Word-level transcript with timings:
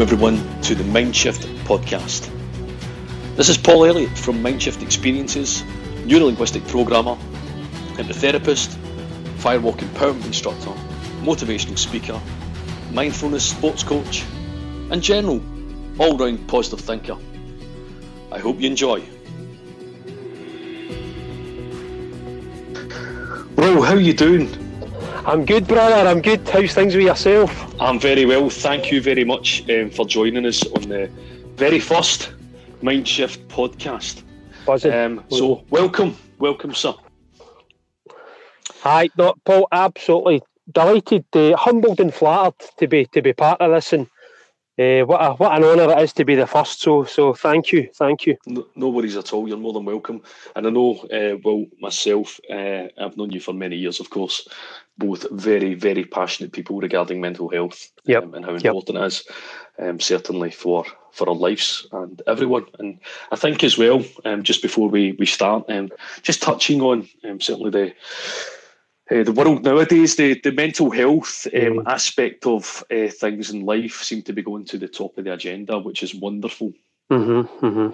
welcome 0.00 0.14
everyone 0.14 0.62
to 0.62 0.74
the 0.74 0.84
Mindshift 0.84 1.44
podcast. 1.64 2.30
This 3.36 3.50
is 3.50 3.58
Paul 3.58 3.84
Elliott 3.84 4.16
from 4.16 4.42
Mindshift 4.42 4.80
Experiences, 4.80 5.62
neurolinguistic 6.06 6.66
programmer, 6.68 7.18
hypnotherapist, 7.96 8.76
firewalk 9.40 9.76
empowerment 9.80 10.24
instructor, 10.24 10.70
motivational 11.20 11.76
speaker, 11.76 12.18
mindfulness 12.92 13.50
sports 13.50 13.82
coach, 13.82 14.24
and 14.90 15.02
general 15.02 15.42
all-round 15.98 16.48
positive 16.48 16.80
thinker. 16.80 17.18
I 18.32 18.38
hope 18.38 18.58
you 18.58 18.70
enjoy. 18.70 19.02
Well, 23.54 23.82
how 23.82 23.96
are 23.96 24.00
you 24.00 24.14
doing? 24.14 24.48
I'm 25.26 25.44
good, 25.44 25.68
brother. 25.68 26.08
I'm 26.08 26.22
good. 26.22 26.48
How's 26.48 26.72
things 26.72 26.96
with 26.96 27.04
yourself? 27.04 27.69
I'm 27.80 27.98
very 27.98 28.26
well. 28.26 28.50
Thank 28.50 28.92
you 28.92 29.00
very 29.00 29.24
much 29.24 29.68
um, 29.70 29.88
for 29.88 30.04
joining 30.06 30.44
us 30.44 30.62
on 30.66 30.82
the 30.82 31.10
very 31.56 31.80
first 31.80 32.30
Mindshift 32.82 33.46
podcast. 33.46 34.22
Buzzing. 34.66 34.92
Um, 34.92 35.24
so, 35.30 35.64
welcome, 35.70 36.14
welcome, 36.38 36.74
sir. 36.74 36.92
Hi, 38.82 39.08
no, 39.16 39.34
Paul. 39.46 39.66
Absolutely 39.72 40.42
delighted, 40.70 41.24
uh, 41.32 41.56
humbled 41.56 42.00
and 42.00 42.12
flattered 42.12 42.54
to 42.76 42.86
be 42.86 43.06
to 43.06 43.22
be 43.22 43.32
part 43.32 43.62
of 43.62 43.70
this, 43.70 43.94
and 43.94 44.06
uh, 44.78 45.06
what 45.06 45.24
a, 45.24 45.32
what 45.32 45.56
an 45.56 45.64
honour 45.64 45.90
it 45.90 46.02
is 46.02 46.12
to 46.12 46.24
be 46.26 46.34
the 46.34 46.46
first. 46.46 46.82
So 46.82 47.04
so 47.04 47.32
thank 47.32 47.72
you, 47.72 47.88
thank 47.94 48.26
you. 48.26 48.36
No, 48.46 48.66
no 48.76 48.88
worries 48.90 49.16
at 49.16 49.32
all. 49.32 49.48
You're 49.48 49.56
more 49.56 49.72
than 49.72 49.86
welcome. 49.86 50.20
And 50.54 50.66
I 50.66 50.70
know, 50.70 50.96
uh, 51.10 51.38
well, 51.42 51.64
myself, 51.80 52.40
uh, 52.50 52.88
I've 52.98 53.16
known 53.16 53.30
you 53.30 53.40
for 53.40 53.54
many 53.54 53.76
years, 53.76 54.00
of 54.00 54.10
course. 54.10 54.46
Both 55.00 55.26
very 55.30 55.74
very 55.74 56.04
passionate 56.04 56.52
people 56.52 56.80
regarding 56.80 57.20
mental 57.20 57.48
health 57.48 57.90
Yep, 58.04 58.22
um, 58.22 58.34
and 58.34 58.44
how 58.44 58.52
yep. 58.52 58.64
important 58.64 58.98
it 58.98 59.06
is, 59.06 59.24
um, 59.78 60.00
certainly 60.00 60.50
for 60.50 60.84
for 61.12 61.28
our 61.28 61.34
lives 61.48 61.86
and 61.92 62.22
everyone. 62.26 62.66
And 62.78 63.00
I 63.32 63.36
think 63.36 63.64
as 63.64 63.78
well, 63.78 64.04
um, 64.24 64.42
just 64.42 64.62
before 64.62 64.90
we 64.90 65.16
we 65.18 65.26
start, 65.26 65.64
um, 65.68 65.88
just 66.22 66.42
touching 66.42 66.82
on 66.82 67.08
um, 67.24 67.40
certainly 67.40 67.70
the 67.70 67.86
uh, 69.10 69.24
the 69.24 69.32
world 69.32 69.64
nowadays, 69.64 70.14
the, 70.16 70.40
the 70.44 70.52
mental 70.52 70.90
health 70.90 71.46
um, 71.54 71.60
Mm. 71.60 71.86
aspect 71.86 72.46
of 72.46 72.84
uh, 72.90 73.08
things 73.20 73.50
in 73.50 73.66
life 73.66 74.02
seem 74.02 74.22
to 74.22 74.32
be 74.32 74.42
going 74.42 74.64
to 74.66 74.78
the 74.78 74.88
top 74.88 75.18
of 75.18 75.24
the 75.24 75.32
agenda, 75.32 75.78
which 75.78 76.02
is 76.02 76.14
wonderful. 76.14 76.72
Mm-hmm, 77.10 77.66
mm-hmm. 77.66 77.90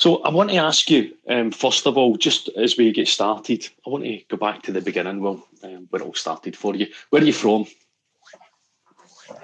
So 0.00 0.22
I 0.22 0.30
want 0.30 0.48
to 0.50 0.56
ask 0.56 0.90
you, 0.90 1.12
um, 1.28 1.50
first 1.50 1.86
of 1.86 1.98
all, 1.98 2.16
just 2.16 2.48
as 2.56 2.78
we 2.78 2.90
get 2.90 3.06
started, 3.06 3.68
I 3.86 3.90
want 3.90 4.04
to 4.04 4.18
go 4.30 4.38
back 4.38 4.62
to 4.62 4.72
the 4.72 4.80
beginning, 4.80 5.20
well, 5.20 5.46
um, 5.62 5.88
where 5.90 6.00
it 6.00 6.06
all 6.06 6.14
started 6.14 6.56
for 6.56 6.74
you. 6.74 6.86
Where 7.10 7.20
are 7.20 7.26
you 7.26 7.34
from? 7.34 7.66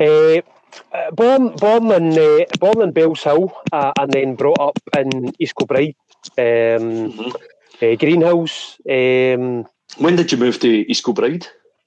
Uh, 0.00 0.40
uh, 0.94 1.10
born 1.12 1.54
born 1.56 1.92
in 1.92 2.18
uh, 2.18 2.46
born 2.58 2.80
in 2.80 2.92
Bellshill, 2.94 3.52
uh, 3.70 3.92
and 4.00 4.10
then 4.10 4.34
brought 4.34 4.58
up 4.58 4.78
in 4.96 5.30
East 5.38 5.54
Kilbride, 5.56 5.94
um, 6.38 7.12
Mhm. 7.12 7.34
uh, 7.82 7.96
Greenhills. 8.00 8.80
Um, 8.88 9.66
When 9.98 10.16
did 10.16 10.32
you 10.32 10.38
move 10.38 10.58
to 10.60 10.68
East 10.90 11.04
Kilbride? 11.04 11.46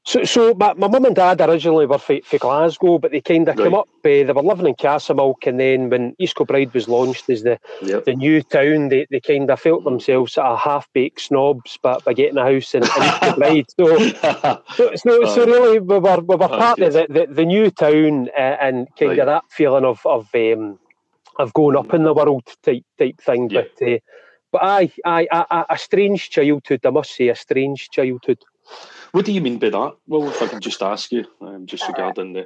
So, 0.09 0.23
so 0.23 0.55
my, 0.55 0.73
my 0.73 0.87
mum 0.87 1.05
and 1.05 1.15
dad 1.15 1.39
originally 1.39 1.85
were 1.85 1.99
for, 1.99 2.17
Glasgow, 2.39 2.97
but 2.97 3.11
they 3.11 3.21
kind 3.21 3.47
of 3.47 3.55
came 3.55 3.75
up. 3.75 3.87
Uh, 3.99 4.25
they 4.25 4.31
were 4.33 4.41
living 4.41 4.65
in 4.65 4.73
Castlemilk, 4.73 5.45
and 5.45 5.59
then 5.59 5.91
when 5.91 6.15
East 6.17 6.35
Kilbride 6.35 6.73
was 6.73 6.87
launched 6.87 7.29
as 7.29 7.43
the, 7.43 7.59
Yep. 7.83 8.05
the 8.05 8.15
new 8.15 8.41
town, 8.41 8.89
they, 8.89 9.05
they 9.11 9.19
kind 9.19 9.51
of 9.51 9.59
felt 9.59 9.83
themselves 9.83 10.33
sort 10.33 10.47
of 10.47 10.57
half 10.57 10.87
baked 10.93 11.21
snobs, 11.21 11.77
but 11.83 12.03
by 12.05 12.13
getting 12.13 12.39
a 12.39 12.43
house 12.43 12.73
in, 12.73 12.81
in 12.81 12.89
East 12.89 13.19
Kilbride. 13.21 13.65
So, 13.77 13.97
so, 14.75 14.95
so, 14.95 15.25
so 15.25 15.45
really, 15.45 15.79
we 15.79 15.99
were, 15.99 16.21
we 16.21 16.35
were 16.35 16.47
part 16.47 16.79
of 16.79 16.93
the, 16.93 17.05
the, 17.07 17.27
the 17.31 17.45
new 17.45 17.69
town 17.69 18.29
uh, 18.35 18.57
and 18.59 18.87
kind 18.97 19.11
Right. 19.11 19.19
of 19.19 19.27
that 19.27 19.43
feeling 19.51 19.85
of 19.85 20.03
of 20.07 20.27
um, 20.33 20.79
of 21.37 21.53
going 21.53 21.77
up 21.77 21.93
in 21.93 22.01
the 22.01 22.15
world 22.15 22.47
type 22.63 22.83
type 22.97 23.21
thing. 23.21 23.51
Yeah. 23.51 23.61
But 23.79 23.87
uh, 23.87 23.97
but 24.51 24.63
aye, 24.63 24.91
a, 25.05 25.45
a, 25.51 25.65
a 25.69 25.77
strange 25.77 26.31
childhood. 26.31 26.83
I 26.83 26.89
must 26.89 27.13
say, 27.15 27.27
a 27.27 27.35
strange 27.35 27.91
childhood. 27.91 28.39
What 29.11 29.25
do 29.25 29.31
you 29.31 29.41
mean 29.41 29.59
by 29.59 29.69
that? 29.69 29.95
Well, 30.07 30.27
if 30.29 30.41
I 30.41 30.47
can 30.47 30.61
just 30.61 30.81
ask 30.81 31.11
you, 31.11 31.25
um, 31.41 31.65
just 31.65 31.87
regarding 31.87 32.33
the, 32.33 32.45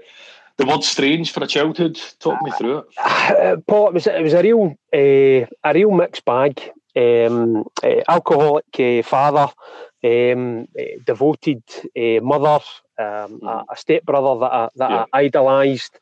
the 0.58 0.66
word 0.66 0.84
strange 0.84 1.32
for 1.32 1.44
a 1.44 1.48
childhood, 1.48 2.00
talk 2.20 2.42
me 2.42 2.52
through 2.52 2.80
it. 2.80 2.86
Uh, 2.98 3.58
Paul, 3.68 3.90
it 3.90 3.94
was 3.94 4.08
it 4.08 4.22
was 4.22 4.34
a 4.34 4.42
real 4.42 4.76
uh, 4.94 5.48
a 5.64 5.74
real 5.74 5.92
mixed 5.92 6.26
bag. 6.26 6.72
Um, 6.96 7.66
uh, 7.84 8.02
alcoholic 8.08 8.66
uh, 8.80 9.02
father, 9.02 9.52
um, 10.04 10.68
uh, 10.80 10.84
devoted 11.04 11.64
uh, 11.98 12.22
mother, 12.22 12.64
um, 13.00 13.40
a, 13.42 13.64
a 13.72 13.76
stepbrother 13.76 14.40
that 14.42 14.54
I, 14.54 14.70
that 14.76 14.92
Yeah. 14.92 15.06
I 15.12 15.24
idolised. 15.24 16.00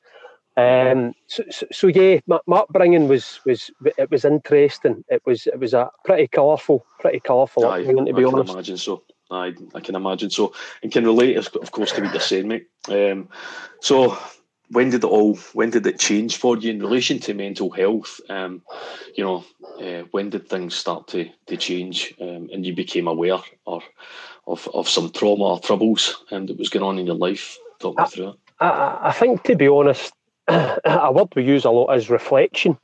Um, 0.57 1.13
so, 1.27 1.43
so, 1.49 1.65
so 1.71 1.87
yeah, 1.87 2.19
my, 2.27 2.39
my 2.45 2.57
upbringing 2.57 3.07
was 3.07 3.39
was 3.45 3.71
it 3.97 4.11
was 4.11 4.25
interesting. 4.25 5.05
It 5.07 5.21
was 5.25 5.47
it 5.47 5.57
was 5.57 5.73
a 5.73 5.89
pretty 6.03 6.27
colourful, 6.27 6.85
pretty 6.99 7.21
colourful 7.21 7.65
Aye, 7.67 7.79
upbringing 7.79 8.05
to 8.07 8.11
I 8.11 8.15
be 8.15 8.25
can 8.25 8.33
honest. 8.33 8.53
imagine 8.53 8.77
so. 8.77 9.03
I, 9.31 9.53
I 9.73 9.79
can 9.79 9.95
imagine 9.95 10.29
so, 10.29 10.53
and 10.83 10.91
can 10.91 11.05
relate, 11.05 11.37
of 11.37 11.47
of 11.61 11.71
course, 11.71 11.91
to 11.93 12.01
what 12.01 12.11
you're 12.11 12.21
saying, 12.21 12.47
mate. 12.47 12.67
Um, 12.89 13.29
so, 13.79 14.17
when 14.69 14.89
did 14.89 15.03
it 15.03 15.07
all? 15.07 15.35
When 15.53 15.69
did 15.69 15.87
it 15.87 15.99
change 15.99 16.37
for 16.37 16.57
you 16.57 16.71
in 16.71 16.79
relation 16.79 17.19
to 17.19 17.33
mental 17.33 17.69
health? 17.71 18.19
Um, 18.29 18.61
you 19.15 19.23
know, 19.23 19.45
uh, 19.79 20.03
when 20.11 20.29
did 20.29 20.49
things 20.49 20.75
start 20.75 21.07
to 21.09 21.29
to 21.47 21.57
change, 21.57 22.13
um, 22.21 22.49
and 22.53 22.65
you 22.65 22.75
became 22.75 23.07
aware 23.07 23.39
or 23.65 23.81
of 24.47 24.67
of 24.73 24.89
some 24.89 25.11
trauma 25.11 25.43
or 25.45 25.59
troubles 25.59 26.23
um, 26.31 26.45
that 26.47 26.57
was 26.57 26.69
going 26.69 26.83
on 26.83 26.99
in 26.99 27.05
your 27.05 27.15
life? 27.15 27.57
Talk 27.79 27.97
me 27.97 28.03
Ah. 28.03 28.07
through 28.07 28.29
it. 28.29 28.35
I- 28.59 28.69
I, 28.69 29.07
I 29.09 29.11
think, 29.11 29.43
to 29.43 29.55
be 29.55 29.67
honest, 29.67 30.13
a 30.47 31.11
word 31.11 31.29
we 31.35 31.43
use 31.43 31.65
a 31.65 31.71
lot 31.71 31.95
is 31.95 32.09
reflection. 32.11 32.77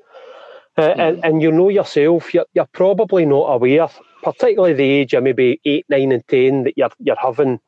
Uh, 0.79 0.93
and, 0.97 1.25
and 1.25 1.41
you 1.41 1.51
know 1.51 1.69
yourself, 1.69 2.33
you're, 2.33 2.45
you're 2.53 2.69
probably 2.71 3.25
not 3.25 3.45
aware, 3.53 3.87
particularly 4.31 4.73
the 4.73 4.83
age 4.83 5.13
of 5.13 5.23
maybe 5.23 5.59
8, 5.65 5.85
9, 5.89 6.11
and 6.11 6.27
10, 6.27 6.63
that 6.63 6.77
you're, 6.77 6.89
you're 6.99 7.15
having 7.15 7.59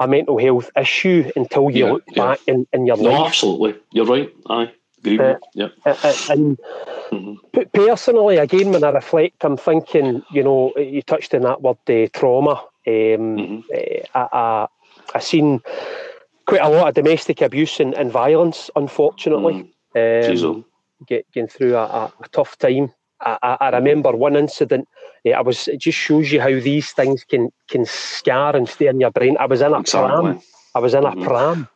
a 0.00 0.08
mental 0.08 0.38
health 0.38 0.70
issue 0.76 1.30
until 1.36 1.70
you 1.70 1.86
Yeah, 1.86 1.92
look 1.92 2.04
yeah. 2.08 2.26
back 2.26 2.40
in, 2.46 2.66
in 2.72 2.86
your 2.86 2.96
No, 2.96 3.10
life. 3.10 3.26
absolutely, 3.26 3.74
you're 3.92 4.06
right. 4.06 4.32
I 4.48 4.72
agree. 4.98 5.18
with. 5.18 5.38
Yeah. 5.54 5.68
Uh, 5.84 5.94
uh, 6.02 6.14
And 6.30 6.58
Mhm. 7.10 7.72
personally, 7.72 8.38
again, 8.38 8.72
when 8.72 8.84
I 8.84 8.90
reflect, 8.90 9.44
I'm 9.44 9.56
thinking, 9.56 10.22
you 10.32 10.42
know, 10.42 10.72
you 10.76 11.02
touched 11.02 11.34
on 11.34 11.42
that 11.42 11.60
word, 11.60 11.76
uh, 11.88 12.06
trauma. 12.12 12.62
Um, 12.86 13.36
Mhm. 13.36 13.64
uh, 13.72 14.06
I, 14.14 14.28
I, 14.32 14.66
I've 15.14 15.22
seen 15.22 15.60
quite 16.46 16.62
a 16.62 16.68
lot 16.68 16.88
of 16.88 16.94
domestic 16.94 17.42
abuse 17.42 17.80
and, 17.80 17.94
and 17.94 18.10
violence, 18.10 18.70
unfortunately. 18.76 19.70
Mm. 19.94 20.44
Um, 20.44 20.44
oh. 20.46 20.64
get, 21.06 21.26
getting 21.32 21.48
through 21.48 21.76
a, 21.76 21.84
a, 21.84 22.12
a 22.24 22.28
tough 22.32 22.56
time. 22.58 22.92
I, 23.20 23.38
I, 23.42 23.56
I 23.60 23.68
remember 23.70 24.12
one 24.12 24.36
incident. 24.36 24.88
Eh, 25.24 25.32
I 25.32 25.40
was. 25.40 25.68
It 25.68 25.78
just 25.78 25.98
shows 25.98 26.32
you 26.32 26.40
how 26.40 26.48
these 26.60 26.92
things 26.92 27.24
can 27.24 27.50
can 27.68 27.84
scar 27.86 28.54
and 28.56 28.68
stay 28.68 28.86
in 28.88 29.00
your 29.00 29.10
brain. 29.10 29.36
I 29.38 29.46
was 29.46 29.60
in 29.60 29.72
a 29.72 29.80
Exactly. 29.80 30.32
pram. 30.32 30.40
I 30.74 30.78
was 30.78 30.94
in 30.94 31.04
a 31.04 31.12
Mhm. 31.12 31.24
pram. 31.24 31.68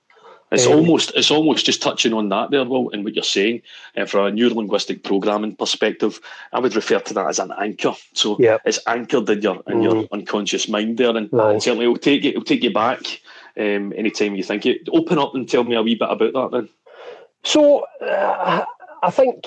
It's 0.52 0.66
Um, 0.66 0.74
almost 0.74 1.12
it's 1.16 1.30
almost 1.32 1.66
just 1.66 1.82
touching 1.82 2.12
on 2.12 2.28
that 2.28 2.50
there, 2.52 2.64
Will, 2.64 2.90
and 2.90 3.04
what 3.04 3.14
you're 3.14 3.24
saying. 3.24 3.62
Uh, 3.96 4.04
from 4.04 4.26
a 4.26 4.30
neurolinguistic 4.30 5.02
programming 5.02 5.56
perspective, 5.56 6.20
I 6.52 6.60
would 6.60 6.76
refer 6.76 7.00
to 7.00 7.14
that 7.14 7.26
as 7.28 7.40
an 7.40 7.52
anchor. 7.58 7.94
So 8.14 8.36
Yep. 8.38 8.60
it's 8.64 8.78
anchored 8.86 9.28
in 9.28 9.42
your 9.42 9.62
in 9.66 9.82
your 9.82 9.94
Mhm. 9.96 10.08
unconscious 10.12 10.68
mind 10.68 10.98
there, 10.98 11.16
and, 11.16 11.28
certainly 11.60 11.84
it'll 11.86 11.96
take 11.96 12.22
you 12.22 12.30
it'll 12.30 12.44
take 12.44 12.62
you 12.62 12.72
back 12.72 13.20
um, 13.58 13.92
anytime 13.96 14.36
you 14.36 14.44
think 14.44 14.66
it. 14.66 14.88
Open 14.92 15.18
up 15.18 15.34
and 15.34 15.48
tell 15.48 15.64
me 15.64 15.74
a 15.74 15.82
wee 15.82 15.96
bit 15.96 16.08
about 16.10 16.32
that 16.32 16.50
then. 16.52 16.68
So 17.42 17.84
uh, 18.00 18.64
I 19.02 19.10
think 19.10 19.44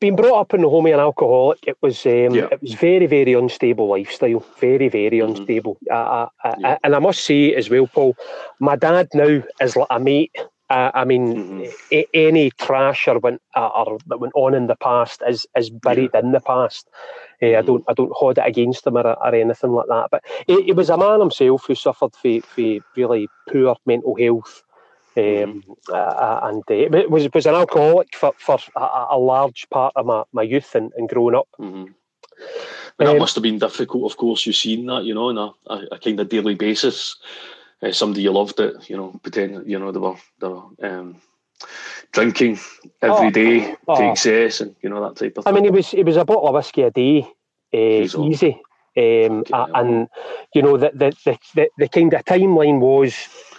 being 0.00 0.16
brought 0.16 0.40
up 0.40 0.54
in 0.54 0.62
the 0.62 0.68
home 0.68 0.86
of 0.86 0.92
an 0.92 1.00
alcoholic, 1.00 1.58
it 1.66 1.76
was 1.80 2.04
um, 2.06 2.34
Yeah. 2.34 2.48
it 2.50 2.60
was 2.60 2.74
very 2.74 3.06
very 3.06 3.32
unstable 3.34 3.88
lifestyle. 3.88 4.40
Very 4.60 4.88
very 4.88 5.18
Mhm. 5.18 5.28
unstable. 5.28 5.78
I, 5.90 5.94
I, 5.94 6.28
I, 6.44 6.54
Yeah. 6.58 6.78
and 6.84 6.94
I 6.96 6.98
must 6.98 7.24
say 7.24 7.54
as 7.54 7.70
well, 7.70 7.86
Paul, 7.86 8.16
my 8.60 8.76
dad 8.76 9.08
now 9.14 9.42
is 9.60 9.76
like 9.76 9.86
a 9.90 10.00
mate. 10.00 10.36
Uh, 10.70 10.90
I 10.92 11.04
mean, 11.06 11.24
Mhm. 11.38 11.72
a- 11.92 12.08
any 12.12 12.50
trash 12.50 13.08
or 13.08 13.18
went 13.20 13.40
uh, 13.56 13.68
or 13.68 13.98
that 14.06 14.20
went 14.20 14.34
on 14.34 14.52
in 14.54 14.66
the 14.66 14.76
past 14.76 15.22
is 15.26 15.46
is 15.56 15.70
buried 15.70 16.14
in 16.14 16.32
the 16.32 16.40
past. 16.40 16.88
Uh, 17.42 17.46
I 17.56 17.62
Mhm. 17.62 17.66
don't 17.66 17.84
I 17.88 17.94
don't 17.94 18.12
hold 18.12 18.36
it 18.38 18.46
against 18.46 18.86
him 18.86 18.96
or, 18.98 19.06
or 19.06 19.34
anything 19.34 19.72
like 19.72 19.86
that. 19.88 20.08
But 20.10 20.22
he, 20.46 20.62
he 20.64 20.72
was 20.72 20.90
a 20.90 20.98
man 20.98 21.20
himself 21.20 21.64
who 21.66 21.74
suffered 21.74 22.14
from 22.14 22.42
really 22.96 23.28
poor 23.50 23.76
mental 23.86 24.14
health. 24.16 24.62
Um, 25.18 25.64
uh, 25.92 26.40
and 26.44 26.62
uh, 26.70 26.88
but 26.90 27.10
was 27.10 27.28
was 27.34 27.46
an 27.46 27.54
alcoholic 27.54 28.14
for, 28.14 28.32
for 28.38 28.58
a, 28.76 29.06
a 29.10 29.18
large 29.18 29.66
part 29.70 29.92
of 29.96 30.06
my, 30.06 30.22
my 30.32 30.42
youth 30.42 30.74
and, 30.76 30.92
and 30.96 31.08
growing 31.08 31.34
up. 31.34 31.48
hmm 31.58 31.86
And 32.98 33.06
that 33.08 33.16
Um, 33.16 33.18
must 33.18 33.34
have 33.34 33.42
been 33.42 33.58
difficult, 33.58 34.04
of 34.10 34.16
course. 34.16 34.46
You've 34.46 34.56
seen 34.56 34.86
that, 34.86 35.04
you 35.04 35.14
know, 35.14 35.28
on 35.28 35.38
a, 35.38 35.48
a, 35.74 35.76
a 35.92 35.98
kind 35.98 36.20
of 36.20 36.28
daily 36.28 36.54
basis. 36.54 37.16
Uh, 37.82 37.92
somebody 37.92 38.22
you 38.22 38.32
loved 38.32 38.58
it, 38.60 38.74
you 38.90 38.96
know, 38.96 39.18
pretend, 39.22 39.66
you 39.70 39.78
know, 39.78 39.92
they 39.92 40.00
were, 40.00 40.16
they 40.40 40.48
were 40.48 40.64
um, 40.82 41.16
drinking 42.12 42.58
every 43.02 43.28
Oh, 43.28 43.30
day 43.30 43.76
oh. 43.86 43.96
to 43.96 44.10
excess 44.10 44.60
and, 44.60 44.74
you 44.82 44.90
know, 44.90 45.00
that 45.02 45.16
type 45.16 45.38
of 45.38 45.44
thing. 45.44 45.52
I 45.52 45.54
mean, 45.54 45.64
it 45.64 45.72
was 45.72 45.94
it 45.94 46.04
was 46.04 46.16
a 46.16 46.24
bottle 46.24 46.48
of 46.48 46.54
whiskey 46.54 46.82
a 46.82 46.90
day, 46.90 47.20
uh, 47.74 48.06
oh. 48.18 48.28
easy. 48.30 48.60
Um, 48.96 49.44
Fucking 49.44 49.74
and 49.76 50.08
you 50.54 50.62
know 50.62 50.76
the 50.76 50.90
the, 50.92 51.12
the, 51.24 51.38
the, 51.54 51.68
the 51.78 51.88
kind 51.88 52.12
of 52.14 52.24
timeline 52.24 52.80
was 52.80 53.14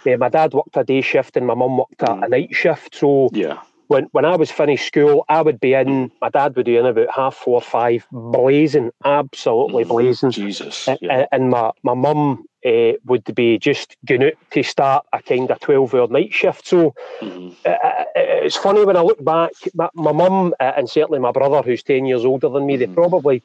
uh, 0.07 0.17
my 0.17 0.29
dad 0.29 0.53
worked 0.53 0.77
a 0.77 0.83
day 0.83 1.01
shift 1.01 1.37
and 1.37 1.45
my 1.47 1.53
mum 1.55 1.77
worked 1.77 2.01
a, 2.01 2.11
a 2.11 2.15
Mm. 2.27 2.29
night 2.29 2.55
shift. 2.55 2.95
So 2.95 3.29
yeah. 3.33 3.59
when 3.87 4.05
when 4.11 4.25
I 4.25 4.35
was 4.35 4.51
finished 4.51 4.85
school, 4.87 5.25
I 5.29 5.41
would 5.41 5.59
be 5.59 5.73
in. 5.73 6.11
My 6.21 6.29
dad 6.29 6.55
would 6.55 6.65
be 6.65 6.77
in 6.77 6.85
about 6.85 7.09
half 7.13 7.35
four, 7.35 7.61
five, 7.61 8.05
blazing, 8.11 8.91
absolutely 9.03 9.83
Mm, 9.83 9.89
blazing. 9.89 10.31
Jesus. 10.31 10.87
Yeah. 10.87 10.95
a- 11.21 11.33
And 11.33 11.49
my 11.49 11.71
my 11.83 11.93
mum 11.95 12.45
uh, 12.65 12.93
would 13.05 13.23
be 13.35 13.57
just 13.57 13.95
going 14.05 14.23
out 14.23 14.33
to 14.51 14.63
start 14.63 15.05
a 15.13 15.21
kind 15.21 15.49
of 15.51 15.59
twelve 15.59 15.93
hour 15.95 16.07
night 16.07 16.33
shift. 16.33 16.67
So 16.67 16.93
Mhm. 17.21 17.55
uh, 17.65 18.03
it's 18.15 18.55
funny 18.57 18.85
when 18.85 18.97
I 18.97 19.01
look 19.01 19.23
back. 19.23 19.51
My, 19.73 19.89
my 19.95 20.11
mum 20.11 20.53
uh, 20.59 20.73
and 20.77 20.89
certainly 20.89 21.19
my 21.19 21.31
brother, 21.31 21.61
who's 21.61 21.83
ten 21.83 22.05
years 22.05 22.25
older 22.25 22.49
than 22.49 22.65
me, 22.65 22.77
they 22.77 22.87
Mhm. 22.87 22.93
probably 22.95 23.43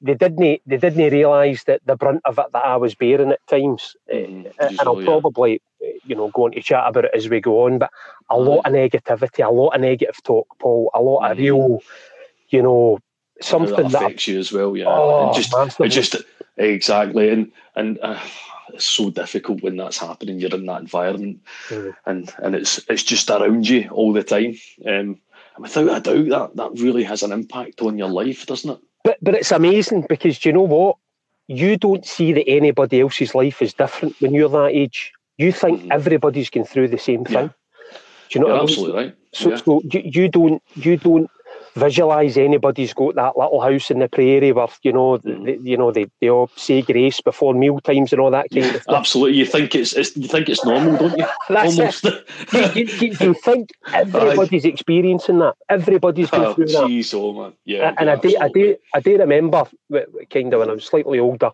they 0.00 0.14
didn't 0.14 0.60
they 0.66 0.76
didn't 0.76 1.12
realise 1.12 1.64
that 1.64 1.80
the 1.84 1.96
brunt 1.96 2.20
of 2.24 2.38
it 2.38 2.46
that 2.52 2.64
I 2.64 2.76
was 2.76 2.94
bearing 2.94 3.32
at 3.32 3.46
times. 3.48 3.96
Uh, 4.12 4.16
and 4.58 4.80
I'll 4.80 4.96
probably, 5.04 5.60
you 6.04 6.14
know, 6.16 6.30
going 6.30 6.52
to 6.52 6.62
chat 6.62 6.84
about 6.86 7.06
it 7.06 7.10
as 7.14 7.28
we 7.28 7.40
go 7.40 7.64
on. 7.66 7.78
But 7.78 7.90
a 8.30 8.38
lot 8.38 8.62
of 8.66 8.72
negativity, 8.72 9.46
a 9.46 9.50
lot 9.52 9.70
of 9.74 9.80
negative 9.80 10.22
talk, 10.22 10.46
Paul, 10.58 10.90
a 10.94 11.00
lot 11.02 11.30
of 11.30 11.36
Mhm. 11.36 11.40
real, 11.40 11.80
you 12.50 12.62
know, 12.62 12.98
something 13.40 13.76
that 13.76 13.90
that. 13.92 14.02
affects 14.02 14.28
you 14.28 14.38
as 14.38 14.52
well. 14.52 14.76
Yeah. 14.76 14.86
Oh, 14.88 15.32
just 15.34 15.52
massively. 15.56 15.88
just 15.88 16.16
exactly 16.56 17.30
and 17.30 17.52
and 17.76 17.98
uh, 18.02 18.18
it's 18.74 18.84
so 18.84 19.10
difficult 19.10 19.62
when 19.62 19.76
that's 19.76 19.98
happening 19.98 20.40
you're 20.40 20.54
in 20.54 20.66
that 20.66 20.80
environment 20.80 21.40
Mm. 21.68 21.94
and 22.06 22.34
and 22.38 22.54
it's 22.56 22.80
it's 22.88 23.04
just 23.04 23.30
around 23.30 23.68
you 23.68 23.88
all 23.90 24.12
the 24.12 24.24
time 24.24 24.56
um 24.86 25.20
and 25.54 25.62
without 25.62 25.88
a 25.88 26.00
doubt 26.00 26.28
that 26.30 26.56
that 26.56 26.82
really 26.82 27.04
has 27.04 27.22
an 27.22 27.32
impact 27.32 27.80
on 27.80 27.96
your 27.96 28.08
life 28.08 28.44
doesn't 28.46 28.70
it 28.72 28.78
But 29.04 29.18
but 29.22 29.34
it's 29.34 29.52
amazing 29.52 30.06
because 30.08 30.38
do 30.40 30.48
you 30.48 30.52
know 30.52 30.62
what? 30.62 30.96
You 31.46 31.76
don't 31.78 32.04
see 32.04 32.32
that 32.32 32.48
anybody 32.48 33.00
else's 33.00 33.34
life 33.34 33.62
is 33.62 33.72
different 33.72 34.16
when 34.20 34.34
you're 34.34 34.50
that 34.50 34.72
age. 34.74 35.12
You 35.38 35.52
think 35.52 35.82
Mhm. 35.82 35.92
everybody's 35.92 36.50
going 36.50 36.66
through 36.66 36.88
the 36.88 36.98
same 36.98 37.24
Yeah. 37.24 37.40
thing. 37.40 37.48
Do 38.30 38.38
you 38.38 38.40
know 38.40 38.48
what 38.48 38.56
I 38.56 38.66
mean? 38.66 38.68
absolutely 38.70 38.96
right 39.02 39.14
So, 39.34 39.50
yeah. 39.50 39.58
so 39.64 39.82
you, 39.92 40.00
you 40.04 40.28
don't 40.28 40.62
you 40.74 40.96
don't 40.98 41.30
visualize 41.78 42.36
anybody's 42.36 42.92
got 42.94 43.14
that 43.14 43.36
little 43.36 43.60
house 43.60 43.90
in 43.90 43.98
the 44.00 44.08
prairie 44.08 44.52
where 44.52 44.68
you 44.82 44.92
know 44.92 45.18
they, 45.18 45.58
you 45.62 45.76
know 45.76 45.90
they, 45.92 46.06
they 46.20 46.28
all 46.28 46.50
say 46.56 46.82
grace 46.82 47.20
before 47.20 47.54
meal 47.54 47.80
times 47.80 48.12
and 48.12 48.20
all 48.20 48.30
that 48.30 48.50
kind 48.50 48.66
of 48.66 48.82
stuff. 48.82 48.94
absolutely. 48.96 49.38
You 49.38 49.46
think 49.46 49.74
it's, 49.74 49.92
it's 49.94 50.16
you 50.16 50.28
think 50.28 50.48
it's 50.48 50.64
normal 50.64 50.96
don't 50.96 51.18
you? 51.18 51.26
That's 51.48 51.78
almost. 51.78 52.02
Do, 52.04 52.10
you- 52.74 52.84
you- 52.84 53.16
you 53.20 53.34
think 53.34 53.70
everybody's 53.92 54.64
experiencing 54.64 55.38
that? 55.40 55.54
Everybody's 55.68 56.30
going 56.30 56.44
oh, 56.44 56.54
through 56.54 56.66
that. 56.66 56.84
jeez 56.84 57.14
oh 57.14 57.32
man. 57.32 57.52
Yeah 57.64 57.94
and 57.98 58.06
yeah, 58.06 58.12
I 58.12 58.16
do, 58.16 58.36
I 58.40 58.48
do, 58.48 58.76
I 58.94 59.00
do 59.00 59.18
remember, 59.18 59.64
kind 60.30 60.52
of 60.54 60.60
when 60.60 60.70
I 60.70 60.74
was 60.74 60.84
slightly 60.84 61.18
older, 61.18 61.50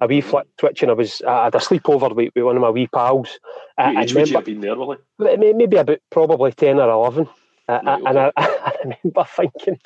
a 0.00 0.06
wee 0.06 0.20
flick 0.20 0.46
twitch, 0.56 0.82
and 0.82 0.90
I 0.90 0.94
was, 0.94 1.20
I 1.22 1.44
had 1.44 1.54
a 1.54 1.58
sleepover 1.58 2.14
with, 2.14 2.32
with 2.34 2.44
one 2.44 2.56
of 2.56 2.62
my 2.62 2.70
wee 2.70 2.86
pals. 2.86 3.38
What 3.76 3.86
I 3.86 4.00
would 4.00 4.10
you 4.10 4.16
remember 4.16 4.38
have 4.38 4.44
been 4.44 4.60
there 4.60 4.76
may- 5.38 5.52
maybe 5.52 5.76
about 5.76 5.98
probably 6.10 6.52
ten 6.52 6.78
or 6.78 6.90
eleven, 6.90 7.28
uh, 7.70 7.98
and 8.06 8.18
I, 8.18 8.32
I 8.36 8.72
remember 8.84 9.24
thinking, 9.36 9.78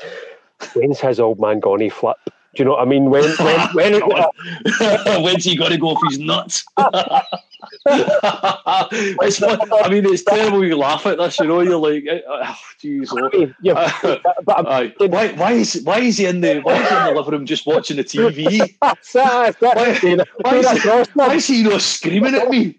when's 0.75 1.00
his 1.00 1.20
old 1.20 1.40
man 1.40 1.60
gone 1.60 1.81
to 1.81 1.90
flip? 1.90 2.16
Do 2.26 2.31
you 2.62 2.64
know 2.66 2.72
what 2.72 2.82
I 2.82 2.84
mean? 2.84 3.10
When, 3.10 3.25
when, 3.38 3.69
when. 3.75 4.00
When's 5.25 5.44
he 5.44 5.56
got 5.56 5.70
to 5.70 5.76
go 5.78 5.88
off 5.88 6.02
his 6.08 6.19
nuts? 6.20 6.64
it's 7.86 9.38
fun. 9.38 9.58
I 9.72 9.88
mean, 9.90 10.04
it's 10.06 10.22
terrible 10.22 10.64
you 10.64 10.76
laugh 10.76 11.04
at 11.06 11.19
this, 11.19 11.40
you 11.40 11.46
know. 11.46 11.60
You're 11.60 11.78
like, 11.78 12.04
oh, 12.28 12.56
jeez. 12.81 13.08
oh. 13.10 13.52
yeah, 13.60 13.90
but 14.44 14.58
I'm, 14.58 14.66
Why, 15.10 15.32
why 15.32 15.52
is 15.52 15.81
why 15.82 15.98
is 16.00 16.19
he 16.19 16.26
in 16.26 16.40
the 16.42 16.60
why 16.60 16.75
is 16.76 16.88
he 16.88 16.94
in 16.96 17.04
the 17.06 17.12
living 17.20 17.32
room 17.32 17.46
just 17.46 17.66
watching 17.66 17.96
the 17.96 18.04
TV? 18.04 18.76
Why- 19.60 20.14
why 20.42 20.56
is 20.58 20.70
he- 20.70 20.88
Why 21.14 21.34
is 21.34 21.46
he 21.48 21.62
not 21.64 21.81
screaming 21.82 22.34
at 22.36 22.48
me? 22.48 22.78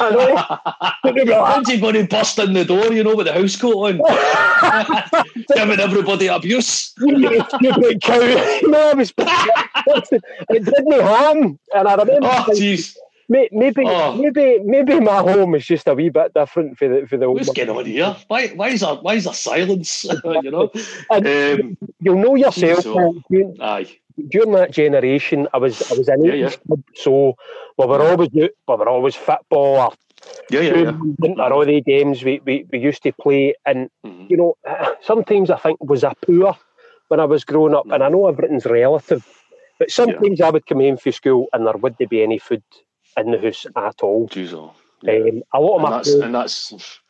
I 0.00 0.10
know. 0.10 1.12
When's 1.54 1.70
he 1.70 1.80
going 1.80 1.94
to 1.94 2.06
bust 2.06 2.38
in 2.38 2.52
the 2.52 2.64
door, 2.64 2.92
you 2.92 3.02
know, 3.02 3.16
with 3.16 3.26
the 3.26 3.32
house 3.32 3.56
coat 3.56 3.74
on, 3.74 3.96
giving 5.54 5.80
everybody 5.80 6.26
abuse? 6.28 6.92
You 6.98 7.42
stupid 7.48 8.02
cow. 8.02 8.60
No, 8.62 8.90
I 8.90 8.94
was. 8.94 9.12
It 10.50 10.64
didn't 10.64 11.00
harm, 11.02 11.58
and 11.74 11.88
I 11.88 11.94
remember. 11.94 12.28
Oh, 12.30 12.44
jeez. 12.50 12.96
May- 13.30 13.48
Maybe, 13.52 13.82
Oh. 13.86 14.14
maybe, 14.16 14.58
maybe 14.64 15.00
my 15.00 15.18
home 15.18 15.54
is 15.54 15.66
just 15.66 15.86
a 15.86 15.94
wee 15.94 16.08
bit 16.08 16.32
different 16.34 16.78
for 16.78 16.88
the 16.88 17.06
for 17.06 17.16
the. 17.18 17.30
What's 17.30 17.50
going 17.50 17.68
on 17.70 17.84
here? 17.84 18.16
Why, 18.28 18.48
why 18.48 18.68
is 18.70 18.80
there, 18.80 18.94
why 18.94 19.14
is 19.14 19.24
there 19.24 19.34
silence? 19.34 20.04
you 20.44 20.50
know. 20.50 20.70
Um, 21.10 21.76
you'll 22.00 22.16
know 22.18 22.34
yourself. 22.36 22.84
So- 22.84 23.14
during, 23.30 23.56
aye. 23.60 23.86
during 24.30 24.52
that 24.52 24.70
generation, 24.72 25.46
I 25.52 25.58
was 25.58 25.82
I 25.92 25.94
was 25.96 26.08
in 26.08 26.24
Yeah, 26.24 26.34
yeah. 26.34 26.50
so 26.94 27.34
we 27.78 27.86
were 27.86 28.02
always 28.02 28.28
out, 28.42 28.50
we 28.68 28.74
were 28.76 28.88
always 28.88 29.14
football 29.14 29.76
or 29.76 29.92
Yeah, 30.50 30.60
yeah, 30.60 30.92
yeah. 31.22 31.48
all 31.52 31.64
the 31.64 31.80
games 31.80 32.24
we, 32.24 32.40
we, 32.44 32.66
we 32.70 32.78
used 32.78 33.02
to 33.04 33.12
play. 33.12 33.54
And 33.64 33.88
Mhm. 34.04 34.28
you 34.30 34.36
know, 34.36 34.54
sometimes 35.02 35.50
I 35.50 35.58
think 35.58 35.78
was 35.82 36.04
I 36.04 36.14
poor 36.26 36.56
when 37.08 37.20
I 37.20 37.24
was 37.24 37.44
growing 37.44 37.74
up, 37.74 37.86
and 37.90 38.02
I 38.02 38.08
know 38.08 38.28
everything's 38.28 38.66
relative, 38.66 39.24
but 39.78 39.90
sometimes 39.90 40.40
I 40.40 40.50
would 40.50 40.66
come 40.66 40.80
home 40.80 40.96
from 40.98 41.12
school 41.12 41.46
and 41.52 41.66
there 41.66 41.76
wouldn't 41.76 42.10
be 42.10 42.22
any 42.22 42.38
food 42.38 42.62
in 43.16 43.30
the 43.30 43.38
house 43.38 43.66
at 43.74 44.02
all. 44.02 44.28
Jeez, 44.28 44.52
oh, 44.52 44.74
yeah. 45.02 45.12
Um, 45.12 45.42
a 45.54 45.60
lot 45.60 45.76
of 45.76 45.82
and 45.82 45.90
my 45.90 45.96
that's 45.96 46.14
and 46.14 46.34
that's 46.34 47.00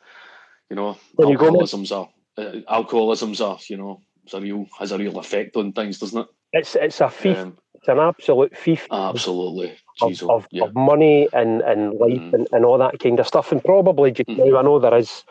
you 0.69 0.75
know 0.75 0.97
When 1.15 1.29
you 1.29 1.37
alcoholism's 1.37 1.91
a 1.91 2.07
uh, 2.37 2.61
alcoholism's 2.69 3.41
a 3.41 3.57
you 3.67 3.77
know 3.77 4.01
it's 4.23 4.33
a 4.33 4.39
real 4.39 4.67
has 4.77 4.91
a 4.91 4.97
real 4.97 5.19
effect 5.19 5.55
on 5.57 5.73
things, 5.73 5.99
doesn't 5.99 6.21
it? 6.21 6.27
it's 6.53 6.75
it's 6.75 7.01
a 7.01 7.09
thief. 7.09 7.37
Um, 7.37 7.57
it's 7.79 7.87
an 7.87 7.99
absolute 7.99 8.55
thief 8.57 8.87
absolutely. 8.91 9.71
of, 10.01 10.09
Jeez, 10.11 10.23
oh, 10.23 10.35
of, 10.35 10.47
yeah. 10.51 10.63
of 10.65 10.75
money 10.75 11.29
and, 11.33 11.61
and 11.61 11.93
life 11.93 12.11
Mhm. 12.21 12.33
and, 12.33 12.47
and 12.51 12.65
all 12.65 12.77
that 12.77 12.99
kind 12.99 13.19
of 13.19 13.27
stuff. 13.27 13.51
And 13.51 13.63
probably 13.63 14.11
just 14.11 14.29
Mhm. 14.29 14.51
now, 14.51 14.59
I 14.59 14.61
know 14.63 14.79
there 14.79 14.97
is 14.97 15.23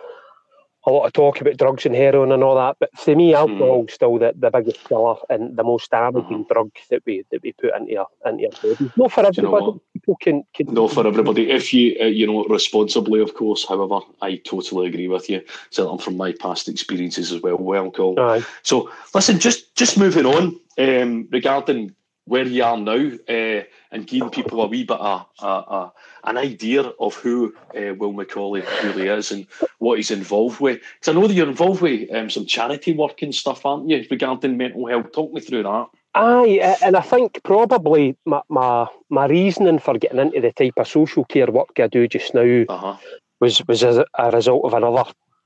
a 0.87 0.91
lot 0.91 1.05
of 1.05 1.13
talk 1.13 1.41
about 1.43 1.59
drugs 1.59 1.85
and 1.85 1.95
heroin 1.95 2.33
and 2.33 2.43
all 2.43 2.55
that, 2.55 2.77
but 2.81 2.89
for 2.97 3.15
me, 3.15 3.33
Mm-hmm. 3.33 3.51
alcohol's 3.53 3.93
still 3.93 4.19
the, 4.19 4.33
the 4.35 4.51
biggest 4.51 4.89
killer 4.89 5.17
and 5.29 5.55
the 5.57 5.63
most 5.65 5.91
damaging 5.91 6.45
drug 6.51 6.71
that 6.91 7.03
we 7.05 7.25
that 7.31 7.43
we 7.43 7.53
put 7.53 7.75
into 7.77 7.93
your 7.93 8.07
into 8.25 8.43
your 8.43 8.53
body. 8.63 8.91
Not 8.97 9.13
for 9.13 9.23
Do 9.25 9.31
you 9.35 9.43
know 9.43 9.57
everybody. 9.57 9.81
People 9.93 10.17
can, 10.23 10.45
can 10.55 10.67
No, 10.73 10.89
for 10.89 11.07
everybody. 11.07 11.51
If 11.51 11.75
you, 11.75 11.97
uh, 12.01 12.05
you 12.07 12.27
know, 12.27 12.45
responsibly, 12.45 13.21
of 13.21 13.35
course. 13.35 13.67
However, 13.69 14.01
I 14.23 14.37
totally 14.37 14.87
agree 14.87 15.09
with 15.09 15.29
you. 15.29 15.43
So 15.71 15.91
I'm 15.91 15.99
from 15.99 16.17
my 16.17 16.33
past 16.33 16.69
experiences 16.69 17.33
as 17.33 17.43
well. 17.43 17.57
Well, 17.59 17.91
Colin. 17.91 18.19
Aye. 18.19 18.45
So, 18.63 18.91
listen, 19.15 19.39
just 19.39 19.75
just 19.77 19.99
moving 19.99 20.25
on 20.25 20.59
um, 20.79 21.29
regarding 21.31 21.95
where 22.29 22.47
you 22.47 22.63
are 22.63 22.77
now, 22.77 23.11
uh, 23.29 23.63
and 23.91 24.07
giving 24.07 24.31
people 24.31 24.63
a 24.63 24.67
wee 24.67 24.85
bit 24.85 24.99
of 25.01 25.93
an 26.25 26.37
idea 26.37 26.83
of 26.83 27.15
who 27.15 27.55
uh, 27.75 27.95
Will 27.95 28.13
McAuley 28.13 28.65
really 28.83 29.09
is 29.09 29.33
and 29.33 29.47
what 29.79 29.97
he's 29.97 30.11
involved 30.11 30.61
with. 30.61 30.81
Because 31.01 31.09
I 31.17 31.19
know 31.19 31.27
that 31.27 31.35
you're 31.35 31.49
involved 31.49 31.81
with 31.81 32.13
um, 32.15 32.29
some 32.31 32.47
charity 32.47 32.93
work 32.93 33.23
and 33.23 33.35
stuff, 33.35 33.65
aren't 33.65 33.89
you, 33.89 34.05
regarding 34.11 34.57
mental 34.57 34.87
health? 34.87 35.13
Talk 35.13 35.33
me 35.33 35.41
through 35.41 35.63
that. 35.63 35.87
Aye, 36.15 36.77
and 36.83 36.97
I 36.97 37.01
think 37.01 37.41
probably 37.45 38.17
my, 38.25 38.41
my 38.49 38.87
my 39.09 39.27
reasoning 39.27 39.79
for 39.79 39.99
getting 39.99 40.19
into 40.19 40.41
the 40.41 40.53
type 40.53 40.75
of 40.77 40.89
social 40.89 41.25
care 41.25 41.51
work 41.51 41.79
I 41.79 41.87
do 41.87 42.09
just 42.09 42.35
now 42.35 42.65
Uh 42.69 42.77
huh. 42.77 42.97
was 43.41 43.63
was 43.69 43.85
as 43.85 43.99
a, 43.99 44.07
a 44.19 44.31
result 44.31 44.65
of 44.65 44.75
another 44.75 45.05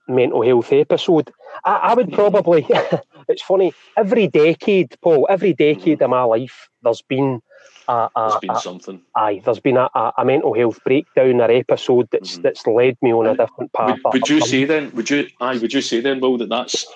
mental 0.08 0.42
health 0.42 0.72
episode. 0.72 1.30
I, 1.64 1.74
I 1.76 1.94
would 1.94 2.12
probably. 2.12 2.66
it's 3.28 3.42
funny. 3.42 3.72
Every 3.96 4.26
decade, 4.28 4.96
Paul. 5.02 5.26
Every 5.30 5.52
decade 5.52 6.02
of 6.02 6.10
my 6.10 6.22
life, 6.24 6.68
there's 6.82 7.02
been 7.02 7.40
a, 7.88 8.08
There's 8.14 8.34
a, 8.34 8.38
been 8.40 8.50
a- 8.50 8.60
something. 8.60 9.00
aye. 9.16 9.40
There's 9.44 9.60
been 9.60 9.76
a, 9.76 9.88
a, 9.94 10.24
mental 10.24 10.54
health 10.54 10.78
breakdown 10.84 11.40
or 11.40 11.50
episode 11.50 12.08
that's 12.12 12.38
Mhm. 12.38 12.42
that's 12.42 12.66
led 12.66 12.96
me 13.02 13.12
on 13.12 13.26
a 13.26 13.36
different 13.36 13.72
path. 13.72 13.98
Would, 14.04 14.12
would 14.14 14.28
you 14.28 14.40
say 14.40 14.64
then? 14.64 14.90
Would 14.94 15.10
you? 15.10 15.28
Aye. 15.40 15.58
Would 15.58 15.72
you 15.72 15.80
say 15.80 16.00
then, 16.00 16.20
Will, 16.20 16.38
that 16.38 16.48
that's 16.48 16.86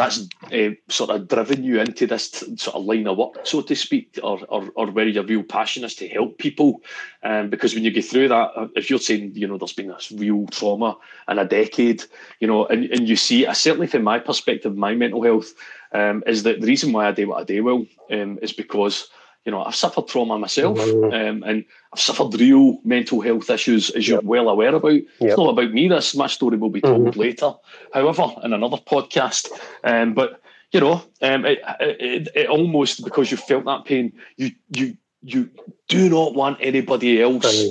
that's 0.00 0.26
uh, 0.52 0.70
sort 0.88 1.10
of 1.10 1.28
driven 1.28 1.62
you 1.62 1.78
into 1.78 2.06
this 2.06 2.30
t- 2.30 2.56
sort 2.56 2.74
of 2.76 2.84
line 2.84 3.06
of 3.06 3.18
work, 3.18 3.46
so 3.46 3.60
to 3.60 3.76
speak, 3.76 4.18
or 4.22 4.40
or, 4.48 4.70
or 4.74 4.90
where 4.90 5.06
your 5.06 5.24
real 5.24 5.42
passion 5.42 5.84
is 5.84 5.94
to 5.96 6.08
help 6.08 6.38
people? 6.38 6.82
Um, 7.22 7.50
because 7.50 7.74
when 7.74 7.84
you 7.84 7.90
get 7.90 8.06
through 8.06 8.28
that, 8.28 8.50
uh, 8.56 8.68
if 8.76 8.88
you're 8.88 8.98
saying 8.98 9.32
you 9.34 9.46
know 9.46 9.58
there's 9.58 9.74
been 9.74 9.88
this 9.88 10.10
real 10.10 10.46
trauma 10.46 10.96
in 11.28 11.38
a 11.38 11.44
decade, 11.44 12.04
you 12.40 12.46
know, 12.46 12.66
and, 12.66 12.84
and 12.86 13.08
you 13.08 13.16
see, 13.16 13.44
uh, 13.44 13.52
certainly 13.52 13.86
from 13.86 14.02
my 14.02 14.18
perspective, 14.18 14.74
my 14.74 14.94
mental 14.94 15.22
health 15.22 15.52
um, 15.92 16.22
is 16.26 16.44
that 16.44 16.60
the 16.60 16.66
reason 16.66 16.92
why 16.92 17.06
I 17.06 17.12
do 17.12 17.28
what 17.28 17.40
I 17.40 17.44
do, 17.44 17.62
well 17.62 17.86
um, 18.10 18.38
is 18.40 18.52
because 18.52 19.10
you 19.44 19.52
know 19.52 19.62
I've 19.62 19.74
suffered 19.74 20.06
trauma 20.08 20.38
myself, 20.38 20.78
Mhm. 20.78 21.12
um, 21.12 21.42
and 21.44 21.64
I've 21.92 22.00
suffered 22.00 22.34
real 22.40 22.78
mental 22.84 23.20
health 23.20 23.48
issues, 23.50 23.90
as 23.90 24.06
you're 24.06 24.20
well 24.22 24.48
aware 24.48 24.74
about. 24.74 24.92
Yep. 24.92 25.04
It's 25.20 25.36
not 25.36 25.50
about 25.50 25.72
me. 25.72 25.88
This 25.88 26.14
my 26.14 26.26
story 26.26 26.56
will 26.56 26.70
be 26.70 26.80
told 26.80 27.06
Mm-hmm. 27.06 27.20
later, 27.20 27.52
however, 27.92 28.26
in 28.44 28.52
another 28.52 28.76
podcast. 28.78 29.48
Um, 29.84 30.14
but 30.14 30.40
you 30.72 30.80
know, 30.80 31.02
um, 31.22 31.44
it, 31.46 31.58
it, 31.80 32.28
it 32.34 32.48
almost 32.48 33.04
because 33.04 33.30
you 33.30 33.36
felt 33.36 33.64
that 33.64 33.84
pain, 33.84 34.12
you 34.36 34.50
you 34.76 34.96
you 35.22 35.50
do 35.88 36.08
not 36.08 36.34
want 36.34 36.58
anybody 36.60 37.20
else 37.20 37.66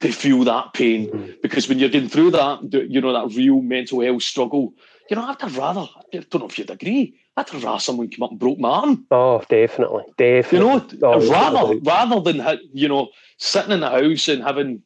to 0.00 0.12
feel 0.12 0.44
that 0.44 0.72
pain 0.74 1.08
Mhm. 1.08 1.42
because 1.42 1.68
when 1.68 1.78
you're 1.78 1.88
going 1.88 2.08
through 2.08 2.30
that, 2.32 2.60
you 2.72 3.00
know 3.00 3.12
that 3.12 3.34
real 3.36 3.60
mental 3.60 4.00
health 4.00 4.22
struggle. 4.22 4.72
You 5.10 5.16
know, 5.16 5.24
I'd 5.24 5.52
rather. 5.52 5.88
I 6.12 6.18
don't 6.30 6.40
know 6.40 6.46
if 6.46 6.58
you'd 6.58 6.70
agree. 6.70 7.14
I'd 7.38 7.62
rather 7.62 7.80
someone 7.80 8.10
come 8.10 8.24
up 8.24 8.30
and 8.32 8.40
broke 8.40 8.58
my 8.58 8.68
arm. 8.68 9.06
Oh, 9.10 9.42
definitely, 9.48 10.04
definitely. 10.16 10.58
You 10.58 10.64
know, 10.64 10.86
Oh, 11.02 11.30
rather 11.30 11.78
rather 11.80 12.20
than 12.20 12.60
you 12.72 12.88
know 12.88 13.08
sitting 13.38 13.72
in 13.72 13.80
the 13.80 13.90
house 13.90 14.28
and 14.28 14.42
having, 14.42 14.82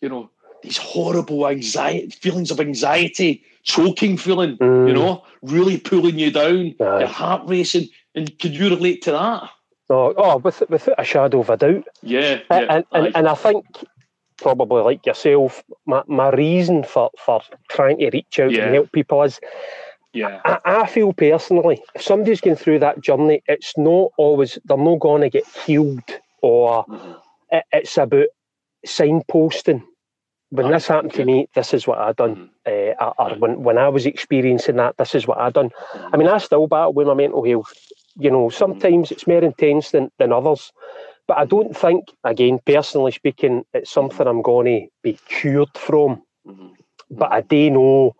you 0.00 0.08
know, 0.08 0.30
these 0.62 0.76
horrible 0.76 1.46
anxiety 1.48 2.10
feelings 2.10 2.50
of 2.50 2.60
anxiety, 2.60 3.42
choking 3.62 4.16
feeling, 4.16 4.56
mm. 4.58 4.88
you 4.88 4.94
know, 4.94 5.24
really 5.42 5.78
pulling 5.78 6.18
you 6.18 6.30
down, 6.30 6.74
Aye. 6.80 7.00
your 7.00 7.08
heart 7.08 7.42
racing. 7.46 7.88
And 8.14 8.36
could 8.38 8.56
you 8.56 8.70
relate 8.70 9.02
to 9.02 9.12
that? 9.12 9.50
Oh, 9.90 10.14
oh 10.16 10.36
with, 10.38 10.62
without 10.68 10.98
a 10.98 11.04
shadow 11.04 11.40
of 11.40 11.50
a 11.50 11.56
doubt. 11.56 11.84
Yeah. 12.02 12.40
yeah 12.50 12.64
and, 12.70 12.84
and, 12.92 13.16
and 13.16 13.28
I 13.28 13.34
think 13.34 13.64
probably 14.36 14.82
like 14.82 15.06
yourself, 15.06 15.62
my, 15.86 16.02
my 16.06 16.30
reason 16.30 16.84
for, 16.84 17.10
for 17.18 17.40
trying 17.68 17.98
to 17.98 18.10
reach 18.10 18.38
out 18.38 18.52
yeah. 18.52 18.64
and 18.64 18.74
help 18.74 18.92
people 18.92 19.22
is 19.22 19.40
yeah. 20.18 20.40
I, 20.44 20.58
I, 20.64 20.86
feel 20.86 21.12
personally, 21.12 21.82
if 21.94 22.02
somebody's 22.02 22.40
going 22.40 22.56
through 22.56 22.80
that 22.80 23.00
journey, 23.00 23.42
it's 23.46 23.76
not 23.76 24.10
always, 24.16 24.58
they're 24.64 24.76
not 24.76 25.00
going 25.00 25.22
to 25.22 25.30
get 25.30 25.46
healed 25.46 26.02
or 26.42 26.84
mm-hmm. 26.86 27.12
it, 27.50 27.64
it's 27.72 27.96
about 27.96 28.26
signposting. 28.86 29.82
When 30.50 30.70
this 30.70 30.86
happened 30.86 31.12
to 31.14 31.26
me, 31.26 31.48
this 31.54 31.74
is 31.74 31.86
what 31.86 31.98
I 31.98 32.12
done. 32.12 32.50
Mm-hmm. 32.66 33.04
Uh, 33.04 33.12
or 33.18 33.36
when, 33.36 33.62
when 33.62 33.78
I 33.78 33.88
was 33.88 34.06
experiencing 34.06 34.76
that, 34.76 34.96
this 34.96 35.14
is 35.14 35.26
what 35.26 35.38
I 35.38 35.50
done. 35.50 35.70
Mm-hmm. 35.70 36.14
I 36.14 36.16
mean, 36.16 36.28
I 36.28 36.38
still 36.38 36.66
battle 36.66 36.94
with 36.94 37.06
my 37.06 37.14
mental 37.14 37.44
health. 37.44 37.72
You 38.18 38.30
know, 38.30 38.48
sometimes 38.48 39.10
it's 39.12 39.26
more 39.26 39.44
intense 39.44 39.90
than, 39.90 40.10
than 40.18 40.32
others. 40.32 40.72
But 41.26 41.36
I 41.36 41.44
don't 41.44 41.76
think, 41.76 42.06
again, 42.24 42.58
personally 42.64 43.12
speaking, 43.12 43.64
it's 43.74 43.90
something 43.90 44.26
I'm 44.26 44.40
going 44.40 44.66
to 44.66 44.86
be 45.02 45.18
cured 45.28 45.68
from. 45.76 46.22
Mm-hmm. 46.46 46.68
But 47.10 47.30
I 47.30 47.42
do 47.42 47.70
know 47.70 48.16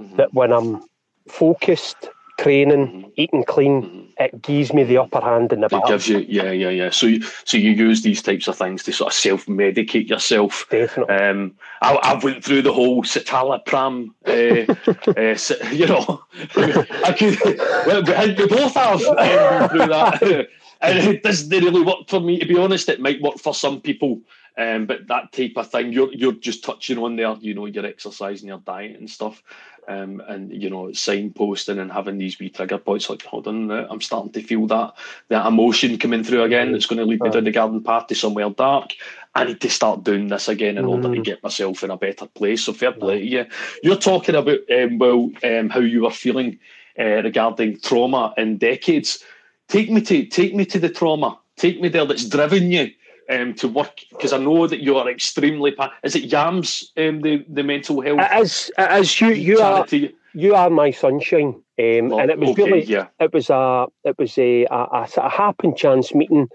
mm-hmm. 0.00 0.16
that 0.16 0.32
when 0.32 0.52
I'm 0.52 0.84
focused, 1.28 2.08
training, 2.38 2.86
mm-hmm. 2.86 3.08
eating 3.16 3.44
clean, 3.44 3.82
mm-hmm. 3.82 4.22
it 4.22 4.42
gives 4.42 4.72
me 4.72 4.84
the 4.84 4.98
upper 4.98 5.20
hand 5.20 5.52
in 5.52 5.60
the 5.60 5.68
battle. 5.68 5.86
It 5.86 5.90
gives 5.90 6.08
you, 6.08 6.18
yeah, 6.28 6.50
yeah, 6.50 6.68
yeah. 6.68 6.90
So, 6.90 7.06
you, 7.06 7.22
so 7.44 7.56
you 7.56 7.70
use 7.70 8.02
these 8.02 8.22
types 8.22 8.48
of 8.48 8.56
things 8.56 8.82
to 8.84 8.92
sort 8.92 9.12
of 9.12 9.18
self-medicate 9.18 10.08
yourself. 10.08 10.66
Definitely. 10.70 11.14
Um, 11.14 11.54
I, 11.82 11.94
I 11.94 12.20
went 12.22 12.44
through 12.44 12.62
the 12.62 12.72
whole 12.72 13.02
citalopram, 13.02 14.10
uh, 14.26 14.74
uh, 15.16 15.72
you 15.72 15.86
know, 15.86 16.22
I 17.04 17.12
could, 17.12 17.38
well, 17.86 18.02
we 18.02 18.46
both 18.46 18.74
have 18.74 19.02
um, 19.02 19.68
through 19.70 19.86
that. 19.86 20.48
and 20.80 20.98
it 20.98 21.22
doesn't 21.22 21.48
really 21.48 21.82
work 21.82 22.08
for 22.08 22.20
me, 22.20 22.38
to 22.38 22.46
be 22.46 22.58
honest. 22.58 22.88
It 22.88 23.00
might 23.00 23.22
work 23.22 23.38
for 23.38 23.54
some 23.54 23.80
people. 23.80 24.20
Um, 24.58 24.86
but 24.86 25.06
that 25.08 25.32
type 25.32 25.52
of 25.56 25.70
thing, 25.70 25.92
you're 25.92 26.12
you're 26.14 26.32
just 26.32 26.64
touching 26.64 26.96
on 26.96 27.16
there, 27.16 27.34
you 27.40 27.52
know, 27.52 27.66
your 27.66 27.84
exercise 27.84 28.40
and 28.40 28.48
your 28.48 28.60
diet 28.60 28.98
and 28.98 29.10
stuff 29.10 29.42
um, 29.88 30.22
and 30.28 30.52
you 30.52 30.68
know 30.68 30.86
signposting 30.86 31.78
and 31.80 31.92
having 31.92 32.18
these 32.18 32.38
wee 32.38 32.50
trigger 32.50 32.78
points 32.78 33.08
like 33.08 33.22
hold 33.22 33.46
on 33.46 33.70
I'm 33.70 34.00
starting 34.00 34.32
to 34.32 34.42
feel 34.42 34.66
that 34.68 34.94
that 35.28 35.46
emotion 35.46 35.98
coming 35.98 36.24
through 36.24 36.42
again 36.42 36.72
that's 36.72 36.86
going 36.86 36.98
to 36.98 37.04
lead 37.04 37.20
me 37.20 37.30
down 37.30 37.44
the 37.44 37.50
garden 37.50 37.82
path 37.82 38.08
to 38.08 38.14
somewhere 38.14 38.50
dark. 38.50 38.92
I 39.34 39.44
need 39.44 39.60
to 39.60 39.70
start 39.70 40.02
doing 40.02 40.28
this 40.28 40.48
again 40.48 40.78
in 40.78 40.86
mm. 40.86 40.88
order 40.88 41.14
to 41.14 41.20
mm. 41.20 41.24
get 41.24 41.42
myself 41.42 41.84
in 41.84 41.90
a 41.90 41.96
better 41.96 42.26
place. 42.26 42.64
So 42.64 42.72
fair 42.72 42.92
play 42.92 43.22
yeah. 43.22 43.42
you. 43.42 43.46
You're 43.82 43.96
talking 43.96 44.34
about 44.34 44.58
um, 44.72 44.98
well 44.98 45.30
um, 45.44 45.68
how 45.68 45.80
you 45.80 46.02
were 46.02 46.10
feeling 46.10 46.58
uh, 46.98 47.22
regarding 47.22 47.78
trauma 47.80 48.32
in 48.36 48.58
decades. 48.58 49.22
Take 49.68 49.90
me 49.90 50.00
to 50.02 50.26
take 50.26 50.54
me 50.54 50.64
to 50.66 50.78
the 50.78 50.88
trauma. 50.88 51.38
Take 51.56 51.80
me 51.80 51.88
there 51.88 52.06
that's 52.06 52.28
driven 52.28 52.70
you 52.70 52.90
um, 53.30 53.54
to 53.54 53.68
work 53.68 54.00
because 54.10 54.32
I 54.32 54.38
know 54.38 54.66
that 54.66 54.80
you 54.80 54.96
are 54.96 55.08
extremely. 55.10 55.72
Pa- 55.72 55.92
is 56.02 56.14
it 56.14 56.24
Yams 56.24 56.92
um, 56.96 57.20
the 57.20 57.44
the 57.48 57.62
mental 57.62 58.00
health? 58.00 58.20
As 58.20 58.70
as 58.78 59.20
you 59.20 59.28
you 59.28 59.58
charity? 59.58 60.06
are 60.06 60.10
you 60.34 60.54
are 60.54 60.70
my 60.70 60.90
sunshine, 60.90 61.54
um, 61.78 62.12
oh, 62.12 62.18
and 62.18 62.30
it 62.30 62.38
was 62.38 62.50
okay, 62.50 62.64
really 62.64 62.84
yeah. 62.84 63.06
it 63.20 63.32
was 63.32 63.50
a 63.50 63.86
it 64.04 64.18
was 64.18 64.36
a 64.38 64.64
a, 64.66 64.76
a, 64.76 65.08
a 65.16 65.28
happen 65.30 65.74
chance 65.74 66.14
meeting 66.14 66.48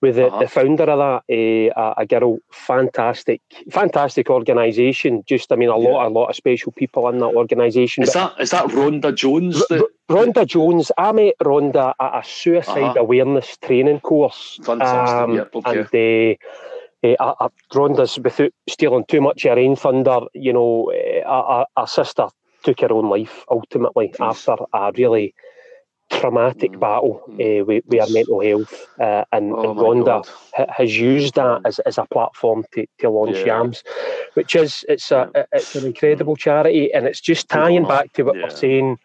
with 0.00 0.16
the, 0.16 0.26
uh-huh. 0.26 0.38
the 0.38 0.48
founder 0.48 0.84
of 0.84 1.22
that, 1.26 1.72
uh, 1.76 1.94
a, 1.98 2.02
a 2.02 2.06
girl, 2.06 2.38
fantastic, 2.50 3.40
fantastic 3.70 4.30
organisation. 4.30 5.22
Just, 5.26 5.52
I 5.52 5.56
mean, 5.56 5.68
a 5.68 5.78
yeah. 5.78 5.88
lot, 5.88 6.06
a 6.06 6.08
lot 6.08 6.28
of 6.28 6.36
special 6.36 6.72
people 6.72 7.08
in 7.08 7.18
that 7.18 7.26
organisation. 7.26 8.02
Is 8.02 8.12
that 8.14 8.34
is 8.40 8.50
that 8.50 8.66
Rhonda 8.66 9.14
Jones? 9.14 9.62
R- 9.70 9.80
Rhonda 10.08 10.46
Jones. 10.46 10.90
I 10.96 11.12
met 11.12 11.34
Rhonda 11.42 11.94
at 12.00 12.20
a 12.20 12.26
suicide 12.26 12.82
uh-huh. 12.82 13.00
awareness 13.00 13.56
training 13.58 14.00
course. 14.00 14.58
Fantastic. 14.62 15.16
Um, 15.16 15.34
yep, 15.34 15.54
okay. 15.54 16.38
And 17.02 17.16
uh, 17.20 17.34
uh, 17.40 17.48
Rhonda's, 17.72 18.18
without 18.18 18.52
stealing 18.68 19.04
too 19.06 19.20
much 19.20 19.44
of 19.44 19.56
her 19.56 19.62
own 19.62 19.76
thunder, 19.76 20.20
you 20.34 20.52
know, 20.52 20.92
uh, 21.26 21.64
our, 21.76 21.86
sister 21.86 22.28
took 22.62 22.80
her 22.80 22.92
own 22.92 23.08
life 23.08 23.44
ultimately 23.50 24.08
Jeez. 24.08 24.26
after 24.26 24.64
a 24.74 24.92
really 24.96 25.34
traumatic 26.10 26.72
mm. 26.72 26.80
battle 26.80 27.22
uh, 27.28 27.64
with, 27.64 27.84
with, 27.86 28.00
our 28.00 28.08
mental 28.10 28.40
health, 28.40 28.86
uh, 29.00 29.24
and, 29.32 29.52
oh 29.52 29.70
and 29.70 29.80
Rhonda 29.80 30.26
ha, 30.54 30.66
has 30.68 30.96
used 30.96 31.36
that 31.36 31.62
as, 31.64 31.78
as 31.80 31.98
a 31.98 32.04
platform 32.04 32.64
to, 32.72 32.86
to 32.98 33.08
launch 33.08 33.38
yeah. 33.38 33.46
Yams, 33.46 33.82
which 34.34 34.54
is 34.54 34.84
it's 34.88 35.10
a 35.10 35.30
it's 35.52 35.74
an 35.76 35.86
incredible 35.86 36.36
charity, 36.36 36.92
and 36.92 37.06
it's 37.06 37.20
just 37.20 37.48
tying 37.48 37.84
back 37.84 38.12
to 38.14 38.24
what 38.24 38.36
yeah. 38.36 38.42
we're 38.44 38.50
saying. 38.50 38.98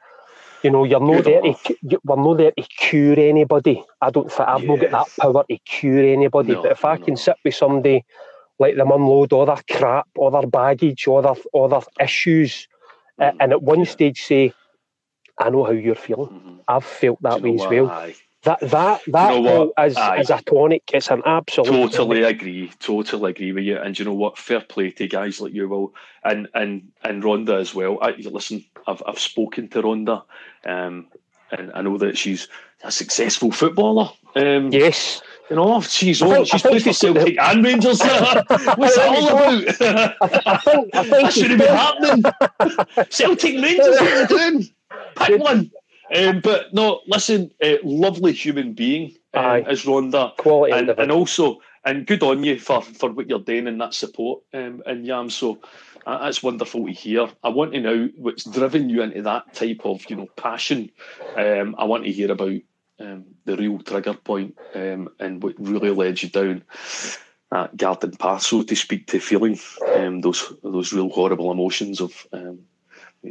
You 0.63 0.71
know, 0.71 0.83
you're 0.83 0.99
not 0.99 1.25
there. 1.25 1.41
To, 1.41 1.99
we're 2.03 2.15
not 2.15 2.37
there 2.37 2.51
to 2.51 2.63
cure 2.63 3.19
anybody. 3.19 3.83
I 4.01 4.09
don't 4.09 4.31
think 4.31 4.49
I've 4.49 4.63
not 4.63 4.79
got 4.79 4.91
that 4.91 5.21
power 5.21 5.45
to 5.47 5.57
cure 5.59 6.03
anybody. 6.03 6.53
No, 6.53 6.63
but 6.63 6.71
if 6.71 6.83
I 6.83 6.97
no. 6.97 7.05
can 7.05 7.17
sit 7.17 7.35
with 7.45 7.53
somebody, 7.53 8.03
let 8.57 8.75
them 8.75 8.91
unload 8.91 9.31
all 9.31 9.45
their 9.45 9.61
crap, 9.69 10.07
all 10.17 10.31
their 10.31 10.47
baggage, 10.47 11.07
all 11.07 11.21
their 11.21 11.35
all 11.53 11.67
their 11.67 11.81
issues, 11.99 12.67
mm. 13.19 13.35
and 13.39 13.51
at 13.51 13.61
one 13.61 13.85
stage 13.85 14.23
say 14.23 14.53
I 15.37 15.49
know 15.49 15.63
how 15.63 15.71
you're 15.71 15.95
feeling. 15.95 16.29
Mm-hmm. 16.29 16.55
I've 16.67 16.85
felt 16.85 17.21
that 17.21 17.41
way 17.41 17.55
as 17.55 17.67
well. 17.67 17.89
Aye. 17.89 18.15
That 18.43 18.59
that 18.59 19.01
that 19.07 19.35
you 19.35 19.41
know 19.41 19.73
is, 19.79 19.97
is 20.19 20.29
a 20.29 20.39
tonic. 20.43 20.83
It's 20.93 21.09
an 21.09 21.23
absolute. 21.25 21.91
Totally 21.91 22.21
tonic. 22.21 22.35
agree. 22.35 22.71
Totally 22.79 23.31
agree 23.31 23.51
with 23.51 23.63
you. 23.63 23.77
And 23.77 23.97
you 23.97 24.05
know 24.05 24.13
what? 24.13 24.37
Fair 24.37 24.61
play 24.61 24.91
to 24.91 25.07
guys 25.07 25.41
like 25.41 25.53
you, 25.53 25.67
Will, 25.67 25.93
and 26.23 26.47
and 26.53 26.91
and 27.03 27.23
Rhonda 27.23 27.59
as 27.59 27.73
well. 27.73 27.97
I, 28.01 28.11
listen, 28.11 28.63
I've 28.85 29.01
I've 29.07 29.17
spoken 29.17 29.67
to 29.69 29.81
Rhonda, 29.81 30.23
um, 30.63 31.07
and 31.51 31.71
I 31.73 31.81
know 31.81 31.97
that 31.97 32.19
she's 32.19 32.47
a 32.83 32.91
successful 32.91 33.51
footballer. 33.51 34.11
Um, 34.35 34.71
yes. 34.71 35.21
You 35.49 35.55
know, 35.57 35.79
she's 35.81 36.21
all, 36.21 36.43
she's 36.43 36.61
played 36.61 36.83
for 36.83 36.93
Celtic 36.93 37.39
and 37.39 37.63
Rangers. 37.63 37.99
What's 38.01 38.95
that 38.95 39.07
all 39.07 39.29
about? 39.29 40.15
I 40.45 40.57
think, 40.57 40.95
I 40.95 41.03
think 41.03 41.11
that 41.11 41.33
shouldn't 41.33 41.61
be 41.61 41.67
happening. 41.67 43.05
Celtic 43.09 43.53
Rangers, 43.61 43.87
what 43.87 44.01
are 44.01 44.21
you 44.21 44.27
doing? 44.27 44.69
Pick 45.15 45.41
one. 45.41 45.71
Um, 46.15 46.39
but 46.41 46.73
no, 46.73 47.01
listen, 47.07 47.51
uh, 47.63 47.77
lovely 47.83 48.33
human 48.33 48.73
being 48.73 49.15
uh, 49.33 49.61
is 49.67 49.85
Rhonda, 49.85 50.35
quality, 50.37 50.73
and, 50.73 50.89
and, 50.89 51.11
also 51.11 51.61
and 51.83 52.05
good 52.05 52.21
on 52.21 52.43
you 52.43 52.59
for, 52.59 52.81
for 52.81 53.11
what 53.11 53.27
you're 53.27 53.39
doing 53.39 53.67
and 53.67 53.81
that 53.81 53.93
support 53.93 54.43
um, 54.53 54.83
in 54.85 55.03
Yam. 55.03 55.29
So 55.31 55.59
uh, 56.05 56.23
that's 56.23 56.43
wonderful 56.43 56.85
to 56.85 56.91
hear. 56.91 57.27
I 57.43 57.49
want 57.49 57.73
to 57.73 57.81
know 57.81 58.09
what's 58.17 58.43
driven 58.43 58.89
you 58.89 59.01
into 59.01 59.23
that 59.23 59.53
type 59.53 59.81
of 59.83 60.07
you 60.09 60.15
know 60.15 60.27
passion. 60.37 60.91
Um, 61.35 61.75
I 61.77 61.85
want 61.85 62.03
to 62.05 62.11
hear 62.11 62.31
about 62.31 62.61
um, 62.99 63.25
the 63.45 63.57
real 63.57 63.79
trigger 63.79 64.13
point, 64.13 64.57
um, 64.75 65.09
and 65.19 65.41
what 65.41 65.55
really 65.57 65.89
led 65.89 66.21
you 66.21 66.29
down 66.29 66.63
that 67.51 67.77
garden 67.77 68.11
path, 68.11 68.41
so 68.41 68.63
to 68.63 68.75
speak, 68.75 69.07
to 69.07 69.19
feeling 69.19 69.59
um, 69.95 70.21
those 70.21 70.53
those 70.63 70.93
real 70.93 71.09
horrible 71.09 71.51
emotions 71.51 72.01
of 72.01 72.27
um, 72.33 72.59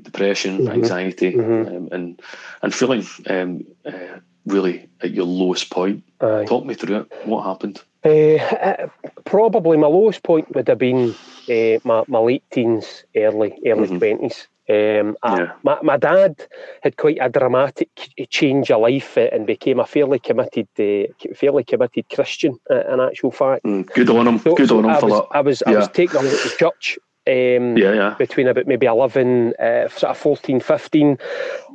depression, 0.00 0.58
mm-hmm. 0.58 0.72
anxiety, 0.72 1.32
mm-hmm. 1.32 1.76
Um, 1.76 1.88
and 1.92 2.22
and 2.62 2.74
feeling 2.74 3.06
um, 3.28 3.64
uh, 3.84 4.18
really 4.46 4.88
at 5.00 5.10
your 5.10 5.26
lowest 5.26 5.70
point. 5.70 6.04
Aye. 6.20 6.44
Talk 6.46 6.64
me 6.64 6.74
through 6.74 7.00
it. 7.00 7.12
What 7.24 7.44
happened? 7.44 7.82
Uh, 8.04 8.88
probably 9.24 9.76
my 9.78 9.86
lowest 9.86 10.22
point 10.22 10.54
would 10.54 10.68
have 10.68 10.78
been 10.78 11.14
uh, 11.48 11.78
my, 11.84 12.04
my 12.06 12.18
late 12.18 12.44
teens, 12.50 13.04
early 13.16 13.58
early 13.64 13.88
mm-hmm. 13.88 14.24
20s 14.24 14.46
um, 14.66 15.16
yeah. 15.22 15.52
my, 15.62 15.78
my 15.82 15.98
dad 15.98 16.46
had 16.82 16.96
quite 16.96 17.18
a 17.20 17.28
dramatic 17.28 17.90
change 18.30 18.70
of 18.70 18.80
life 18.80 19.18
and 19.18 19.46
became 19.46 19.78
a 19.78 19.84
fairly 19.86 20.18
committed, 20.18 20.68
uh, 20.78 21.12
fairly 21.34 21.64
committed 21.64 22.08
Christian. 22.08 22.58
Uh, 22.70 22.82
in 22.90 23.00
actual 23.00 23.30
fact, 23.30 23.64
mm, 23.64 23.86
good 23.92 24.08
on 24.08 24.26
him. 24.26 24.38
So, 24.38 24.54
good 24.54 24.70
on 24.72 24.86
him 24.86 24.90
I 24.90 25.00
for 25.00 25.06
was, 25.06 25.20
that. 25.20 25.36
I 25.36 25.40
was, 25.42 25.62
yeah. 25.66 25.72
I 25.72 25.76
was 25.76 25.88
taken 25.88 26.22
to 26.22 26.50
church 26.58 26.98
um, 27.26 27.76
yeah, 27.76 27.92
yeah. 27.92 28.14
between 28.18 28.48
about 28.48 28.66
maybe 28.66 28.86
11, 28.86 29.54
uh, 29.58 29.88
sort 29.88 30.10
of 30.10 30.18
14, 30.18 30.60
15. 30.60 31.18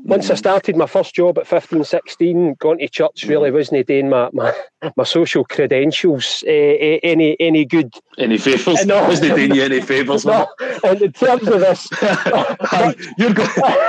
Once 0.04 0.28
mm. 0.28 0.32
I 0.32 0.36
started 0.36 0.78
my 0.78 0.86
first 0.86 1.16
job 1.16 1.40
at 1.40 1.48
15, 1.48 1.84
16, 1.84 2.56
going 2.56 2.78
to 2.78 2.88
church 2.88 3.24
really 3.26 3.50
mm. 3.50 3.54
wasn't 3.54 3.88
doing 3.88 4.10
my, 4.10 4.30
my, 4.32 4.54
my 4.96 5.04
social 5.04 5.44
credentials 5.44 6.44
uh, 6.48 6.52
any 6.52 7.36
any 7.40 7.66
good. 7.66 7.94
Any 8.18 8.38
favours? 8.38 8.86
No. 8.86 9.08
Wasn't 9.08 9.36
doing 9.36 9.56
you 9.56 9.64
any 9.64 9.82
favours? 9.82 10.26
no. 10.26 10.48
And 10.84 11.02
in 11.02 11.12
terms 11.14 11.48
of 11.48 11.60
this... 11.60 11.88
you're, 13.18 13.34
go, 13.34 13.46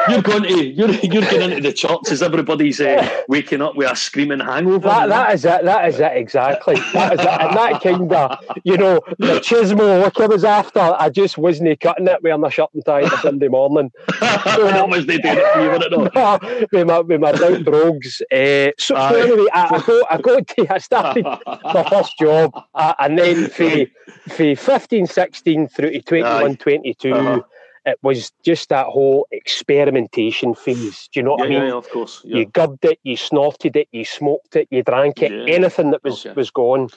you're 0.08 0.22
going 0.22 0.42
to, 0.44 0.66
you're, 0.66 0.90
you're 0.90 1.22
getting 1.22 1.50
into 1.50 1.68
the 1.68 1.72
church 1.72 2.10
as 2.10 2.22
everybody's 2.22 2.80
uh, 2.80 3.08
waking 3.28 3.60
up 3.60 3.76
with 3.76 3.90
a 3.90 3.96
screaming 3.96 4.40
hangover. 4.40 4.88
That, 4.88 5.08
that 5.08 5.34
is 5.34 5.44
it, 5.44 5.64
that 5.64 5.88
is 5.88 6.00
it, 6.00 6.12
exactly. 6.14 6.76
That 6.92 7.14
is 7.14 7.20
it. 7.20 7.26
And 7.26 7.56
that 7.56 7.82
kind 7.82 8.12
of, 8.12 8.44
you 8.64 8.76
know, 8.76 9.00
the 9.18 9.40
chismo 9.40 10.02
look 10.02 10.20
I 10.20 10.26
was 10.26 10.44
after, 10.44 10.80
I 10.80 11.10
just 11.10 11.36
was 11.36 11.49
wasn't 11.50 11.80
cutting 11.80 12.08
it 12.08 12.22
wearing 12.22 12.44
a 12.44 12.50
shirt 12.50 12.70
and 12.74 12.84
tie 12.84 13.02
on 13.02 13.12
a 13.12 13.16
Sunday 13.18 13.48
morning. 13.48 13.90
that 14.20 14.86
was 14.88 15.06
they 15.06 15.18
doing 15.18 15.38
it 15.38 15.52
for 15.52 15.62
you, 15.62 15.68
wasn't 15.70 15.92
it? 15.92 16.14
No, 16.14 16.66
with 16.72 16.86
my 16.86 17.00
with 17.00 17.20
my 17.20 17.32
brown 17.32 17.64
brogues. 17.64 18.22
Uh, 18.32 18.70
so, 18.78 18.94
so 18.94 19.20
anyway, 19.20 19.46
I, 19.52 19.76
I 19.76 19.80
got 19.86 20.12
I 20.12 20.20
got 20.20 20.46
to, 20.46 20.74
I 20.74 20.78
started 20.78 21.24
my 21.24 21.86
first 21.90 22.18
job, 22.18 22.52
uh, 22.74 22.94
and 22.98 23.18
then 23.18 23.48
for 23.48 23.86
for 24.28 24.54
15, 24.54 25.06
16 25.06 25.68
through 25.68 25.90
to 25.90 26.02
21, 26.02 26.56
22. 26.56 27.12
Uh-huh 27.12 27.42
it 27.86 27.98
was 28.02 28.30
just 28.44 28.68
that 28.68 28.86
whole 28.86 29.26
experimentation 29.32 30.54
phase. 30.54 31.08
Do 31.12 31.20
you 31.20 31.24
know 31.24 31.32
what 31.32 31.50
yeah, 31.50 31.56
I 31.56 31.60
mean? 31.60 31.68
Yeah, 31.68 31.76
of 31.76 31.88
course. 31.88 32.20
Yeah. 32.24 32.36
You 32.36 32.46
gubbed 32.46 32.84
it, 32.84 32.98
you 33.02 33.16
snorted 33.16 33.74
it, 33.74 33.88
you 33.90 34.04
smoked 34.04 34.54
it, 34.56 34.68
you 34.70 34.82
drank 34.82 35.22
it, 35.22 35.32
yeah. 35.32 35.54
anything 35.54 35.90
that 35.92 36.04
was 36.04 36.26
okay. 36.26 36.34
was 36.34 36.50
gone. 36.50 36.90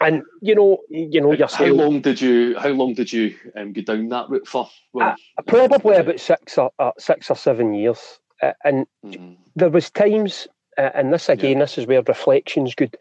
And 0.00 0.22
you 0.40 0.54
know, 0.54 0.78
you 0.88 1.20
know 1.20 1.32
yourself. 1.32 1.68
How 1.68 1.74
long 1.74 2.00
did 2.00 2.20
you? 2.20 2.58
How 2.58 2.70
long 2.70 2.94
did 2.94 3.12
you 3.12 3.34
um, 3.56 3.72
go 3.72 3.82
down 3.82 4.08
that 4.08 4.28
route 4.28 4.46
for? 4.46 4.68
Well, 4.92 5.14
uh, 5.38 5.42
probably 5.42 5.96
about 5.96 6.20
six 6.20 6.58
or 6.58 6.70
uh, 6.78 6.92
six 6.98 7.30
or 7.30 7.36
seven 7.36 7.74
years. 7.74 8.18
Uh, 8.42 8.52
and 8.64 8.86
mm. 9.04 9.36
there 9.54 9.70
was 9.70 9.90
times, 9.90 10.48
uh, 10.76 10.90
and 10.94 11.12
this 11.12 11.28
again, 11.28 11.60
this 11.60 11.78
is 11.78 11.86
where 11.86 12.02
reflection's 12.02 12.74
good. 12.74 12.96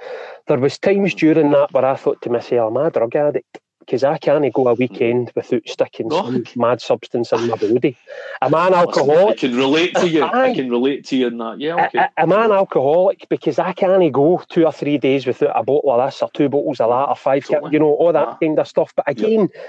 There 0.47 0.59
was 0.59 0.77
times 0.77 1.15
during 1.15 1.51
that 1.51 1.73
where 1.73 1.85
I 1.85 1.95
thought 1.95 2.21
to 2.21 2.29
myself, 2.29 2.71
"Am 2.71 2.77
I 2.77 2.87
a 2.87 2.91
drug 2.91 3.15
addict?" 3.15 3.59
Because 3.85 4.03
I 4.03 4.17
can't 4.17 4.51
go 4.53 4.67
a 4.67 4.73
weekend 4.73 5.31
without 5.35 5.67
sticking 5.67 6.09
some 6.09 6.43
mad 6.55 6.81
substance 6.81 7.31
in 7.31 7.47
my 7.47 7.55
body. 7.55 7.97
Am 8.41 8.55
I 8.55 8.67
an 8.67 8.73
alcoholic? 8.73 9.37
I 9.37 9.39
can 9.39 9.55
relate 9.55 9.95
to 9.95 10.07
you. 10.07 10.23
I, 10.23 10.49
I 10.49 10.53
can 10.53 10.69
relate 10.69 11.05
to 11.05 11.15
you 11.15 11.27
in 11.27 11.37
that. 11.37 11.59
Yeah, 11.59 11.85
okay. 11.85 12.07
Am 12.17 12.33
I 12.33 12.45
an 12.45 12.51
alcoholic 12.51 13.27
because 13.29 13.59
I 13.59 13.73
can't 13.73 14.11
go 14.11 14.41
two 14.49 14.65
or 14.65 14.71
three 14.71 14.97
days 14.97 15.25
without 15.25 15.51
a 15.55 15.63
bottle 15.63 15.91
of 15.91 16.07
this 16.07 16.21
or 16.21 16.29
two 16.33 16.49
bottles 16.49 16.79
of 16.79 16.89
that 16.89 17.09
or 17.09 17.15
five, 17.15 17.45
totally. 17.45 17.73
you 17.73 17.79
know, 17.79 17.93
all 17.93 18.13
that 18.13 18.27
ah. 18.27 18.37
kind 18.37 18.59
of 18.59 18.67
stuff. 18.67 18.93
But 18.95 19.09
again, 19.09 19.49
yep. 19.53 19.61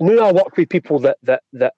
now 0.00 0.28
I 0.28 0.32
work 0.32 0.56
with 0.56 0.68
people 0.68 0.98
that 1.00 1.18
that 1.22 1.42
that 1.52 1.74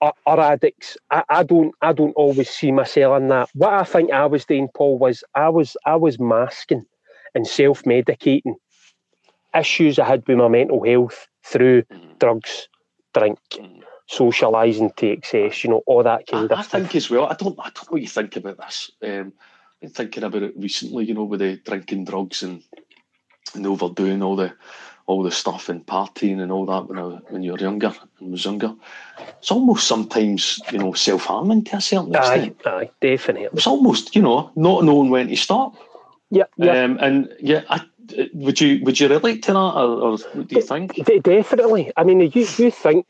are, 0.00 0.14
are 0.26 0.40
addicts. 0.40 0.96
I, 1.10 1.24
I, 1.28 1.42
don't 1.42 1.74
I 1.82 1.92
don't 1.92 2.12
always 2.12 2.48
see 2.50 2.72
myself 2.72 3.20
in 3.20 3.28
that. 3.28 3.48
What 3.54 3.72
I 3.72 3.84
think 3.84 4.12
I 4.12 4.26
was 4.26 4.44
doing, 4.44 4.68
Paul, 4.74 4.98
was 4.98 5.24
I 5.34 5.48
was 5.48 5.76
I 5.86 5.96
was 5.96 6.18
masking 6.18 6.84
and 7.34 7.46
self 7.46 7.82
medicating 7.82 8.54
issues 9.58 9.98
I 9.98 10.06
had 10.06 10.26
with 10.26 10.38
my 10.38 10.48
mental 10.48 10.84
health 10.84 11.26
through 11.44 11.82
mm. 11.82 12.18
drugs, 12.18 12.68
drink, 13.14 13.38
mm. 13.52 13.80
socialising 14.10 14.94
to 14.96 15.08
excess, 15.08 15.64
you 15.64 15.70
know, 15.70 15.82
all 15.86 16.02
that 16.02 16.26
kind 16.26 16.50
I, 16.50 16.54
of 16.54 16.58
I 16.60 16.62
stuff. 16.62 16.82
think 16.82 16.94
as 16.96 17.10
well, 17.10 17.26
I 17.26 17.34
don't, 17.34 17.58
I 17.58 17.70
don't 17.70 17.84
know 17.84 17.90
what 17.90 18.02
you 18.02 18.08
think 18.08 18.36
about 18.36 18.58
this. 18.58 18.90
Um, 19.02 19.32
I've 19.74 19.80
been 19.80 19.90
thinking 19.90 20.24
about 20.24 20.42
it 20.42 20.54
recently, 20.56 21.04
you 21.04 21.14
know, 21.14 21.24
with 21.24 21.40
the 21.40 21.56
drinking 21.56 22.04
drugs 22.04 22.42
and, 22.42 22.62
and 23.54 23.66
overdoing 23.66 24.22
all 24.22 24.36
the 24.36 24.54
all 25.08 25.22
the 25.22 25.30
stuff 25.30 25.70
and 25.70 25.86
partying 25.86 26.38
and 26.42 26.52
all 26.52 26.66
that 26.66 26.86
when 26.86 26.98
I, 26.98 27.02
when 27.30 27.42
you 27.42 27.52
were 27.52 27.58
younger 27.58 27.94
and 28.20 28.30
was 28.30 28.44
younger. 28.44 28.74
It's 29.38 29.50
almost 29.50 29.86
sometimes, 29.86 30.60
you 30.70 30.78
know, 30.78 30.92
self 30.92 31.24
harming 31.24 31.64
to 31.64 31.76
a 31.76 31.80
certain 31.80 32.14
extent. 32.14 32.60
Aye, 32.66 32.70
aye, 32.70 32.90
definitely. 33.00 33.48
It's 33.54 33.66
almost, 33.66 34.14
you 34.14 34.20
know, 34.20 34.52
not 34.54 34.84
knowing 34.84 35.08
when 35.08 35.28
to 35.28 35.36
stop. 35.36 35.76
Yeah, 36.30 36.44
yeah. 36.58 36.84
Um, 36.84 36.98
and 37.00 37.34
yeah, 37.40 37.62
I, 37.70 37.80
would 38.34 38.60
you 38.60 38.82
would 38.84 38.98
you 38.98 39.08
relate 39.08 39.42
to 39.44 39.52
that, 39.52 39.58
or, 39.58 40.00
or 40.00 40.18
what 40.18 40.48
do 40.48 40.56
you 40.56 40.62
think? 40.62 40.94
Definitely. 41.22 41.92
I 41.96 42.04
mean, 42.04 42.20
you 42.20 42.30
you 42.34 42.70
think 42.70 43.06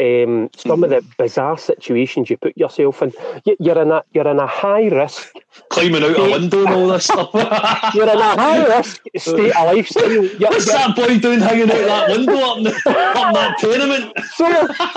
um, 0.00 0.50
some 0.56 0.80
mm. 0.80 0.84
of 0.84 0.90
the 0.90 1.04
bizarre 1.18 1.58
situations 1.58 2.30
you 2.30 2.36
put 2.36 2.56
yourself 2.56 3.02
in. 3.02 3.12
You're 3.58 3.80
in 3.80 3.90
a 3.90 4.02
you're 4.12 4.26
in 4.26 4.38
a 4.38 4.46
high 4.46 4.88
risk 4.88 5.32
climbing 5.68 6.02
out 6.02 6.18
a 6.18 6.22
window 6.22 6.64
and 6.64 6.74
all 6.74 6.88
this 6.88 7.04
stuff. 7.04 7.30
you're 7.94 8.08
in 8.08 8.18
a 8.18 8.36
high 8.36 8.66
risk 8.76 9.02
state 9.16 9.54
of 9.54 9.66
lifestyle. 9.66 10.10
You're, 10.10 10.50
What's 10.50 10.66
you're, 10.66 10.76
that 10.76 10.96
boy 10.96 11.18
doing 11.18 11.40
hanging 11.40 11.70
out 11.70 11.86
that 11.86 12.08
window 12.10 12.36
up, 12.36 12.56
in 12.58 12.64
the, 12.64 12.70
up 12.70 13.34
that 13.34 13.56
tournament? 13.58 14.18
So 14.34 14.48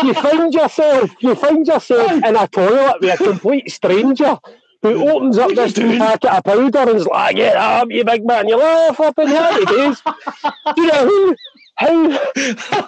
you 0.03 0.13
find 0.13 0.53
yourself 0.53 1.11
you 1.19 1.35
find 1.35 1.67
yourself 1.67 2.11
in 2.11 2.35
a 2.35 2.47
toilet 2.47 3.01
with 3.01 3.19
a 3.19 3.23
complete 3.23 3.69
stranger 3.69 4.37
who 4.93 5.09
opens 5.09 5.37
up 5.37 5.51
this 5.51 5.73
packet 5.73 6.31
of 6.31 6.43
powder 6.43 6.79
and 6.79 6.97
is 6.97 7.07
like, 7.07 7.35
"Get 7.35 7.55
up, 7.55 7.89
you 7.91 8.03
big 8.03 8.25
man!" 8.25 8.47
You 8.47 8.57
laugh 8.57 8.99
up 8.99 9.17
in 9.19 9.27
happy 9.27 9.65
days. 9.65 10.01
you 10.77 10.87
know 10.87 11.35
how 11.75 12.19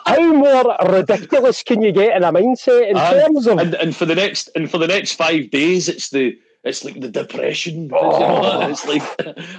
how 0.06 0.34
more 0.34 0.78
ridiculous 0.89 1.63
can 1.63 1.82
you 1.82 1.91
get 1.91 2.15
in 2.15 2.24
a 2.24 2.32
mindset 2.32 2.89
in 2.89 2.98
uh, 2.98 3.12
terms 3.12 3.48
of 3.48 3.60
and, 3.60 3.76
and 3.76 3.95
for 3.95 4.06
the 4.06 4.15
next 4.15 4.50
and 4.56 4.69
for 4.69 4.78
the 4.78 4.88
next 4.88 5.13
five 5.13 5.50
days, 5.50 5.89
it's 5.89 6.10
the 6.10 6.38
it's 6.63 6.84
like 6.84 7.00
the 7.00 7.10
depression. 7.10 7.89
Oh. 7.93 8.69
It's 8.69 8.86
like 8.86 9.02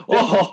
oh. 0.08 0.52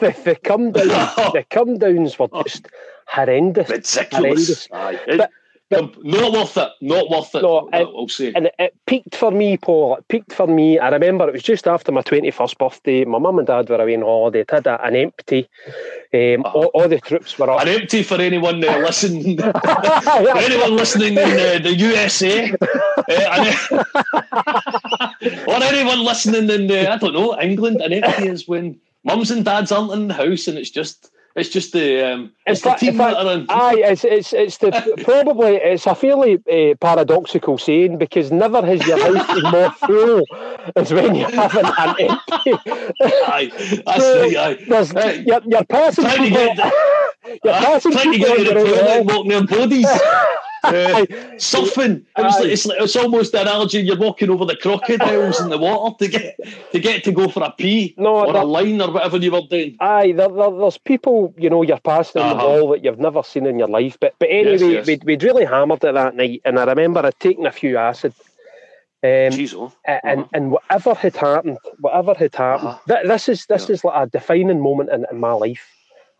the, 0.00 0.14
the 0.24 0.36
come 0.42 0.72
down, 0.72 0.86
the 1.32 1.44
come 1.50 1.78
downs 1.78 2.18
were 2.18 2.28
just 2.42 2.68
horrendous. 3.06 3.68
Ridiculous. 3.68 4.66
Horrendous. 4.66 5.06
But, 5.06 5.18
but 5.18 5.30
not 5.72 6.32
worth 6.32 6.56
it. 6.56 6.70
Not 6.80 7.10
worth 7.10 7.34
it. 7.34 7.42
No, 7.42 7.68
it, 7.72 7.74
I'll 7.74 8.08
say. 8.08 8.32
And 8.34 8.46
it, 8.46 8.54
it, 8.58 8.74
peaked 8.86 9.16
for 9.16 9.30
me, 9.30 9.56
Paul. 9.56 9.96
It 9.96 10.08
peaked 10.08 10.32
for 10.32 10.46
me. 10.46 10.78
I 10.78 10.88
remember 10.88 11.28
it 11.28 11.32
was 11.32 11.42
just 11.42 11.66
after 11.66 11.90
my 11.92 12.02
twenty-first 12.02 12.58
birthday. 12.58 13.04
My 13.04 13.18
mum 13.18 13.38
and 13.38 13.46
dad 13.46 13.68
were 13.68 13.76
away 13.76 13.96
on 13.96 14.02
holiday. 14.02 14.40
It 14.40 14.50
had 14.50 14.66
a, 14.66 14.84
an 14.84 14.96
empty. 14.96 15.48
Um, 16.14 16.44
uh, 16.44 16.50
all, 16.50 16.66
all, 16.74 16.88
the 16.88 17.00
troops 17.00 17.38
were 17.38 17.50
up. 17.50 17.62
An 17.62 17.68
empty 17.68 18.02
for 18.02 18.20
anyone 18.20 18.64
uh, 18.64 18.78
listening. 18.78 19.38
for 19.38 20.38
anyone 20.38 20.76
listening 20.76 21.12
in 21.14 21.18
uh, 21.18 21.58
the 21.62 21.74
USA, 21.76 22.52
uh, 23.08 23.54
or 25.48 25.62
anyone 25.62 26.04
listening 26.04 26.50
in 26.50 26.66
the 26.66 26.92
I 26.92 26.98
don't 26.98 27.14
know 27.14 27.40
England. 27.40 27.80
An 27.80 27.92
empty 27.92 28.28
is 28.28 28.46
when 28.46 28.78
mums 29.04 29.30
and 29.30 29.44
dads 29.44 29.72
aren't 29.72 29.92
in 29.92 30.08
the 30.08 30.14
house 30.14 30.46
and 30.46 30.58
it's 30.58 30.70
just 30.70 31.10
it's 31.34 31.48
just 31.48 31.72
the 31.72 32.12
um, 32.12 32.32
it's 32.46 32.60
the 32.60 32.74
team 32.74 32.98
fact, 32.98 33.16
that 33.16 33.26
are 33.26 33.32
in. 33.32 33.46
Aye, 33.48 33.82
it's 33.84 34.04
it's 34.04 34.32
it's 34.32 34.58
the 34.58 34.70
probably 35.04 35.56
it's 35.56 35.86
a 35.86 35.94
fairly 35.94 36.34
uh, 36.50 36.74
paradoxical 36.76 37.56
saying 37.58 37.98
because 37.98 38.30
never 38.30 38.64
has 38.64 38.86
your 38.86 39.00
house 39.00 39.40
been 39.40 39.50
more 39.50 39.70
full 39.72 40.22
as 40.76 40.92
when 40.92 41.14
you're 41.14 41.30
having 41.30 41.64
an 41.64 41.72
empty. 41.78 42.08
aye, 43.26 43.50
that's 43.86 44.02
so 44.02 44.22
right. 44.22 44.36
Aye, 44.36 44.64
there's, 44.68 44.94
uh, 44.94 45.22
you're, 45.26 45.42
you're 45.46 45.64
passing 45.64 46.04
people. 46.04 46.54
you're 47.44 47.54
passing 47.54 47.92
trying 47.92 48.12
to 48.12 48.18
get 48.18 48.36
to 48.36 48.44
the 48.44 48.54
toilet, 48.54 49.04
walking 49.06 49.28
their 49.30 49.46
bodies. 49.46 49.88
Uh, 50.64 51.06
surfing. 51.36 52.04
It 52.16 52.22
was 52.22 52.38
like, 52.38 52.48
it's, 52.48 52.66
like, 52.66 52.80
it's 52.80 52.94
almost 52.94 53.34
an 53.34 53.42
analogy. 53.42 53.80
You're 53.80 53.98
walking 53.98 54.30
over 54.30 54.44
the 54.44 54.56
crocodiles 54.56 55.40
in 55.40 55.48
the 55.48 55.58
water 55.58 55.96
to 55.98 56.08
get 56.08 56.38
to 56.70 56.78
get 56.78 57.02
to 57.04 57.12
go 57.12 57.28
for 57.28 57.42
a 57.42 57.50
pee 57.50 57.94
no, 57.98 58.26
or 58.26 58.36
a 58.36 58.44
line 58.44 58.80
or 58.80 58.92
whatever 58.92 59.16
you 59.16 59.32
were 59.32 59.42
doing. 59.50 59.76
Aye, 59.80 60.12
there, 60.12 60.28
there, 60.28 60.50
there's 60.50 60.78
people 60.78 61.34
you 61.36 61.50
know 61.50 61.62
you're 61.62 61.80
passing 61.80 62.22
uh-huh. 62.22 62.34
the 62.34 62.48
wall 62.48 62.68
that 62.70 62.84
you've 62.84 63.00
never 63.00 63.22
seen 63.22 63.46
in 63.46 63.58
your 63.58 63.68
life. 63.68 63.96
But 64.00 64.14
but 64.18 64.28
anyway, 64.30 64.52
yes, 64.52 64.60
yes. 64.60 64.86
We'd, 64.86 65.04
we'd 65.04 65.22
really 65.22 65.44
hammered 65.44 65.82
it 65.82 65.94
that 65.94 66.14
night, 66.14 66.42
and 66.44 66.58
I 66.58 66.64
remember 66.64 67.04
I'd 67.04 67.18
taken 67.18 67.46
a 67.46 67.52
few 67.52 67.76
acid. 67.76 68.14
Um, 69.04 69.34
Jeez, 69.34 69.54
oh. 69.54 69.66
uh-huh. 69.66 70.00
and 70.04 70.26
and 70.32 70.52
whatever 70.52 70.94
had 70.94 71.16
happened, 71.16 71.58
whatever 71.80 72.14
had 72.14 72.34
happened, 72.36 72.68
uh-huh. 72.68 72.94
th- 72.94 73.06
this 73.08 73.28
is 73.28 73.46
this 73.46 73.68
yeah. 73.68 73.74
is 73.74 73.84
like 73.84 74.06
a 74.06 74.10
defining 74.10 74.60
moment 74.60 74.90
in, 74.90 75.06
in 75.10 75.18
my 75.18 75.32
life. 75.32 75.66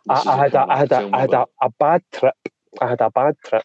I, 0.09 0.21
I, 0.25 0.35
had 0.35 0.53
a, 0.53 0.65
I 0.69 0.77
had 0.77 0.91
a, 0.91 1.09
I 1.13 1.21
had 1.21 1.33
a, 1.33 1.45
a 1.61 1.69
bad 1.79 2.03
trip. 2.11 2.35
I 2.81 2.89
had 2.89 3.01
a 3.01 3.09
bad 3.11 3.37
trip, 3.45 3.63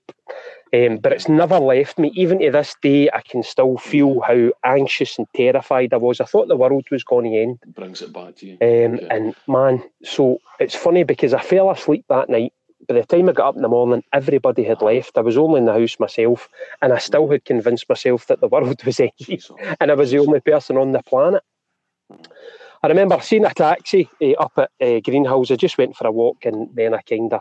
um, 0.74 0.98
but 0.98 1.12
it's 1.12 1.28
never 1.28 1.58
left 1.58 1.98
me. 1.98 2.12
Even 2.14 2.38
to 2.40 2.50
this 2.50 2.74
day, 2.82 3.08
I 3.12 3.22
can 3.22 3.42
still 3.42 3.78
feel 3.78 4.20
how 4.20 4.50
anxious 4.64 5.18
and 5.18 5.26
terrified 5.34 5.92
I 5.92 5.96
was. 5.96 6.20
I 6.20 6.24
thought 6.24 6.48
the 6.48 6.56
world 6.56 6.86
was 6.90 7.04
going 7.04 7.30
to 7.30 7.38
end. 7.38 7.58
It 7.62 7.74
brings 7.74 8.02
it 8.02 8.12
back 8.12 8.36
to 8.36 8.46
you. 8.46 8.52
Um. 8.60 9.00
And 9.10 9.34
man, 9.46 9.82
so 10.04 10.38
it's 10.60 10.74
funny 10.74 11.04
because 11.04 11.34
I 11.34 11.40
fell 11.40 11.70
asleep 11.70 12.04
that 12.08 12.28
night. 12.28 12.52
By 12.86 12.94
the 12.94 13.04
time 13.04 13.28
I 13.28 13.32
got 13.32 13.48
up 13.48 13.56
in 13.56 13.62
the 13.62 13.68
morning, 13.68 14.04
everybody 14.12 14.62
had 14.62 14.82
left. 14.82 15.18
I 15.18 15.20
was 15.20 15.36
only 15.36 15.58
in 15.58 15.66
the 15.66 15.72
house 15.72 15.98
myself, 15.98 16.48
and 16.80 16.92
I 16.92 16.98
still 16.98 17.28
had 17.28 17.44
convinced 17.44 17.88
myself 17.88 18.26
that 18.28 18.40
the 18.40 18.48
world 18.48 18.82
was 18.84 19.00
ending, 19.20 19.40
and 19.80 19.90
I 19.90 19.94
was 19.94 20.10
the 20.10 20.18
only 20.18 20.40
person 20.40 20.76
on 20.76 20.92
the 20.92 21.02
planet. 21.02 21.42
I 22.82 22.86
remember 22.86 23.18
seeing 23.20 23.44
a 23.44 23.52
taxi 23.52 24.08
uh, 24.22 24.32
up 24.32 24.52
at 24.56 24.70
uh, 24.80 25.00
Greenhouse. 25.00 25.50
I 25.50 25.56
just 25.56 25.78
went 25.78 25.96
for 25.96 26.06
a 26.06 26.12
walk, 26.12 26.44
and 26.44 26.68
then 26.74 26.94
I 26.94 27.00
kind 27.02 27.32
of 27.32 27.40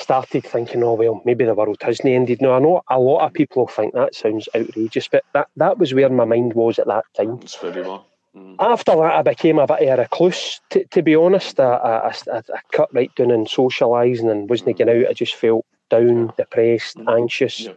started 0.00 0.44
thinking, 0.44 0.82
oh 0.82 0.94
well, 0.94 1.20
maybe 1.24 1.44
the 1.44 1.54
world 1.54 1.78
hasn't 1.80 2.08
ended. 2.08 2.40
Now 2.40 2.54
I 2.54 2.58
know 2.58 2.82
a 2.88 2.98
lot 2.98 3.24
of 3.24 3.32
people 3.32 3.66
think 3.66 3.94
that 3.94 4.14
sounds 4.14 4.48
outrageous, 4.54 5.08
but 5.08 5.24
that, 5.34 5.48
that 5.56 5.78
was 5.78 5.94
where 5.94 6.08
my 6.08 6.24
mind 6.24 6.54
was 6.54 6.78
at 6.78 6.86
that 6.86 7.04
time. 7.14 7.38
It's 7.42 7.56
very 7.56 7.82
well. 7.82 8.06
Mm. 8.36 8.56
After 8.60 8.92
that, 8.92 9.12
I 9.12 9.22
became 9.22 9.58
a 9.58 9.66
bit 9.66 9.88
of 9.88 9.98
a 9.98 10.02
recluse. 10.02 10.60
T- 10.70 10.84
to 10.90 11.02
be 11.02 11.16
honest, 11.16 11.58
I, 11.58 11.74
I, 11.74 12.14
I, 12.32 12.36
I, 12.38 12.60
cut 12.72 12.94
right 12.94 13.12
down 13.16 13.32
in 13.32 13.44
socialising 13.44 14.30
and 14.30 14.48
wasn't 14.48 14.76
getting 14.76 15.02
out. 15.02 15.10
I 15.10 15.12
just 15.12 15.34
felt 15.34 15.66
down, 15.88 16.32
depressed, 16.36 16.96
mm. 16.96 17.12
anxious, 17.12 17.60
yeah. 17.60 17.72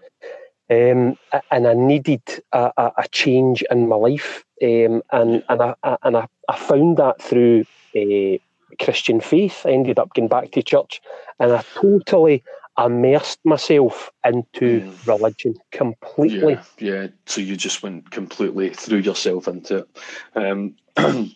um, 0.70 1.18
and 1.50 1.68
I 1.68 1.74
needed 1.74 2.22
a, 2.52 2.72
a, 2.78 2.92
a, 3.00 3.08
change 3.10 3.64
in 3.72 3.88
my 3.88 3.96
life. 3.96 4.44
Um, 4.62 5.02
and 5.12 5.44
and 5.50 5.62
I, 5.62 5.76
and 6.04 6.18
I, 6.18 6.28
I 6.48 6.58
found 6.58 6.98
that 6.98 7.22
through. 7.22 7.66
Uh, 7.96 8.38
Christian 8.80 9.20
faith. 9.20 9.66
I 9.66 9.72
ended 9.72 10.00
up 10.00 10.14
going 10.14 10.28
back 10.28 10.52
to 10.52 10.64
church 10.64 11.02
and 11.40 11.52
I 11.52 11.64
totally 11.76 12.44
immersed 12.78 13.40
myself 13.44 14.12
into 14.26 14.82
mm. 14.82 15.08
religion 15.08 15.56
completely. 15.72 16.54
Yeah, 16.80 16.94
yeah, 17.02 17.08
so 17.26 17.42
you 17.42 17.56
just 17.56 17.84
went 17.84 18.12
completely 18.12 18.70
threw 18.70 19.00
yourself 19.00 19.48
into 19.48 19.78
it. 19.78 19.88
Um, 20.36 20.76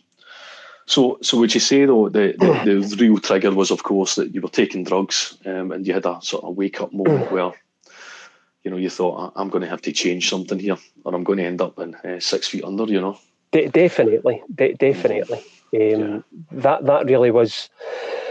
so, 0.85 1.19
so 1.21 1.37
would 1.37 1.53
you 1.53 1.59
say 1.59 1.85
though 1.85 2.09
the, 2.09 2.35
the, 2.39 2.79
the, 2.79 2.95
real 2.99 3.19
trigger 3.19 3.51
was, 3.51 3.71
of 3.71 3.83
course, 3.83 4.15
that 4.15 4.33
you 4.33 4.41
were 4.41 4.49
taking 4.49 4.83
drugs 4.83 5.37
um, 5.45 5.71
and 5.71 5.85
you 5.85 5.93
had 5.93 6.05
a 6.05 6.19
sort 6.21 6.43
of 6.43 6.55
wake 6.55 6.81
up 6.81 6.91
moment 6.91 7.31
where 7.31 7.53
you 8.67 8.71
know, 8.71 8.77
you 8.77 8.89
thought 8.89 9.31
I'm 9.37 9.47
going 9.47 9.61
to 9.61 9.69
have 9.69 9.81
to 9.83 9.93
change 9.93 10.29
something 10.29 10.59
here, 10.59 10.75
or 11.05 11.15
I'm 11.15 11.23
going 11.23 11.37
to 11.37 11.45
end 11.45 11.61
up 11.61 11.79
in 11.79 11.95
uh, 11.95 12.19
six 12.19 12.49
feet 12.49 12.65
under. 12.65 12.83
You 12.83 12.99
know. 12.99 13.17
De- 13.53 13.69
definitely, 13.69 14.43
De- 14.53 14.73
definitely. 14.73 15.41
Um, 15.73 15.79
yeah. 15.81 16.19
That 16.51 16.85
that 16.85 17.05
really 17.05 17.31
was 17.31 17.69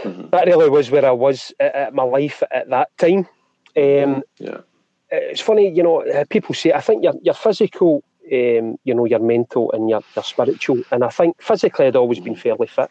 mm-hmm. 0.03 0.29
that 0.31 0.47
really 0.47 0.69
was 0.69 0.89
where 0.89 1.05
I 1.05 1.11
was 1.11 1.53
at, 1.59 1.75
at 1.75 1.93
my 1.93 2.03
life 2.03 2.41
at 2.51 2.69
that 2.69 2.89
time. 2.97 3.27
Um, 3.75 4.23
yeah. 4.39 4.61
It's 5.09 5.41
funny, 5.41 5.69
you 5.69 5.83
know. 5.83 6.01
Uh, 6.01 6.25
people 6.29 6.55
say 6.55 6.73
I 6.73 6.81
think 6.81 7.03
your 7.03 7.13
your 7.21 7.35
physical, 7.35 8.03
um, 8.31 8.77
you 8.83 8.93
know, 8.93 9.05
your 9.05 9.19
mental 9.19 9.71
and 9.71 9.89
your, 9.89 10.01
your 10.15 10.23
spiritual, 10.23 10.81
and 10.91 11.03
I 11.03 11.09
think 11.09 11.41
physically 11.41 11.85
I'd 11.85 11.95
always 11.95 12.19
been 12.19 12.33
mm-hmm. 12.33 12.41
fairly 12.41 12.67
fit. 12.67 12.89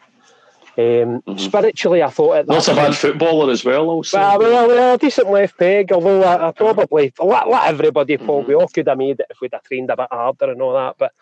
Um, 0.79 1.23
mm-hmm. 1.23 1.37
Spiritually, 1.37 2.03
I 2.03 2.09
thought 2.09 2.37
it. 2.37 2.47
Not 2.47 2.67
a 2.67 2.75
bad 2.75 2.95
footballer 2.95 3.51
as 3.51 3.65
well, 3.65 3.89
also. 3.89 4.19
Well, 4.19 4.39
well, 4.39 4.67
well 4.67 4.97
decent 4.97 5.29
left 5.29 5.57
peg, 5.57 5.91
although 5.91 6.21
I, 6.21 6.49
I 6.49 6.51
probably, 6.51 7.11
like, 7.19 7.47
like 7.47 7.69
everybody, 7.69 8.17
Paul, 8.17 8.41
mm-hmm. 8.41 8.49
we 8.49 8.55
all 8.55 8.67
could 8.67 8.87
have 8.87 8.97
made 8.99 9.19
it 9.19 9.25
if 9.29 9.41
we'd 9.41 9.53
have 9.53 9.63
trained 9.63 9.89
a 9.89 9.97
bit 9.97 10.07
harder 10.11 10.51
and 10.51 10.61
all 10.61 10.73
that. 10.73 10.95
But 10.99 11.13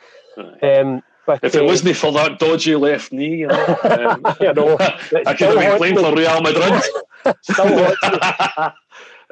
um, 0.62 1.02
but, 1.26 1.40
if 1.44 1.56
it 1.56 1.62
uh, 1.62 1.66
wasn't 1.66 1.96
for 1.96 2.12
that 2.14 2.40
dodgy 2.40 2.76
left 2.76 3.12
knee, 3.12 3.38
you 3.38 3.48
know, 3.48 3.78
um, 3.84 4.36
you 4.40 4.54
know 4.54 4.78
I 4.80 5.34
could 5.34 5.48
have 5.48 5.60
been 5.60 5.78
playing 5.78 5.98
for 5.98 6.16
Real 6.16 6.42
Madrid. 6.42 6.84
still 7.42 7.96
but 8.02 8.74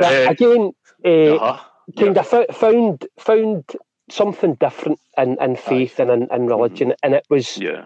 uh, 0.01 0.27
again, 0.29 0.71
uh, 1.06 1.36
uh-huh. 1.36 1.63
kind 1.97 2.15
yeah. 2.15 2.21
of 2.21 2.56
found 2.56 3.06
found 3.19 3.71
something 4.10 4.56
different 4.56 4.99
in, 5.17 5.38
in 5.41 5.56
faith 5.56 5.99
Aye. 5.99 6.03
and 6.03 6.12
in, 6.12 6.27
in 6.32 6.47
religion, 6.47 6.89
mm-hmm. 6.89 7.06
and 7.06 7.13
it 7.13 7.25
was 7.29 7.58
yeah 7.58 7.86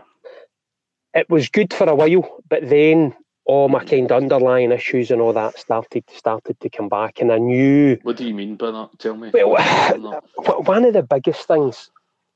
it 1.14 1.30
was 1.30 1.50
good 1.50 1.74
for 1.74 1.90
a 1.90 1.96
while, 1.96 2.42
but 2.50 2.70
then 2.70 3.16
all 3.46 3.70
my 3.70 3.84
kind 3.84 4.12
of 4.12 4.22
underlying 4.22 4.72
issues 4.72 5.10
and 5.10 5.22
all 5.22 5.34
that 5.34 5.58
started 5.58 6.04
started 6.10 6.60
to 6.60 6.70
come 6.70 6.90
back, 6.90 7.20
and 7.22 7.32
I 7.32 7.38
knew. 7.38 7.98
What 8.04 8.18
do 8.18 8.26
you 8.26 8.34
mean 8.34 8.56
by 8.56 8.72
that? 8.72 8.90
Tell 9.00 9.16
me. 9.16 9.32
Well, 9.34 9.50
one 10.64 10.86
of 10.86 10.94
the 10.94 11.04
biggest 11.04 11.48
things 11.48 11.90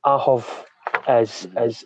I 0.04 0.18
have 0.26 0.66
is 1.08 1.48
is 1.58 1.86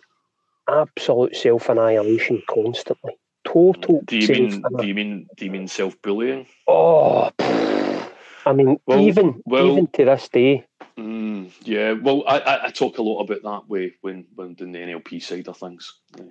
absolute 0.68 1.36
self 1.36 1.68
annihilation 1.68 2.42
constantly. 2.48 3.18
Total. 3.44 4.02
Do 4.04 4.18
you 4.18 4.28
mean? 4.28 4.62
Do 4.78 4.86
you 4.86 4.94
mean? 4.94 5.26
Do 5.36 5.44
you 5.44 5.50
mean 5.50 5.68
self 5.68 6.00
bullying? 6.02 6.46
Oh, 6.66 7.30
I 7.38 8.52
mean, 8.52 8.78
well, 8.86 9.00
even 9.00 9.42
well, 9.44 9.72
even 9.72 9.86
to 9.88 10.04
this 10.04 10.28
day. 10.28 10.64
Mm, 10.98 11.52
yeah, 11.62 11.92
well, 11.92 12.24
I, 12.26 12.60
I, 12.64 12.70
talk 12.70 12.96
a 12.96 13.02
lot 13.02 13.20
about 13.20 13.42
that 13.42 13.68
way 13.68 13.92
when 14.00 14.26
when 14.34 14.54
doing 14.54 14.72
the 14.72 14.78
NLP 14.78 15.22
side 15.22 15.46
of 15.48 15.58
things. 15.58 16.00
Yeah 16.16 16.24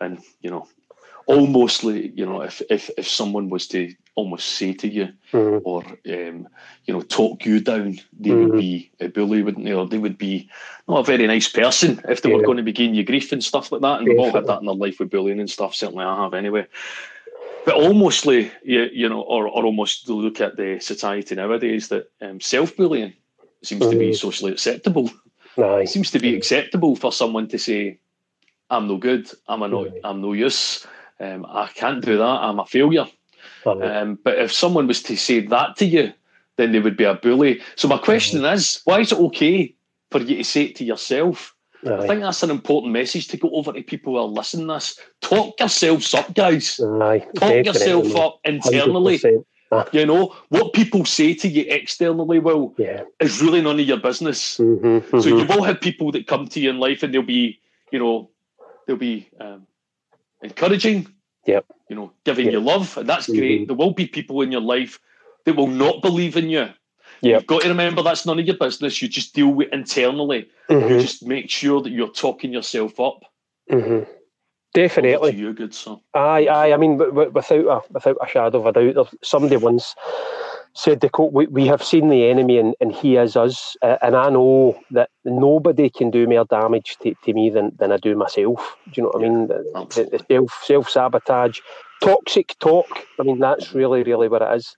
and 0.00 0.20
you 0.40 0.50
know 0.50 0.66
almost 1.26 1.84
like 1.84 2.16
you 2.16 2.26
know 2.26 2.42
if 2.42 2.62
if 2.70 2.90
if 2.98 3.08
someone 3.08 3.48
was 3.48 3.68
to 3.68 3.92
almost 4.16 4.52
say 4.52 4.72
to 4.72 4.88
you 4.88 5.08
mm-hmm. 5.32 5.58
or 5.64 5.84
um, 5.84 6.48
you 6.84 6.94
know 6.94 7.00
talk 7.02 7.44
you 7.44 7.60
down 7.60 7.98
they 8.18 8.30
mm-hmm. 8.30 8.50
would 8.50 8.58
be 8.58 8.90
a 9.00 9.08
bully 9.08 9.42
wouldn't 9.42 9.64
they 9.64 9.72
or 9.72 9.86
they 9.86 9.98
would 9.98 10.18
be 10.18 10.48
not 10.86 11.00
a 11.00 11.02
very 11.04 11.26
nice 11.26 11.48
person 11.48 12.00
if 12.08 12.22
they 12.22 12.30
yeah. 12.30 12.36
were 12.36 12.42
going 12.44 12.56
to 12.56 12.62
be 12.62 12.72
giving 12.72 12.94
you 12.94 13.04
grief 13.04 13.32
and 13.32 13.42
stuff 13.42 13.72
like 13.72 13.80
that 13.80 13.98
and 13.98 14.08
we've 14.08 14.18
all 14.18 14.32
had 14.32 14.46
that 14.46 14.62
in 14.62 14.68
our 14.68 14.74
life 14.74 14.98
with 15.00 15.10
bullying 15.10 15.40
and 15.40 15.50
stuff 15.50 15.74
certainly 15.74 16.04
I 16.04 16.22
have 16.22 16.34
anyway 16.34 16.66
but 17.64 17.74
almost 17.74 18.24
you, 18.26 18.50
you 18.64 19.08
know 19.08 19.22
or, 19.22 19.48
or 19.48 19.64
almost 19.64 20.08
look 20.08 20.40
at 20.40 20.56
the 20.56 20.78
society 20.80 21.34
nowadays 21.34 21.88
that 21.88 22.10
um, 22.20 22.40
self-bullying 22.40 23.14
seems 23.62 23.82
mm-hmm. 23.82 23.90
to 23.90 23.98
be 23.98 24.06
mm-hmm. 24.06 24.14
socially 24.14 24.52
acceptable 24.52 25.10
it 25.56 25.88
seems 25.88 26.10
to 26.12 26.18
be 26.18 26.36
acceptable 26.36 26.94
for 26.94 27.12
someone 27.12 27.48
to 27.48 27.58
say 27.58 27.98
I'm 28.70 28.88
no 28.88 28.96
good. 28.96 29.30
I'm 29.46 29.62
a 29.62 29.68
no. 29.68 29.92
I'm 30.02 30.20
no 30.20 30.32
use. 30.32 30.86
Um, 31.20 31.46
I 31.48 31.68
can't 31.68 32.04
do 32.04 32.18
that. 32.18 32.24
I'm 32.24 32.58
a 32.58 32.66
failure. 32.66 33.06
Um, 33.66 34.18
but 34.22 34.38
if 34.38 34.52
someone 34.52 34.86
was 34.86 35.02
to 35.04 35.16
say 35.16 35.40
that 35.40 35.76
to 35.76 35.86
you, 35.86 36.12
then 36.56 36.72
they 36.72 36.80
would 36.80 36.96
be 36.96 37.04
a 37.04 37.14
bully. 37.14 37.60
So 37.76 37.88
my 37.88 37.98
question 37.98 38.42
mm-hmm. 38.42 38.54
is, 38.54 38.80
why 38.84 39.00
is 39.00 39.12
it 39.12 39.18
okay 39.18 39.74
for 40.10 40.20
you 40.20 40.36
to 40.36 40.44
say 40.44 40.64
it 40.64 40.76
to 40.76 40.84
yourself? 40.84 41.54
I 41.86 42.06
think 42.06 42.22
that's 42.22 42.42
an 42.42 42.50
important 42.50 42.94
message 42.94 43.28
to 43.28 43.36
go 43.36 43.50
over 43.50 43.70
to 43.70 43.82
people 43.82 44.14
who 44.14 44.18
are 44.18 44.24
listening 44.24 44.68
to 44.68 44.74
this. 44.74 44.98
Talk 45.20 45.60
yourselves 45.60 46.14
up, 46.14 46.32
guys. 46.34 46.80
Aye, 46.80 47.18
Talk 47.18 47.34
definitely. 47.34 47.64
yourself 47.64 48.16
up 48.16 48.40
internally. 48.44 49.20
You 49.92 50.06
know, 50.06 50.34
what 50.48 50.72
people 50.72 51.04
say 51.04 51.34
to 51.34 51.48
you 51.48 51.66
externally, 51.68 52.38
well, 52.38 52.74
yeah. 52.78 53.02
is 53.20 53.42
really 53.42 53.60
none 53.60 53.80
of 53.80 53.86
your 53.86 53.98
business. 53.98 54.56
Mm-hmm, 54.56 54.86
mm-hmm. 54.86 55.20
So 55.20 55.28
you've 55.28 55.50
all 55.50 55.62
had 55.62 55.80
people 55.80 56.10
that 56.12 56.26
come 56.26 56.46
to 56.48 56.60
you 56.60 56.70
in 56.70 56.78
life 56.78 57.02
and 57.02 57.12
they'll 57.12 57.22
be, 57.22 57.60
you 57.90 57.98
know, 57.98 58.30
they'll 58.86 58.96
be 58.96 59.28
um, 59.40 59.66
encouraging. 60.42 61.08
Yep. 61.46 61.66
You 61.88 61.96
know, 61.96 62.12
giving 62.24 62.46
yep. 62.46 62.54
you 62.54 62.60
love, 62.60 62.96
and 62.96 63.08
that's 63.08 63.26
great. 63.26 63.62
Mm-hmm. 63.62 63.66
There 63.66 63.76
will 63.76 63.92
be 63.92 64.06
people 64.06 64.40
in 64.42 64.50
your 64.50 64.60
life 64.60 64.98
that 65.44 65.56
will 65.56 65.66
not 65.66 66.02
believe 66.02 66.36
in 66.36 66.48
you. 66.48 66.68
Yep. 67.20 67.40
You've 67.40 67.46
got 67.46 67.62
to 67.62 67.68
remember 67.68 68.02
that's 68.02 68.26
none 68.26 68.38
of 68.38 68.46
your 68.46 68.56
business. 68.56 69.00
You 69.00 69.08
just 69.08 69.34
deal 69.34 69.48
with 69.48 69.72
internally. 69.72 70.48
Mm-hmm. 70.68 70.94
You 70.94 71.00
just 71.00 71.22
make 71.24 71.50
sure 71.50 71.80
that 71.82 71.90
you're 71.90 72.08
talking 72.08 72.52
yourself 72.52 72.98
up. 72.98 73.24
Mm-hmm. 73.70 74.10
Definitely. 74.74 75.34
You 75.36 75.52
good 75.52 75.72
son. 75.72 76.00
Aye, 76.14 76.48
aye. 76.48 76.72
I 76.72 76.76
mean, 76.76 76.98
without 76.98 77.52
a 77.52 77.80
without 77.90 78.16
a 78.20 78.28
shadow 78.28 78.58
of 78.58 78.66
a 78.66 78.92
doubt, 78.92 79.14
somebody 79.22 79.56
once 79.56 79.94
said 80.74 81.00
the 81.00 81.08
quote, 81.08 81.32
we, 81.32 81.46
we 81.46 81.66
have 81.66 81.82
seen 81.82 82.08
the 82.08 82.28
enemy 82.28 82.58
and, 82.58 82.74
and 82.80 82.92
he 82.92 83.16
is 83.16 83.36
us. 83.36 83.76
Uh, 83.80 83.96
and 84.02 84.16
I 84.16 84.28
know 84.28 84.78
that 84.90 85.10
nobody 85.24 85.88
can 85.88 86.10
do 86.10 86.26
more 86.26 86.44
damage 86.44 86.96
to, 87.02 87.14
to 87.24 87.32
me 87.32 87.48
than, 87.48 87.72
than 87.78 87.92
I 87.92 87.96
do 87.96 88.16
myself. 88.16 88.76
Do 88.86 88.92
you 88.96 89.02
know 89.04 89.10
what 89.12 89.22
yeah, 89.22 89.26
I 89.26 89.30
mean? 89.30 89.46
The, 89.46 90.08
the, 90.10 90.24
self, 90.28 90.62
self-sabotage, 90.64 91.60
toxic 92.02 92.56
talk. 92.58 92.88
I 93.20 93.22
mean, 93.22 93.38
that's 93.38 93.72
really, 93.72 94.02
really 94.02 94.28
what 94.28 94.42
it 94.42 94.52
is. 94.56 94.76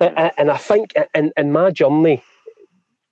Uh, 0.00 0.30
and 0.38 0.50
I 0.50 0.56
think 0.56 0.92
in, 1.14 1.32
in 1.36 1.52
my 1.52 1.70
journey, 1.70 2.22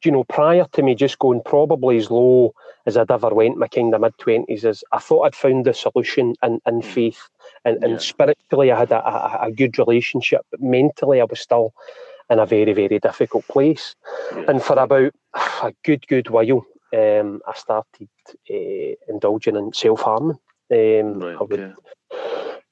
you 0.04 0.10
know, 0.10 0.24
prior 0.24 0.66
to 0.72 0.82
me 0.82 0.94
just 0.94 1.18
going 1.18 1.42
probably 1.44 1.96
as 1.96 2.10
low 2.10 2.52
as 2.86 2.96
I'd 2.96 3.10
ever 3.10 3.28
went, 3.30 3.58
my 3.58 3.68
kind 3.68 3.94
of 3.94 4.00
mid 4.00 4.16
twenties, 4.18 4.64
is 4.64 4.82
I 4.90 4.98
thought 4.98 5.22
I'd 5.22 5.36
found 5.36 5.64
the 5.64 5.74
solution 5.74 6.34
in, 6.42 6.60
in 6.66 6.80
mm. 6.80 6.84
faith, 6.84 7.28
and, 7.64 7.82
and 7.84 7.92
yeah. 7.92 7.98
spiritually 7.98 8.72
I 8.72 8.78
had 8.80 8.90
a, 8.90 9.06
a, 9.06 9.46
a, 9.46 9.52
good 9.52 9.78
relationship, 9.78 10.40
but 10.50 10.60
mentally 10.60 11.20
I 11.20 11.24
was 11.24 11.40
still 11.40 11.72
in 12.32 12.38
a 12.38 12.46
very, 12.46 12.72
very 12.72 12.98
difficult 12.98 13.46
place. 13.46 13.94
And 14.48 14.62
for 14.62 14.78
about 14.78 15.12
a 15.62 15.72
good, 15.84 16.06
good 16.08 16.30
while, 16.30 16.66
um, 16.94 17.40
I 17.46 17.54
started 17.54 18.08
uh, 18.50 18.94
indulging 19.08 19.56
in 19.56 19.72
self 19.72 20.00
harming. 20.00 20.38
Um, 20.70 21.20
right, 21.20 21.36
I 21.36 21.42
would 21.42 21.60
okay. 21.60 21.74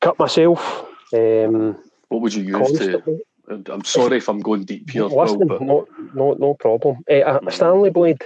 cut 0.01 0.19
myself. 0.19 0.87
Um, 1.13 1.79
what 2.09 2.23
would 2.23 2.35
you 2.35 2.43
use 2.43 2.57
constantly. 2.57 3.21
to? 3.49 3.73
I'm 3.73 3.85
sorry 3.85 4.19
if 4.19 4.29
I'm 4.29 4.41
going 4.41 4.65
deep 4.65 4.91
here. 4.91 5.05
Listen, 5.05 5.47
but... 5.47 5.61
no, 5.61 5.87
no, 6.15 6.35
no 6.35 6.55
problem. 6.55 6.99
Uh, 7.11 7.15
a 7.17 7.41
mm. 7.41 7.53
Stanley 7.53 7.91
blade. 7.91 8.23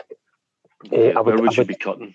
Uh, 0.92 0.96
I 0.96 1.20
would, 1.20 1.26
Where 1.26 1.38
would 1.38 1.50
I 1.50 1.52
you 1.52 1.58
would, 1.58 1.68
be 1.68 1.74
cutting? 1.74 2.14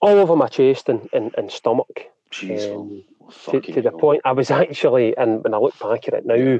All 0.00 0.18
over 0.18 0.36
my 0.36 0.48
chest 0.48 0.88
and, 0.88 1.08
and, 1.12 1.34
and 1.38 1.50
stomach. 1.50 2.06
Jeez, 2.30 2.70
um, 2.74 3.02
to, 3.50 3.60
to 3.60 3.82
the 3.82 3.92
point 3.92 4.20
I 4.24 4.32
was 4.32 4.50
actually, 4.62 5.16
and 5.16 5.42
when 5.42 5.54
I 5.54 5.58
look 5.58 5.78
back 5.78 6.06
at 6.08 6.14
it 6.14 6.26
now, 6.26 6.58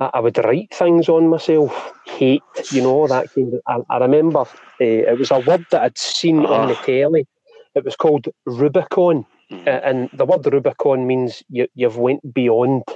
I 0.00 0.20
would 0.20 0.38
write 0.38 0.72
things 0.72 1.08
on 1.08 1.28
myself, 1.28 1.92
hate, 2.06 2.42
you 2.70 2.82
know, 2.82 3.08
that 3.08 3.34
kind 3.34 3.54
of. 3.54 3.60
I, 3.66 3.96
I 3.96 3.98
remember 3.98 4.40
uh, 4.40 4.46
it 4.80 5.18
was 5.18 5.32
a 5.32 5.40
word 5.40 5.66
that 5.70 5.82
I'd 5.82 5.98
seen 5.98 6.46
on 6.46 6.68
the 6.68 6.76
ah. 6.76 6.82
telly. 6.84 7.26
It 7.74 7.84
was 7.84 7.96
called 7.96 8.28
Rubicon, 8.46 9.26
uh, 9.50 9.70
and 9.70 10.08
the 10.12 10.24
word 10.24 10.46
Rubicon 10.46 11.06
means 11.06 11.42
you, 11.48 11.66
you've 11.74 11.96
went 11.96 12.32
beyond 12.32 12.84
uh, 12.88 12.94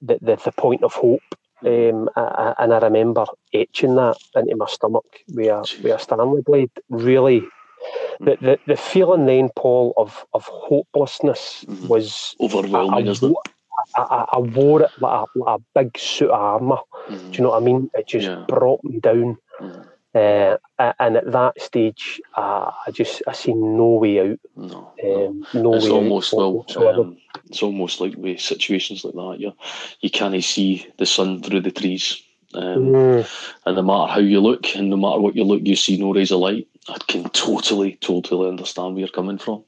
the, 0.00 0.18
the, 0.20 0.40
the 0.44 0.52
point 0.56 0.84
of 0.84 0.92
hope. 0.92 1.20
Um, 1.64 2.08
I, 2.16 2.54
and 2.58 2.74
I 2.74 2.78
remember 2.78 3.24
etching 3.52 3.94
that 3.96 4.16
into 4.34 4.56
my 4.56 4.66
stomach 4.66 5.04
with 5.28 5.46
a, 5.46 5.60
with 5.82 5.94
a 5.94 5.98
Stanley 5.98 6.42
blade. 6.42 6.70
Really, 6.90 7.40
hmm. 7.40 8.24
the, 8.24 8.36
the, 8.40 8.58
the 8.68 8.76
feeling 8.76 9.26
then, 9.26 9.48
Paul, 9.56 9.94
of, 9.96 10.24
of 10.32 10.44
hopelessness 10.44 11.64
was 11.88 12.36
overwhelming, 12.40 13.08
isn't 13.08 13.30
it? 13.30 13.52
I, 13.96 14.26
I, 14.32 14.38
wore 14.38 14.82
it 14.82 14.90
like 15.00 15.28
a, 15.34 15.38
like 15.38 15.60
a 15.60 15.62
big 15.74 15.98
suit 15.98 16.30
of 16.30 16.40
armour. 16.40 16.78
Mm. 17.08 17.30
Do 17.30 17.36
you 17.36 17.44
know 17.44 17.50
what 17.50 17.62
I 17.62 17.64
mean? 17.64 17.90
It 17.94 18.06
just 18.06 18.26
yeah. 18.26 18.44
brought 18.48 18.82
me 18.84 19.00
down. 19.00 19.38
Mm. 19.60 19.88
Uh, 20.14 20.58
and 21.00 21.16
at 21.16 21.32
that 21.32 21.60
stage, 21.60 22.20
uh, 22.36 22.70
I 22.86 22.90
just 22.90 23.22
I 23.26 23.32
see 23.32 23.54
no 23.54 23.92
way 23.92 24.20
out. 24.20 24.38
No, 24.56 24.92
um, 25.02 25.46
no 25.54 25.74
it's 25.74 25.86
almost 25.86 26.34
well, 26.34 26.66
um, 26.76 27.16
it's 27.46 27.62
almost 27.62 27.98
like 27.98 28.14
with 28.16 28.38
situations 28.38 29.04
like 29.04 29.14
that. 29.14 29.36
You 29.40 29.52
you 30.00 30.10
can't 30.10 30.44
see 30.44 30.86
the 30.98 31.06
sun 31.06 31.42
through 31.42 31.62
the 31.62 31.70
trees, 31.70 32.22
um, 32.52 32.92
mm. 32.92 33.50
and 33.64 33.76
no 33.76 33.82
matter 33.82 34.12
how 34.12 34.20
you 34.20 34.40
look, 34.40 34.76
and 34.76 34.90
no 34.90 34.98
matter 34.98 35.18
what 35.18 35.34
you 35.34 35.44
look, 35.44 35.62
you 35.64 35.76
see 35.76 35.96
no 35.96 36.12
rays 36.12 36.30
of 36.30 36.40
light. 36.40 36.68
I 36.90 36.98
can 37.08 37.30
totally, 37.30 37.96
totally 38.02 38.48
understand 38.48 38.94
where 38.94 39.00
you're 39.00 39.08
coming 39.08 39.38
from 39.38 39.64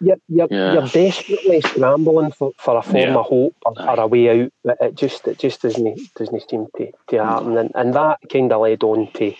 you're 0.00 0.16
you're, 0.28 0.48
yeah. 0.50 0.72
you're 0.72 0.86
desperately 0.88 1.60
scrambling 1.60 2.32
for, 2.32 2.52
for 2.58 2.78
a 2.78 2.82
form 2.82 2.96
yeah. 2.96 3.14
of 3.14 3.26
hope 3.26 3.56
or, 3.64 3.80
or, 3.80 4.00
a 4.00 4.06
way 4.06 4.44
out. 4.44 4.52
But 4.64 4.78
it 4.80 4.94
just 4.94 5.26
it 5.28 5.38
just 5.38 5.62
doesn't 5.62 6.14
doesn't 6.14 6.50
seem 6.50 6.66
to, 6.76 6.92
to 7.08 7.24
happen, 7.24 7.56
and, 7.56 7.72
and 7.74 7.94
that 7.94 8.18
kind 8.32 8.52
of 8.52 8.62
led 8.62 8.82
on 8.82 9.10
to 9.12 9.34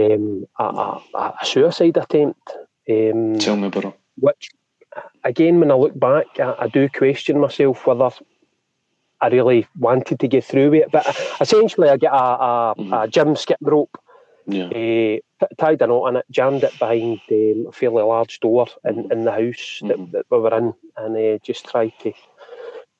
um, 0.00 0.46
a, 0.58 0.64
a, 0.64 1.02
a, 1.14 1.34
suicide 1.44 1.96
attempt. 1.96 2.50
Um, 2.88 3.38
Tell 3.38 3.56
me 3.56 3.68
about 3.68 3.84
it. 3.86 3.94
Which, 4.18 4.50
again, 5.24 5.60
when 5.60 5.70
I 5.70 5.74
look 5.74 5.98
back, 5.98 6.26
I, 6.38 6.54
I 6.60 6.68
do 6.68 6.88
question 6.88 7.40
myself 7.40 7.86
whether 7.86 8.10
I 9.20 9.28
really 9.28 9.66
wanted 9.78 10.20
to 10.20 10.28
get 10.28 10.44
through 10.44 10.70
with 10.70 10.82
it. 10.82 10.92
But 10.92 11.06
essentially, 11.40 11.88
I 11.88 11.96
get 11.96 12.12
a, 12.12 12.16
a, 12.16 12.74
mm-hmm. 12.76 12.92
a 12.92 13.08
gym 13.08 13.36
skip 13.36 13.58
rope, 13.60 13.96
yeah. 14.46 15.20
uh, 15.40 15.46
tied 15.58 15.82
a 15.82 15.86
knot 15.86 16.08
in 16.10 16.16
it, 16.16 16.26
jammed 16.30 16.64
it 16.64 16.78
behind 16.78 17.20
um, 17.30 17.66
a 17.68 17.72
fairly 17.72 18.02
large 18.02 18.40
door 18.40 18.66
in, 18.84 19.10
in 19.10 19.24
the 19.24 19.32
house 19.32 19.80
that, 19.82 19.96
mm-hmm. 19.96 20.12
that 20.12 20.26
we 20.30 20.38
were 20.38 20.56
in, 20.56 20.74
and 20.96 21.16
uh, 21.16 21.38
just 21.42 21.66
tried 21.66 21.92
to, 22.00 22.12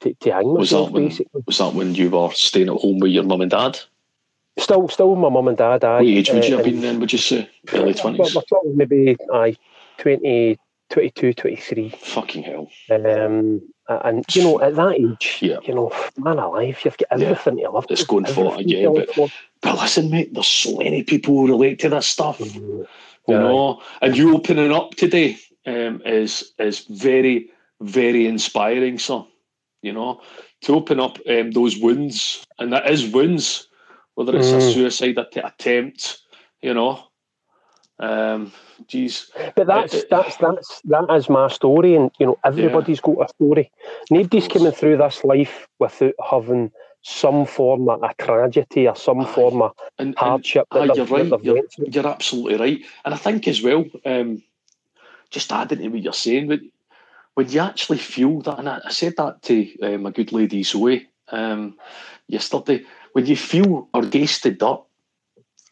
to, 0.00 0.14
to 0.14 0.32
hang 0.32 0.54
myself, 0.54 0.59
was 0.59 0.70
that 0.70 0.92
when, 0.92 1.09
basically. 1.09 1.42
Was 1.46 1.59
that 1.59 1.74
when 1.74 1.94
you 1.94 2.11
were 2.11 2.30
staying 2.32 2.68
at 2.68 2.76
home 2.76 2.98
with 2.98 3.12
your 3.12 3.24
mum 3.24 3.40
and 3.40 3.50
dad? 3.50 3.78
Still, 4.59 4.88
still 4.88 5.11
with 5.11 5.18
my 5.18 5.28
mum 5.28 5.48
and 5.48 5.56
dad. 5.56 5.85
Aye. 5.85 5.96
What 5.96 6.06
age 6.06 6.30
would 6.30 6.44
uh, 6.44 6.46
you 6.46 6.56
have 6.56 6.64
been 6.64 6.80
then, 6.80 7.00
would 7.00 7.12
you 7.12 7.18
say? 7.18 7.48
Early 7.72 7.94
20s? 7.94 8.35
We're 8.35 8.42
talking 8.42 8.76
maybe 8.76 9.16
aye, 9.32 9.56
20, 9.98 10.59
22, 10.90 11.35
23. 11.35 11.90
Fucking 11.90 12.42
hell. 12.42 12.70
Um, 12.90 13.61
and, 13.88 14.24
you 14.35 14.42
know, 14.42 14.61
at 14.61 14.74
that 14.76 14.94
age, 14.94 15.38
yeah. 15.42 15.59
you 15.62 15.74
know, 15.74 15.92
man 16.16 16.38
alive, 16.38 16.78
you've 16.85 16.96
got 16.96 17.20
everything 17.20 17.59
yeah. 17.59 17.66
to 17.66 17.72
love. 17.72 17.87
It's 17.90 18.04
going 18.04 18.24
for 18.24 18.54
it 18.54 18.61
again. 18.61 18.94
But, 18.94 19.30
but 19.66 19.81
listen, 19.81 20.11
mate, 20.11 20.33
there's 20.33 20.46
so 20.46 20.76
many 20.76 21.02
people 21.02 21.35
who 21.35 21.48
relate 21.48 21.81
to 21.81 21.88
this 21.88 22.07
stuff. 22.07 22.38
Mm-hmm. 22.38 22.61
You 22.61 22.87
yeah. 23.26 23.38
know, 23.40 23.83
and 24.00 24.16
you 24.16 24.33
opening 24.33 24.70
up 24.70 24.94
today 24.94 25.38
um, 25.66 26.00
is 26.07 26.52
is 26.61 26.87
very, 26.88 27.50
very 27.81 28.29
inspiring, 28.29 28.98
So, 28.98 29.26
You 29.83 29.92
know, 29.92 30.20
to 30.62 30.74
open 30.76 31.00
up 31.00 31.18
um, 31.29 31.50
those 31.50 31.76
wounds, 31.79 32.46
and 32.61 32.72
that 32.72 32.88
is 32.88 33.09
wounds, 33.12 33.66
whether 34.14 34.37
it's 34.37 34.46
mm. 34.46 34.59
a 34.59 34.72
suicide 34.72 35.18
attempt, 35.18 36.20
you 36.62 36.72
know, 36.72 37.02
um, 37.98 38.52
geez. 38.87 39.33
But 39.57 39.66
that's 39.66 39.94
it, 39.94 40.11
that's 40.11 40.37
that's 40.37 40.81
that 40.85 41.11
is 41.11 41.29
my 41.29 41.48
story, 41.48 41.96
and 41.96 42.12
you 42.20 42.26
know 42.26 42.38
everybody's 42.44 43.00
yeah. 43.05 43.14
got 43.14 43.26
a 43.26 43.29
story. 43.35 43.72
Nobody's 44.12 44.46
coming 44.46 44.70
through 44.70 44.98
this 44.98 45.24
life 45.24 45.66
without 45.81 46.14
having 46.31 46.70
some 47.09 47.47
form 47.47 47.88
of 47.88 48.03
a 48.03 48.12
tragedy 48.19 48.88
or 48.88 48.97
some 48.97 49.25
form 49.25 49.62
of 49.62 49.73
and, 49.97 50.19
hardship. 50.19 50.66
And, 50.73 50.90
aye, 50.90 50.95
you're 50.95 51.07
right. 51.07 51.45
You're, 51.45 51.62
you're, 51.79 52.07
absolutely 52.07 52.57
right, 52.57 52.85
and 53.05 53.14
I 53.14 53.16
think 53.16 53.47
as 53.47 53.62
well. 53.62 53.85
Um, 54.05 54.42
just 55.31 55.53
adding 55.53 55.79
to 55.79 55.88
what 55.88 56.03
you're 56.03 56.12
saying, 56.12 56.49
but 56.49 56.61
when 57.35 57.49
you 57.49 57.61
actually 57.61 57.99
feel 57.99 58.40
that, 58.42 58.59
and 58.59 58.69
I, 58.69 58.81
I 58.85 58.90
said 58.90 59.14
that 59.19 59.42
to 59.42 59.81
uh, 59.83 59.99
my 59.99 60.11
good 60.11 60.33
lady 60.33 60.64
Zoe 60.64 61.09
um, 61.29 61.77
yesterday, 62.27 62.85
when 63.12 63.27
you 63.27 63.37
feel 63.37 63.88
or 63.95 64.03
tasted 64.03 64.59
dirt 64.59 64.83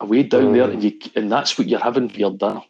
away 0.00 0.22
down 0.22 0.52
mm. 0.52 0.54
there, 0.54 0.70
and 0.70 0.82
you 0.84 0.92
and 1.16 1.32
that's 1.32 1.58
what 1.58 1.68
you're 1.68 1.80
having 1.80 2.08
for 2.08 2.18
your 2.18 2.32
dinner. 2.32 2.62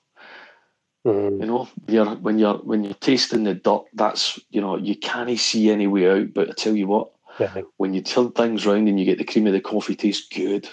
Mm. 1.07 1.41
You 1.41 1.47
know, 1.47 1.69
you're 1.87 2.15
when 2.17 2.39
you're 2.39 2.59
when 2.59 2.83
you're 2.83 2.95
tasting 2.95 3.45
the 3.45 3.55
dirt, 3.55 3.85
that's 3.93 4.39
you 4.51 4.63
know 4.63 4.77
you 4.77 4.97
can't 4.97 5.39
see 5.39 5.71
any 5.71 5.87
way 5.87 6.09
out. 6.09 6.33
But 6.33 6.51
I 6.51 6.53
tell 6.53 6.75
you 6.75 6.87
what, 6.87 7.14
yeah. 7.39 7.63
when 7.77 7.95
you 7.95 8.03
turn 8.03 8.33
things 8.33 8.67
round 8.67 8.89
and 8.89 8.99
you 8.99 9.05
get 9.05 9.19
the 9.19 9.25
cream 9.25 9.47
of 9.47 9.53
the 9.53 9.61
coffee, 9.61 9.95
tastes 9.95 10.29
good. 10.29 10.69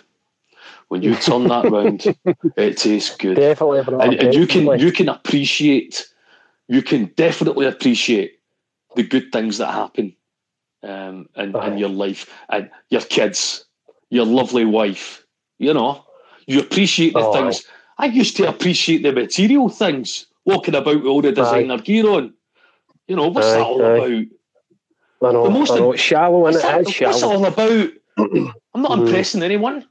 When 0.89 1.01
you 1.01 1.15
turn 1.15 1.47
that 1.47 1.71
round, 1.71 2.05
it 2.57 2.77
tastes 2.77 3.15
good. 3.15 3.35
Definitely, 3.35 3.79
and, 3.79 4.13
and 4.15 4.33
you 4.33 4.45
can 4.45 4.79
you 4.79 4.91
can 4.91 5.09
appreciate, 5.09 6.07
you 6.67 6.81
can 6.81 7.05
definitely 7.15 7.65
appreciate 7.65 8.39
the 8.95 9.03
good 9.03 9.31
things 9.31 9.57
that 9.57 9.71
happen 9.71 10.15
um, 10.83 11.29
in, 11.35 11.55
in 11.55 11.77
your 11.77 11.89
life 11.89 12.29
and 12.49 12.69
your 12.89 13.01
kids, 13.01 13.65
your 14.09 14.25
lovely 14.25 14.65
wife. 14.65 15.25
You 15.59 15.73
know, 15.73 16.05
you 16.45 16.59
appreciate 16.59 17.13
the 17.13 17.19
oh, 17.19 17.33
things. 17.33 17.65
I 17.97 18.05
used 18.05 18.35
to 18.37 18.49
appreciate 18.49 19.03
the 19.03 19.11
material 19.11 19.69
things, 19.69 20.25
walking 20.45 20.75
about 20.75 20.97
with 20.97 21.05
all 21.05 21.21
the 21.21 21.31
designer 21.31 21.75
aye. 21.75 21.77
gear 21.77 22.07
on. 22.07 22.33
You 23.07 23.15
know, 23.15 23.27
what's 23.27 23.47
aye, 23.47 23.57
that 23.57 23.65
all 23.65 23.83
aye. 23.83 23.95
about? 23.95 24.25
I 25.23 25.31
know, 25.31 25.43
the 25.43 25.49
most 25.49 25.71
I 25.71 25.75
know. 25.77 25.91
It's 25.91 26.01
shallow 26.01 26.47
and 26.47 26.55
it 26.55 26.61
that, 26.61 26.81
is 26.81 26.91
shallow. 26.91 27.11
What's 27.11 27.23
all 27.23 27.45
about? 27.45 27.89
I'm 28.17 28.81
not 28.81 28.91
mm. 28.91 29.07
impressing 29.07 29.43
anyone. 29.43 29.85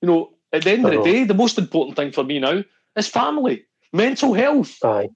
You 0.00 0.08
know, 0.08 0.30
at 0.52 0.62
the 0.62 0.70
end 0.70 0.86
of 0.86 0.92
the 0.92 1.02
day, 1.02 1.24
the 1.24 1.34
most 1.34 1.58
important 1.58 1.96
thing 1.96 2.12
for 2.12 2.24
me 2.24 2.38
now 2.38 2.62
is 2.96 3.08
family, 3.08 3.64
mental 3.92 4.34
health. 4.34 4.82
Aye. 4.84 5.08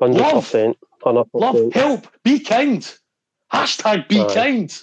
100%. 0.00 0.74
100%. 1.04 1.26
Love, 1.34 1.72
help, 1.72 2.08
be 2.24 2.40
kind. 2.40 2.94
Hashtag 3.52 4.08
be 4.08 4.20
Aye. 4.20 4.34
kind. 4.34 4.82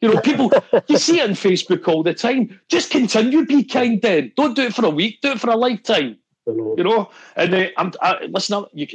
You 0.00 0.12
know, 0.12 0.20
people, 0.20 0.50
you 0.88 0.98
see 0.98 1.20
it 1.20 1.28
on 1.28 1.36
Facebook 1.36 1.86
all 1.86 2.02
the 2.02 2.12
time. 2.12 2.60
Just 2.68 2.90
continue, 2.90 3.46
be 3.46 3.64
kind 3.64 4.02
then. 4.02 4.32
Don't 4.36 4.56
do 4.56 4.62
it 4.62 4.74
for 4.74 4.84
a 4.84 4.90
week, 4.90 5.20
do 5.22 5.30
it 5.30 5.40
for 5.40 5.50
a 5.50 5.56
lifetime. 5.56 6.18
You 6.46 6.82
know, 6.82 7.10
and 7.36 7.54
uh, 7.54 7.66
I'm, 7.76 7.92
I, 8.02 8.24
listen, 8.24 8.56
I'm, 8.56 8.66
you, 8.72 8.88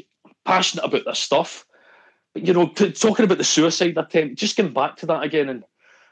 passionate 0.44 0.84
about 0.86 1.06
this 1.06 1.20
stuff. 1.20 1.66
You 2.38 2.54
know, 2.54 2.68
t- 2.68 2.92
talking 2.92 3.26
about 3.26 3.38
the 3.38 3.44
suicide 3.44 3.98
attempt, 3.98 4.36
just 4.36 4.56
getting 4.56 4.74
back 4.74 4.98
to 4.98 5.06
that 5.08 5.24
again, 5.24 5.50
and 5.50 5.64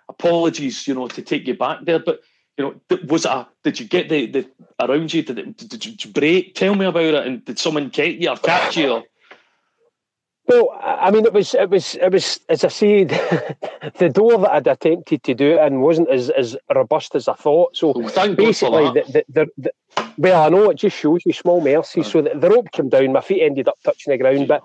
apologies, 0.09 0.87
you 0.87 0.93
know, 0.93 1.07
to 1.07 1.21
take 1.21 1.47
you 1.47 1.55
back 1.55 1.79
there, 1.83 1.99
but 1.99 2.21
you 2.57 2.63
know, 2.63 2.97
was 3.07 3.25
it 3.25 3.31
a, 3.31 3.47
did 3.63 3.79
you 3.79 3.85
get 3.85 4.09
the, 4.09 4.27
the 4.27 4.49
around 4.79 5.13
you? 5.13 5.23
Did 5.23 5.39
it, 5.39 5.57
did 5.57 6.05
you 6.05 6.11
break? 6.11 6.55
Tell 6.55 6.73
me 6.75 6.85
about 6.85 7.03
it. 7.03 7.27
And 7.27 7.43
did 7.43 7.59
someone 7.59 7.89
get 7.89 8.15
you 8.15 8.29
or 8.29 8.37
catch 8.37 8.77
you? 8.77 8.91
Or? 8.91 9.03
Well, 10.47 10.79
I 10.79 11.09
mean, 11.09 11.25
it 11.25 11.33
was, 11.33 11.55
it 11.55 11.69
was, 11.69 11.95
it 11.95 12.11
was, 12.11 12.39
as 12.49 12.63
I 12.63 12.67
said, 12.67 13.09
the 13.97 14.09
door 14.09 14.37
that 14.39 14.51
I'd 14.51 14.67
attempted 14.67 15.23
to 15.23 15.33
do 15.33 15.57
it 15.57 15.65
in 15.65 15.81
wasn't 15.81 16.09
as, 16.09 16.29
as 16.29 16.55
robust 16.73 17.15
as 17.15 17.27
I 17.27 17.33
thought. 17.33 17.75
So 17.75 17.93
well, 17.95 18.35
basically, 18.35 18.83
the, 19.01 19.25
the, 19.27 19.47
the, 19.57 19.71
well, 20.17 20.43
I 20.43 20.49
know 20.49 20.69
it 20.69 20.75
just 20.75 20.97
shows 20.97 21.21
you 21.25 21.33
small 21.33 21.61
mercy. 21.61 22.03
So 22.03 22.21
the, 22.21 22.31
the, 22.35 22.49
rope 22.49 22.71
came 22.71 22.89
down, 22.89 23.13
my 23.13 23.21
feet 23.21 23.41
ended 23.41 23.67
up 23.67 23.79
touching 23.83 24.11
the 24.11 24.19
ground. 24.19 24.47
But 24.47 24.63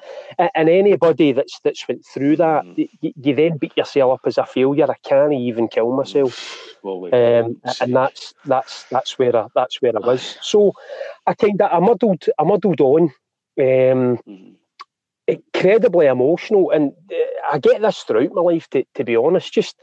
and 0.55 0.69
anybody 0.69 1.33
that's 1.33 1.59
that's 1.65 1.87
went 1.89 2.05
through 2.05 2.37
that, 2.37 2.65
mm. 2.65 2.89
you, 3.01 3.13
you, 3.17 3.35
then 3.35 3.57
beat 3.57 3.77
yourself 3.77 4.15
up 4.15 4.21
as 4.27 4.37
a 4.37 4.45
failure. 4.45 4.91
I 4.91 4.97
can't 5.09 5.33
even 5.33 5.69
kill 5.69 5.97
myself. 5.97 6.77
Well, 6.83 7.07
um, 7.07 7.61
and 7.81 7.97
that's 7.97 8.35
that's 8.45 8.85
that's 8.85 9.19
where 9.19 9.35
I, 9.35 9.47
that's 9.55 9.81
where 9.81 9.93
I 9.97 10.07
was. 10.07 10.37
So 10.43 10.73
I 11.27 11.33
kind 11.33 11.61
of 11.63 11.73
I 11.73 11.79
muddled 11.79 12.27
I 12.39 12.45
muddled 12.45 12.81
on. 12.83 13.03
Um, 13.59 14.19
mm 14.29 14.55
incredibly 15.31 16.07
emotional. 16.07 16.71
And 16.71 16.93
uh, 17.11 17.53
I 17.53 17.59
get 17.59 17.81
this 17.83 18.01
throughout 18.01 18.33
my 18.33 18.43
life, 18.43 18.69
to, 18.71 18.85
to 18.95 19.05
be 19.05 19.17
honest, 19.17 19.53
just 19.53 19.77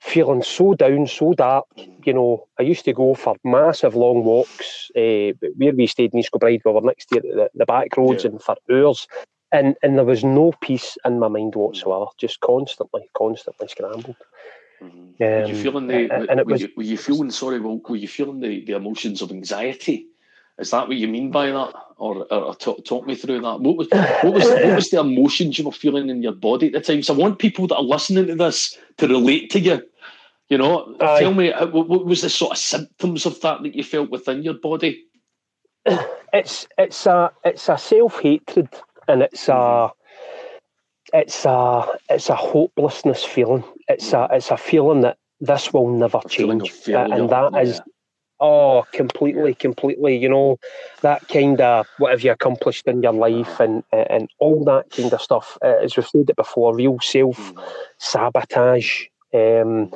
feeling 0.00 0.42
so 0.42 0.74
down, 0.74 1.06
so 1.06 1.34
dark. 1.34 1.66
You 2.04 2.14
know, 2.14 2.48
I 2.58 2.62
used 2.62 2.84
to 2.86 2.92
go 2.92 3.14
for 3.14 3.36
massive 3.44 3.94
long 3.94 4.24
walks 4.24 4.90
uh, 4.96 5.32
where 5.56 5.74
we 5.74 5.86
stayed 5.86 6.12
in 6.12 6.20
East 6.20 6.32
Kilbride, 6.32 6.62
we 6.64 6.72
were 6.72 6.80
next 6.80 7.06
to 7.06 7.20
the, 7.20 7.50
the 7.54 7.66
back 7.66 7.96
roads 7.96 8.24
yeah. 8.24 8.30
and 8.30 8.42
for 8.42 8.56
hours. 8.70 9.06
And, 9.52 9.74
and 9.82 9.98
there 9.98 10.04
was 10.04 10.22
no 10.22 10.52
peace 10.60 10.96
in 11.04 11.18
my 11.18 11.28
mind 11.28 11.54
whatsoever, 11.56 12.06
just 12.18 12.40
constantly, 12.40 13.10
constantly 13.16 13.68
scrambled. 13.68 14.16
Mm-hmm. 14.80 14.98
Um, 14.98 15.10
were 15.18 15.46
you 15.46 15.62
feeling 15.62 15.86
the? 15.88 16.08
And, 16.10 16.30
and 16.30 16.40
it 16.40 16.46
were, 16.46 16.52
was, 16.52 16.62
you, 16.62 16.68
were 16.76 16.82
you 16.84 16.96
feeling 16.96 17.30
sorry? 17.30 17.60
Were 17.60 17.96
you 17.96 18.08
feeling 18.08 18.40
the, 18.40 18.64
the 18.64 18.74
emotions 18.74 19.20
of 19.20 19.30
anxiety 19.30 20.06
is 20.60 20.70
that 20.70 20.88
what 20.88 20.96
you 20.96 21.08
mean 21.08 21.30
by 21.30 21.46
that, 21.46 21.72
or, 21.96 22.32
or 22.32 22.54
talk, 22.54 22.84
talk 22.84 23.06
me 23.06 23.14
through 23.14 23.40
that? 23.40 23.60
What 23.60 23.76
was 23.76 23.88
what 23.90 24.34
was 24.34 24.44
what 24.44 24.76
was 24.76 24.90
the 24.90 25.00
emotions 25.00 25.58
you 25.58 25.64
were 25.64 25.72
feeling 25.72 26.08
in 26.10 26.22
your 26.22 26.32
body 26.32 26.66
at 26.66 26.72
the 26.72 26.80
time? 26.80 27.02
So 27.02 27.14
I 27.14 27.16
want 27.16 27.38
people 27.38 27.66
that 27.68 27.76
are 27.76 27.82
listening 27.82 28.26
to 28.26 28.34
this 28.34 28.76
to 28.98 29.08
relate 29.08 29.50
to 29.50 29.60
you. 29.60 29.82
You 30.50 30.58
know, 30.58 30.96
Aye. 31.00 31.20
tell 31.20 31.32
me 31.32 31.52
uh, 31.52 31.66
what, 31.68 31.88
what 31.88 32.04
was 32.04 32.22
the 32.22 32.30
sort 32.30 32.52
of 32.52 32.58
symptoms 32.58 33.24
of 33.24 33.40
that 33.40 33.62
that 33.62 33.74
you 33.74 33.82
felt 33.82 34.10
within 34.10 34.42
your 34.42 34.54
body? 34.54 35.04
It's 36.32 36.68
it's 36.78 37.06
a 37.06 37.32
it's 37.44 37.68
a 37.68 37.76
self 37.76 38.20
hatred 38.20 38.68
and 39.08 39.20
it's 39.20 39.48
a 39.48 39.90
it's 41.12 41.44
a 41.44 41.86
it's 42.08 42.28
a 42.28 42.36
hopelessness 42.36 43.24
feeling. 43.24 43.64
It's 43.88 44.12
a 44.12 44.28
it's 44.30 44.52
a 44.52 44.56
feeling 44.56 45.00
that 45.00 45.18
this 45.40 45.72
will 45.72 45.88
never 45.88 46.20
change, 46.28 46.72
and 46.86 47.30
that 47.30 47.52
is 47.60 47.80
Oh, 48.40 48.86
completely, 48.92 49.54
completely. 49.54 50.16
You 50.16 50.30
know, 50.30 50.58
that 51.02 51.28
kind 51.28 51.60
of 51.60 51.86
what 51.98 52.10
have 52.10 52.22
you 52.22 52.32
accomplished 52.32 52.86
in 52.86 53.02
your 53.02 53.12
life 53.12 53.60
and 53.60 53.84
and 53.92 54.30
all 54.38 54.64
that 54.64 54.90
kind 54.90 55.12
of 55.12 55.20
stuff. 55.20 55.58
Uh, 55.62 55.76
as 55.82 55.96
we've 55.96 56.08
said 56.08 56.30
it 56.30 56.36
before, 56.36 56.74
real 56.74 56.98
self 57.00 57.36
mm. 57.36 57.62
sabotage. 57.98 59.04
Um, 59.34 59.92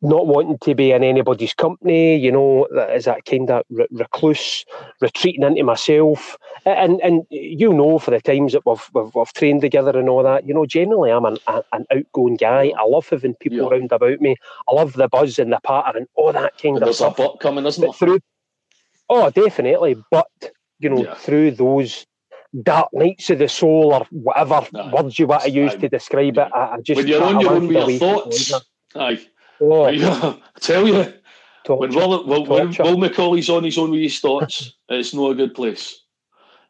not 0.00 0.26
wanting 0.26 0.58
to 0.58 0.74
be 0.74 0.92
in 0.92 1.04
anybody's 1.04 1.54
company, 1.54 2.16
you 2.16 2.32
know, 2.32 2.66
is 2.94 3.04
that 3.04 3.24
kind 3.24 3.50
of 3.50 3.62
recluse, 3.90 4.64
retreating 5.00 5.42
into 5.42 5.62
myself, 5.62 6.36
and 6.64 7.00
and 7.02 7.22
you 7.30 7.72
know, 7.72 7.98
for 7.98 8.10
the 8.10 8.20
times 8.20 8.52
that 8.52 8.64
we've, 8.66 8.90
we've, 8.94 9.14
we've 9.14 9.32
trained 9.34 9.60
together 9.60 9.98
and 9.98 10.08
all 10.08 10.22
that, 10.22 10.46
you 10.46 10.54
know, 10.54 10.66
generally 10.66 11.10
I'm 11.10 11.24
an, 11.24 11.38
an 11.46 11.86
outgoing 11.94 12.36
guy. 12.36 12.72
I 12.76 12.84
love 12.84 13.08
having 13.08 13.34
people 13.34 13.58
yeah. 13.58 13.68
around 13.68 13.92
about 13.92 14.20
me. 14.20 14.36
I 14.68 14.74
love 14.74 14.94
the 14.94 15.08
buzz 15.08 15.38
and 15.38 15.52
the 15.52 15.60
patter 15.62 15.98
and 15.98 16.08
all 16.14 16.32
that 16.32 16.58
kind 16.58 16.76
and 16.76 16.86
of 16.86 16.94
stuff. 16.94 17.16
There's 17.16 17.28
a 17.28 17.30
butt 17.30 17.40
coming, 17.40 17.66
isn't 17.66 17.82
there? 17.82 17.92
Through, 17.92 18.20
oh, 19.08 19.30
definitely, 19.30 19.96
but 20.10 20.26
you 20.78 20.90
know, 20.90 21.04
yeah. 21.04 21.14
through 21.14 21.52
those 21.52 22.06
dark 22.62 22.88
nights 22.92 23.30
of 23.30 23.38
the 23.38 23.48
soul 23.48 23.94
or 23.94 24.06
whatever 24.10 24.66
words 24.92 25.18
you 25.18 25.26
want 25.26 25.42
to 25.42 25.50
use 25.50 25.74
to 25.76 25.88
describe 25.88 26.36
it, 26.38 26.48
I, 26.54 26.74
I 26.74 26.80
just 26.82 26.98
when 26.98 27.06
you're 27.06 27.22
on 27.22 27.40
your 27.40 27.52
own 27.52 27.68
with 27.68 27.88
your 27.88 27.98
thoughts. 27.98 28.52
Aye. 28.94 29.20
Oh. 29.60 29.84
I 29.84 30.38
tell 30.60 30.86
you, 30.86 31.12
Torture. 31.64 31.80
when 31.80 31.94
Will, 31.94 32.24
Will, 32.26 32.46
when 32.46 32.68
Will 32.68 32.96
McAuley's 32.96 33.50
on 33.50 33.64
his 33.64 33.78
own 33.78 33.90
with 33.90 34.00
his 34.00 34.20
thoughts, 34.20 34.74
it's 34.88 35.14
not 35.14 35.30
a 35.30 35.34
good 35.34 35.54
place. 35.54 36.00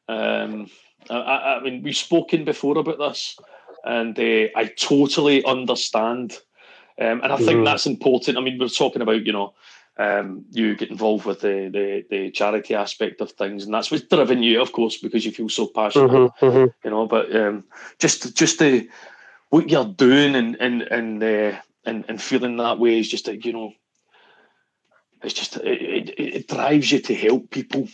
Um, 0.09 0.69
I, 1.11 1.15
I, 1.17 1.57
I, 1.57 1.63
mean, 1.63 1.83
we've 1.83 1.97
spoken 1.97 2.45
before 2.45 2.79
about 2.79 2.99
this, 2.99 3.37
and 3.85 4.19
uh, 4.19 4.49
I 4.57 4.71
totally 4.77 5.45
understand 5.45 6.39
Um, 7.01 7.21
and 7.23 7.33
I 7.33 7.37
think 7.37 7.61
mm. 7.61 7.65
that's 7.65 7.87
important. 7.87 8.37
I 8.37 8.41
mean, 8.41 8.59
we're 8.59 8.69
talking 8.69 9.03
about, 9.03 9.25
you 9.25 9.33
know, 9.33 9.55
um, 9.99 10.45
you 10.51 10.77
get 10.77 10.91
involved 10.91 11.25
with 11.25 11.41
the, 11.41 11.71
the, 11.73 12.05
the 12.11 12.31
charity 12.31 12.75
aspect 12.75 13.21
of 13.21 13.33
things, 13.33 13.65
and 13.65 13.75
that's 13.75 13.91
what's 13.91 14.05
driven 14.05 14.43
you, 14.43 14.61
of 14.61 14.73
course, 14.73 14.99
because 14.99 15.25
you 15.25 15.33
feel 15.33 15.49
so 15.49 15.67
passionate, 15.67 16.11
mm-hmm, 16.11 16.45
mm-hmm. 16.45 16.67
you 16.85 16.91
know. 16.91 17.07
But 17.07 17.35
um, 17.35 17.65
just 17.99 18.35
just 18.35 18.59
the 18.59 18.89
what 19.51 19.69
you're 19.69 19.85
doing 19.85 20.35
and 20.35 20.57
and 20.61 20.83
and 20.83 21.23
uh, 21.23 21.59
and, 21.85 22.05
and 22.09 22.21
feeling 22.21 22.57
that 22.57 22.79
way 22.79 22.99
is 22.99 23.09
just 23.09 23.27
that, 23.27 23.45
you 23.45 23.53
know, 23.53 23.73
it's 25.23 25.35
just 25.35 25.57
it, 25.57 26.11
it, 26.19 26.19
it, 26.19 26.49
drives 26.49 26.91
you 26.91 27.01
to 27.01 27.15
help 27.15 27.51
people. 27.51 27.89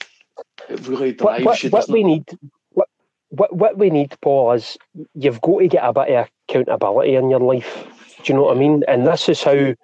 It 0.69 0.87
really 0.87 1.13
drives 1.13 1.45
what, 1.45 1.53
what, 1.53 1.63
you. 1.63 1.71
What 1.71 1.89
we 1.89 2.05
need, 2.05 2.25
what, 2.71 2.89
what 3.29 3.55
what 3.55 3.79
we 3.79 3.91
need, 3.91 4.15
Paul, 4.23 4.53
is 4.53 4.79
you've 5.15 5.41
got 5.41 5.59
to 5.59 5.69
get 5.69 5.85
a 5.85 5.93
bit 5.93 6.09
of 6.09 6.29
accountability 6.49 7.17
in 7.17 7.29
your 7.29 7.41
life. 7.41 7.87
Do 8.25 8.33
you 8.33 8.35
know 8.35 8.45
what 8.45 8.57
I 8.57 8.61
mean? 8.61 8.83
And 8.89 9.07
this 9.07 9.29
is 9.29 9.43
how 9.43 9.75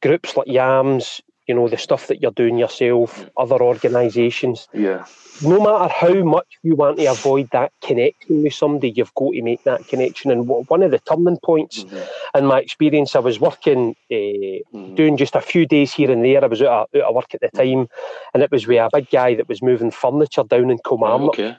groups 0.00 0.36
like 0.36 0.46
Yams, 0.46 1.20
you 1.52 1.58
know, 1.58 1.68
the 1.68 1.76
stuff 1.76 2.06
that 2.06 2.22
you're 2.22 2.30
doing 2.30 2.56
yourself, 2.56 3.28
other 3.36 3.62
organisations. 3.62 4.68
Yeah. 4.72 5.04
No 5.42 5.62
matter 5.62 5.92
how 5.92 6.24
much 6.24 6.46
you 6.62 6.74
want 6.74 6.96
to 6.96 7.04
avoid 7.06 7.50
that 7.52 7.72
connection 7.82 8.42
with 8.42 8.54
somebody, 8.54 8.90
you've 8.96 9.14
got 9.14 9.32
to 9.32 9.42
make 9.42 9.62
that 9.64 9.86
connection. 9.86 10.30
And 10.30 10.48
one 10.48 10.82
of 10.82 10.92
the 10.92 10.98
turning 11.00 11.38
points 11.44 11.84
mm-hmm. 11.84 12.38
in 12.38 12.46
my 12.46 12.60
experience, 12.60 13.14
I 13.14 13.18
was 13.18 13.38
working, 13.38 13.94
uh, 14.10 14.14
mm-hmm. 14.14 14.94
doing 14.94 15.18
just 15.18 15.36
a 15.36 15.42
few 15.42 15.66
days 15.66 15.92
here 15.92 16.10
and 16.10 16.24
there. 16.24 16.42
I 16.42 16.46
was 16.46 16.62
out 16.62 16.88
of, 16.94 17.00
out 17.02 17.08
of 17.08 17.14
work 17.14 17.34
at 17.34 17.42
the 17.42 17.50
time, 17.50 17.86
and 18.32 18.42
it 18.42 18.50
was 18.50 18.66
with 18.66 18.78
a 18.78 18.88
big 18.90 19.10
guy 19.10 19.34
that 19.34 19.48
was 19.48 19.60
moving 19.60 19.90
furniture 19.90 20.44
down 20.44 20.70
in 20.70 20.78
Kilmarnock. 20.86 21.38
Oh, 21.38 21.54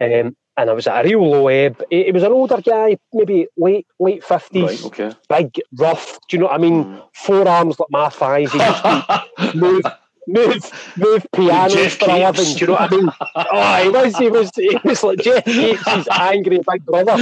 okay. 0.00 0.20
Um, 0.20 0.36
and 0.58 0.68
I 0.68 0.72
was 0.72 0.86
at 0.88 1.06
a 1.06 1.08
real 1.08 1.30
low 1.30 1.48
ebb. 1.48 1.82
He, 1.88 2.10
was 2.10 2.24
an 2.24 2.32
older 2.32 2.60
guy, 2.60 2.98
maybe 3.12 3.46
late 3.56 3.86
late 4.00 4.24
fifties, 4.24 4.82
right, 4.82 4.84
okay. 4.84 5.12
big, 5.28 5.60
rough. 5.78 6.18
Do 6.28 6.36
you 6.36 6.40
know 6.40 6.46
what 6.46 6.54
I 6.54 6.58
mean? 6.58 6.84
Mm. 6.84 7.02
Forearms 7.14 7.78
like 7.78 7.90
my 7.90 8.08
thighs. 8.08 8.52
He 8.52 8.58
used 8.58 8.82
to 8.82 9.24
move, 9.54 9.82
move, 10.26 10.72
move 10.96 11.26
pianos 11.32 11.94
for 11.94 12.10
a 12.10 12.18
living. 12.18 12.56
Do 12.56 12.58
you 12.58 12.66
know 12.66 12.72
what 12.72 12.92
I 12.92 12.96
mean? 12.96 13.08
Oh, 13.36 13.82
he 13.84 13.88
was, 13.88 14.16
he 14.16 14.28
was, 14.28 14.50
he 14.56 14.78
was 14.82 15.02
like 15.04 15.20
Geoff 15.20 15.44
Capes' 15.44 16.08
angry 16.12 16.58
big 16.68 16.84
brother. 16.84 17.16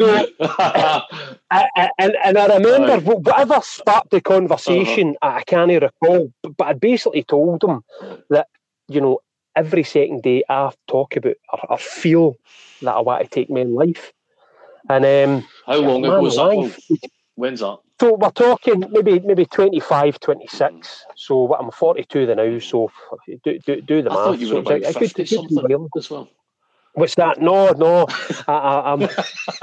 so, 0.00 0.26
and, 1.98 2.16
and 2.24 2.38
I 2.38 2.56
remember 2.56 2.98
right. 2.98 3.04
whatever 3.04 3.60
sparked 3.62 4.10
the 4.10 4.20
conversation, 4.20 5.16
uh-huh. 5.22 5.36
I 5.36 5.42
can't 5.44 5.70
recall, 5.70 6.32
but 6.42 6.66
I 6.66 6.72
basically 6.72 7.22
told 7.22 7.62
him 7.62 7.84
that 8.30 8.48
you 8.88 9.00
know 9.00 9.20
every 9.56 9.82
second 9.82 10.22
day 10.22 10.42
I 10.48 10.70
talk 10.86 11.16
about 11.16 11.36
or 11.52 11.72
I 11.72 11.76
feel 11.76 12.36
that 12.82 12.94
I 12.94 13.00
want 13.00 13.22
to 13.22 13.28
take 13.28 13.50
my 13.50 13.60
own 13.60 13.74
life. 13.74 14.12
And 14.88 15.04
um, 15.04 15.48
how 15.66 15.78
long 15.80 16.04
ago 16.04 16.20
was 16.20 16.36
that? 16.36 16.98
When's 17.34 17.60
that? 17.60 17.78
So 18.00 18.14
we're 18.14 18.30
talking 18.30 18.84
maybe 18.90 19.20
maybe 19.20 19.44
25, 19.44 20.20
26. 20.20 21.04
So 21.16 21.54
I'm 21.54 21.70
42 21.70 22.26
the 22.26 22.34
now. 22.34 22.58
So 22.58 22.90
do 23.44 23.58
do, 23.58 23.80
do 23.82 24.02
the 24.02 24.10
I 24.10 24.14
math. 24.14 24.24
Thought 24.24 24.38
you 24.38 24.46
were 24.46 24.64
so 24.64 24.74
about 24.76 24.94
50 24.94 25.26
something 25.26 25.88
as 25.96 26.10
well. 26.10 26.28
What's 26.94 27.14
that? 27.16 27.40
No, 27.40 27.70
no. 27.70 28.06
I, 28.48 28.52
I, 28.52 28.92
I'm. 28.92 29.02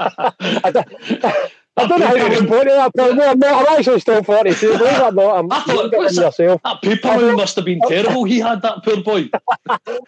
I, 1.24 1.50
I 1.78 1.86
don't 1.86 2.00
know 2.00 2.06
how 2.06 2.14
to 2.14 2.24
respond 2.28 2.68
to 2.68 2.74
that, 2.74 2.92
but 2.94 3.14
no, 3.14 3.30
I'm 3.30 3.38
not. 3.38 3.68
I'm 3.68 3.78
actually 3.78 4.00
still 4.00 4.22
42. 4.22 4.78
Believe 4.78 4.92
it 4.92 5.00
or 5.00 5.12
not, 5.12 5.38
I'm 5.38 5.46
not 5.46 5.66
getting 5.66 5.92
yourself. 5.92 6.60
That 6.64 6.82
paper 6.82 7.36
must 7.36 7.56
have 7.56 7.64
been 7.64 7.80
terrible. 7.86 8.24
He 8.24 8.38
had 8.38 8.62
that 8.62 8.84
poor 8.84 9.02
boy. 9.02 9.30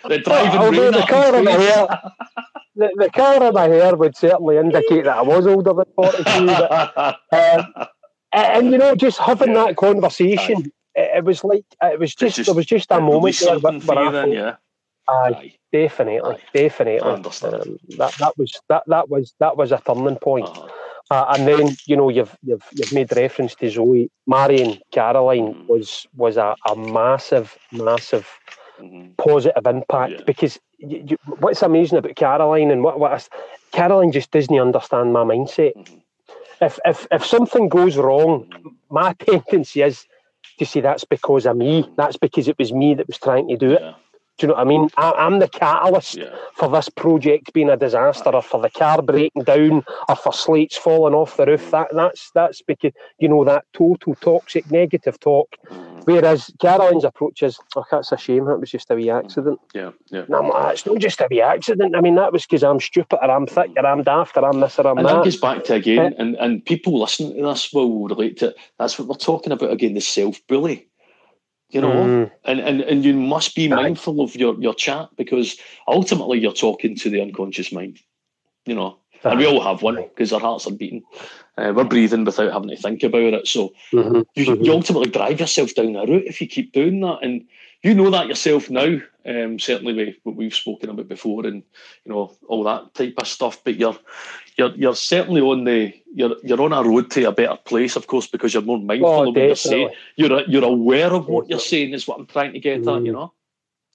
The 0.04 0.18
driving 0.24 0.78
rain 0.78 0.92
the 0.92 1.06
colour 1.08 1.38
of 1.38 1.44
my 1.44 1.50
hair, 1.52 1.86
the, 2.76 2.90
the 2.96 3.10
colour 3.10 3.46
of 3.46 3.54
my 3.54 3.68
hair 3.68 3.96
would 3.96 4.16
certainly 4.16 4.56
indicate 4.56 5.04
that 5.04 5.18
I 5.18 5.22
was 5.22 5.46
older 5.46 5.72
than 5.72 5.84
42. 5.94 6.46
But, 6.46 7.18
um, 7.32 7.86
and 8.32 8.70
you 8.70 8.78
know, 8.78 8.94
just 8.94 9.18
having 9.18 9.54
that 9.54 9.76
conversation, 9.76 10.72
it, 10.94 11.10
it, 11.16 11.24
was 11.24 11.44
like 11.44 11.64
it 11.82 11.98
was 11.98 12.14
just, 12.14 12.36
just 12.36 12.46
there 12.46 12.54
was 12.54 12.66
just 12.66 12.90
a 12.90 13.00
moment 13.00 13.38
there 13.38 13.58
where, 13.58 13.72
where 13.80 13.98
I 13.98 14.10
then, 14.10 14.32
yeah. 14.32 14.56
Aye, 15.08 15.34
aye, 15.36 15.54
definitely, 15.72 16.20
aye. 16.20 16.38
definitely. 16.54 17.00
I. 17.00 17.14
Um, 17.14 17.22
that 17.22 18.14
that 18.18 18.38
was 18.38 18.60
that 18.68 18.84
that 18.86 19.08
was 19.08 19.34
that 19.40 19.56
was 19.56 19.72
a 19.72 19.82
turning 19.84 20.16
point. 20.16 20.46
Uh-huh. 20.46 20.68
Uh, 21.10 21.34
and 21.36 21.48
then 21.48 21.76
you 21.86 21.96
know 21.96 22.08
you've 22.08 22.36
you've 22.42 22.64
you've 22.72 22.92
made 22.92 23.14
reference 23.16 23.54
to 23.56 23.68
Zoe, 23.68 24.10
marrying 24.26 24.78
Caroline 24.92 25.54
mm-hmm. 25.54 25.66
was 25.66 26.06
was 26.16 26.36
a, 26.36 26.54
a 26.68 26.76
massive 26.76 27.58
massive 27.72 28.28
mm-hmm. 28.78 29.10
positive 29.18 29.66
impact 29.66 30.12
yeah. 30.12 30.22
because 30.24 30.60
you, 30.78 31.04
you, 31.08 31.16
what's 31.40 31.62
amazing 31.62 31.98
about 31.98 32.14
Caroline 32.14 32.70
and 32.70 32.84
what 32.84 33.00
what 33.00 33.28
Caroline 33.72 34.12
just 34.12 34.30
doesn't 34.30 34.58
understand 34.58 35.12
my 35.12 35.24
mindset. 35.24 35.74
Mm-hmm. 35.76 35.98
If 36.60 36.78
if 36.84 37.06
if 37.10 37.26
something 37.26 37.68
goes 37.68 37.96
wrong, 37.96 38.46
mm-hmm. 38.46 38.68
my 38.88 39.12
tendency 39.18 39.82
is 39.82 40.06
to 40.60 40.66
say 40.66 40.80
that's 40.80 41.04
because 41.04 41.44
of 41.44 41.56
me. 41.56 41.90
That's 41.96 42.18
because 42.18 42.46
it 42.46 42.58
was 42.58 42.72
me 42.72 42.94
that 42.94 43.08
was 43.08 43.18
trying 43.18 43.48
to 43.48 43.56
do 43.56 43.72
it. 43.72 43.82
Yeah. 43.82 43.94
Do 44.40 44.46
you 44.46 44.48
know 44.48 44.54
what 44.54 44.66
I 44.66 44.68
mean? 44.68 44.88
I, 44.96 45.26
am 45.26 45.38
the 45.38 45.48
catalyst 45.48 46.16
yeah. 46.16 46.34
for 46.54 46.66
this 46.70 46.88
project 46.88 47.52
being 47.52 47.68
a 47.68 47.76
disaster, 47.76 48.30
or 48.30 48.40
for 48.40 48.58
the 48.58 48.70
car 48.70 49.02
breaking 49.02 49.42
down, 49.42 49.84
or 50.08 50.16
for 50.16 50.32
slates 50.32 50.78
falling 50.78 51.12
off 51.12 51.36
the 51.36 51.44
roof. 51.44 51.70
That 51.72 51.88
that's 51.92 52.30
that's 52.30 52.62
because 52.62 52.92
you 53.18 53.28
know 53.28 53.44
that 53.44 53.66
total 53.74 54.14
toxic 54.14 54.70
negative 54.70 55.20
talk. 55.20 55.54
Mm. 55.68 56.06
Whereas 56.06 56.50
Caroline's 56.58 57.04
approach 57.04 57.42
is, 57.42 57.60
oh, 57.76 57.84
that's 57.90 58.12
a 58.12 58.16
shame. 58.16 58.46
That 58.46 58.60
was 58.60 58.70
just 58.70 58.90
a 58.90 58.94
wee 58.94 59.08
mm. 59.08 59.22
accident. 59.22 59.60
Yeah, 59.74 59.90
yeah. 60.06 60.24
No, 60.30 60.40
like, 60.40 60.52
ah, 60.54 60.68
it's 60.70 60.86
not 60.86 60.96
just 61.00 61.20
a 61.20 61.28
wee 61.30 61.42
accident. 61.42 61.94
I 61.94 62.00
mean, 62.00 62.14
that 62.14 62.32
was 62.32 62.46
because 62.46 62.64
I'm 62.64 62.80
stupid, 62.80 63.18
or 63.20 63.30
I'm 63.30 63.46
thick, 63.46 63.72
or 63.76 63.84
I'm 63.84 64.02
daft, 64.02 64.38
or 64.38 64.46
I'm 64.46 64.60
this, 64.60 64.78
or 64.78 64.86
I'm 64.86 64.96
and 64.96 65.06
that. 65.06 65.16
that 65.16 65.24
gets 65.24 65.36
back 65.36 65.64
to 65.64 65.74
again, 65.74 66.14
eh? 66.14 66.16
and 66.16 66.36
and 66.36 66.64
people 66.64 66.98
listening 66.98 67.36
to 67.36 67.42
this 67.42 67.74
will 67.74 68.08
relate 68.08 68.38
to. 68.38 68.48
It. 68.48 68.56
That's 68.78 68.98
what 68.98 69.06
we're 69.06 69.16
talking 69.16 69.52
about 69.52 69.70
again. 69.70 69.92
The 69.92 70.00
self 70.00 70.40
bully 70.46 70.88
you 71.70 71.80
know 71.80 71.92
mm. 71.92 72.30
and, 72.44 72.60
and 72.60 72.80
and 72.80 73.04
you 73.04 73.14
must 73.14 73.54
be 73.54 73.68
mindful 73.68 74.20
of 74.20 74.34
your 74.36 74.54
your 74.60 74.74
chat 74.74 75.08
because 75.16 75.56
ultimately 75.88 76.38
you're 76.38 76.52
talking 76.52 76.96
to 76.96 77.10
the 77.10 77.20
unconscious 77.20 77.72
mind 77.72 77.98
you 78.66 78.74
know 78.74 78.96
and 79.22 79.38
we 79.38 79.46
all 79.46 79.60
have 79.60 79.82
one 79.82 79.96
because 79.96 80.32
our 80.32 80.40
hearts 80.40 80.66
are 80.66 80.72
beating 80.72 81.02
uh, 81.58 81.72
we're 81.74 81.84
breathing 81.84 82.24
without 82.24 82.52
having 82.52 82.70
to 82.70 82.76
think 82.76 83.02
about 83.02 83.34
it 83.34 83.46
so 83.46 83.72
mm-hmm. 83.92 84.16
You, 84.34 84.44
you 84.44 84.56
mm-hmm. 84.56 84.70
ultimately 84.70 85.10
drive 85.10 85.40
yourself 85.40 85.74
down 85.74 85.92
that 85.94 86.08
route 86.08 86.26
if 86.26 86.40
you 86.40 86.46
keep 86.46 86.72
doing 86.72 87.00
that 87.00 87.18
and 87.22 87.44
you 87.82 87.94
know 87.94 88.10
that 88.10 88.28
yourself 88.28 88.70
now 88.70 88.98
um, 89.26 89.58
certainly 89.58 89.92
with 89.92 90.16
what 90.22 90.36
we've 90.36 90.54
spoken 90.54 90.90
about 90.90 91.08
before 91.08 91.46
and 91.46 91.62
you 92.04 92.12
know 92.12 92.36
all 92.48 92.64
that 92.64 92.94
type 92.94 93.14
of 93.18 93.26
stuff 93.26 93.62
but 93.64 93.76
you're 93.76 93.98
you're 94.60 94.74
you're 94.76 94.94
certainly 94.94 95.40
on 95.40 95.64
the 95.64 95.92
you're 96.14 96.36
you're 96.42 96.60
on 96.60 96.72
a 96.72 96.82
road 96.82 97.10
to 97.12 97.24
a 97.24 97.32
better 97.32 97.56
place, 97.56 97.96
of 97.96 98.06
course, 98.06 98.26
because 98.26 98.52
you're 98.52 98.62
more 98.62 98.78
mindful 98.78 99.08
oh, 99.08 99.28
of 99.28 99.34
what 99.34 99.36
you're 99.36 99.56
saying. 99.56 99.90
You're 100.16 100.42
you're 100.42 100.64
aware 100.64 101.12
of 101.12 101.28
what 101.28 101.48
you're 101.48 101.58
saying 101.58 101.94
is 101.94 102.06
what 102.06 102.18
I'm 102.18 102.26
trying 102.26 102.52
to 102.52 102.60
get 102.60 102.82
mm. 102.82 102.96
at, 102.96 103.04
you 103.04 103.12
know. 103.12 103.32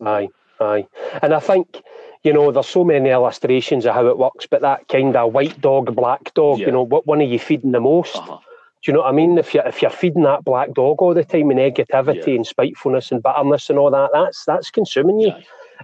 Aye, 0.03 0.29
aye, 0.59 0.87
and 1.21 1.33
I 1.33 1.39
think 1.39 1.81
you 2.23 2.33
know 2.33 2.51
there's 2.51 2.67
so 2.67 2.83
many 2.83 3.09
illustrations 3.09 3.85
of 3.85 3.93
how 3.93 4.07
it 4.07 4.17
works, 4.17 4.47
but 4.47 4.61
that 4.61 4.87
kind 4.87 5.15
of 5.15 5.33
white 5.33 5.61
dog, 5.61 5.95
black 5.95 6.33
dog, 6.33 6.59
yeah. 6.59 6.67
you 6.67 6.71
know, 6.71 6.83
what 6.83 7.05
one 7.05 7.21
are 7.21 7.25
you 7.25 7.39
feeding 7.39 7.71
the 7.71 7.79
most? 7.79 8.15
Uh-huh. 8.15 8.39
Do 8.85 8.91
you 8.91 8.97
know 8.97 9.01
what 9.01 9.09
I 9.09 9.13
mean? 9.13 9.39
If 9.39 9.51
you're 9.55 9.65
if 9.65 9.81
you're 9.81 9.89
feeding 9.89 10.21
that 10.23 10.45
black 10.45 10.71
dog 10.73 11.01
all 11.01 11.15
the 11.15 11.23
time 11.23 11.49
and 11.49 11.59
negativity 11.59 12.27
yeah. 12.27 12.35
and 12.35 12.45
spitefulness 12.45 13.11
and 13.11 13.23
bitterness 13.23 13.67
and 13.71 13.79
all 13.79 13.89
that, 13.89 14.11
that's 14.13 14.45
that's 14.45 14.69
consuming 14.69 15.19
you. 15.21 15.31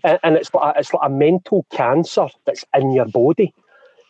And, 0.04 0.20
and 0.22 0.36
it's 0.36 0.54
like 0.54 0.76
a, 0.76 0.80
it's 0.80 0.94
like 0.94 1.02
a 1.04 1.10
mental 1.10 1.66
cancer 1.72 2.28
that's 2.46 2.64
in 2.76 2.92
your 2.92 3.08
body 3.08 3.56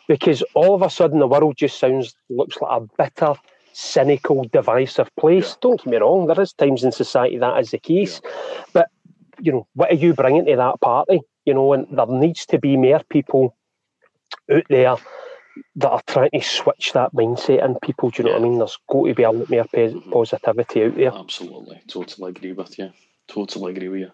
because 0.09 0.43
all 0.55 0.75
of 0.75 0.81
a 0.81 0.89
sudden 0.89 1.19
the 1.19 1.27
world 1.27 1.55
just 1.55 1.79
sounds 1.79 2.13
looks 2.29 2.57
like 2.59 2.81
a 2.81 2.85
bitter, 3.01 3.35
cynical, 3.71 4.43
divisive 4.51 5.09
place. 5.15 5.51
Yeah. 5.51 5.55
Don't 5.61 5.81
get 5.81 5.89
me 5.89 5.97
wrong, 5.97 6.27
there 6.27 6.41
is 6.41 6.51
times 6.51 6.83
in 6.83 6.91
society 6.91 7.37
that 7.37 7.59
is 7.61 7.71
the 7.71 7.79
case, 7.79 8.19
yeah. 8.25 8.63
but 8.73 8.87
you 9.39 9.53
know 9.53 9.67
what 9.73 9.91
are 9.91 9.95
you 9.95 10.13
bringing 10.13 10.45
to 10.47 10.57
that 10.57 10.81
party? 10.81 11.21
You 11.45 11.53
know, 11.53 11.71
and 11.71 11.87
there 11.97 12.07
needs 12.07 12.45
to 12.47 12.59
be 12.59 12.75
more 12.75 13.01
people 13.09 13.55
out 14.51 14.65
there 14.69 14.97
that 15.75 15.89
are 15.89 16.01
trying 16.07 16.31
to 16.31 16.41
switch 16.41 16.93
that 16.93 17.13
mindset 17.13 17.63
in 17.63 17.75
people. 17.81 18.09
Do 18.09 18.23
you 18.23 18.29
know 18.29 18.35
yeah. 18.35 18.39
what 18.39 18.45
I 18.45 18.49
mean? 18.49 18.59
There's 18.59 18.77
got 18.89 19.05
to 19.05 19.15
be 19.15 19.23
a 19.23 19.31
lot 19.31 19.49
more 19.49 19.63
mm-hmm. 19.65 20.11
positivity 20.11 20.83
out 20.83 20.95
there. 20.95 21.13
Absolutely, 21.13 21.81
totally 21.87 22.29
agree 22.29 22.53
with 22.53 22.77
you. 22.77 22.91
Totally 23.27 23.71
agree 23.71 23.89
with 23.89 23.99
you. 24.01 24.11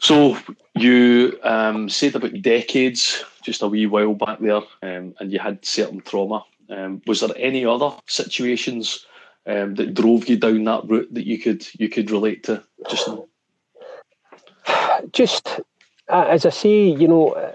So 0.00 0.38
you 0.74 1.38
um, 1.42 1.88
said 1.88 2.14
about 2.14 2.40
decades, 2.40 3.24
just 3.42 3.62
a 3.62 3.68
wee 3.68 3.86
while 3.86 4.14
back 4.14 4.38
there, 4.38 4.62
um, 4.82 5.14
and 5.18 5.32
you 5.32 5.38
had 5.38 5.64
certain 5.64 6.00
trauma. 6.00 6.44
Um, 6.70 7.02
was 7.06 7.20
there 7.20 7.30
any 7.36 7.64
other 7.64 7.96
situations 8.06 9.06
um, 9.46 9.74
that 9.76 9.94
drove 9.94 10.28
you 10.28 10.36
down 10.36 10.64
that 10.64 10.88
route 10.88 11.12
that 11.12 11.26
you 11.26 11.38
could 11.38 11.66
you 11.78 11.88
could 11.88 12.10
relate 12.10 12.44
to? 12.44 12.62
Just, 12.88 13.08
just 15.12 15.60
uh, 16.08 16.26
as 16.28 16.46
I 16.46 16.50
say, 16.50 16.86
you 16.86 17.08
know, 17.08 17.30
uh, 17.30 17.54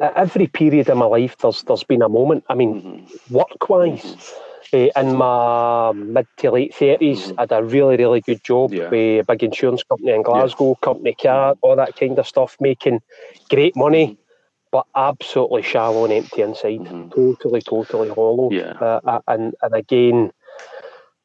at 0.00 0.16
every 0.16 0.46
period 0.46 0.88
of 0.88 0.98
my 0.98 1.06
life, 1.06 1.36
there's 1.38 1.62
there's 1.62 1.84
been 1.84 2.02
a 2.02 2.08
moment. 2.08 2.44
I 2.48 2.54
mean, 2.54 2.82
mm-hmm. 2.82 3.34
work 3.34 3.68
wise. 3.68 4.02
Mm-hmm 4.02 4.46
uh, 4.72 4.88
in 4.96 5.16
my 5.16 5.92
mid 5.92 6.26
to 6.38 6.50
late 6.50 6.72
30s, 6.72 6.98
mm-hmm. 7.00 7.38
I 7.38 7.42
had 7.42 7.52
a 7.52 7.62
really, 7.62 7.96
really 7.96 8.20
good 8.20 8.42
job 8.44 8.72
yeah. 8.72 8.88
with 8.88 9.20
a 9.20 9.24
big 9.24 9.42
insurance 9.42 9.82
company 9.82 10.12
in 10.12 10.22
Glasgow, 10.22 10.70
yeah. 10.70 10.84
company 10.84 11.14
car, 11.14 11.56
all 11.62 11.76
that 11.76 11.96
kind 11.96 12.18
of 12.18 12.26
stuff, 12.26 12.56
making 12.60 13.00
great 13.48 13.76
money, 13.76 14.06
mm-hmm. 14.06 14.20
but 14.70 14.86
absolutely 14.94 15.62
shallow 15.62 16.04
and 16.04 16.12
empty 16.12 16.42
inside. 16.42 16.80
Mm-hmm. 16.80 17.10
Totally, 17.10 17.62
totally 17.62 18.08
hollow. 18.10 18.50
Yeah. 18.52 18.74
Uh, 18.80 19.00
uh 19.04 19.20
and, 19.28 19.54
and 19.62 19.74
again, 19.74 20.32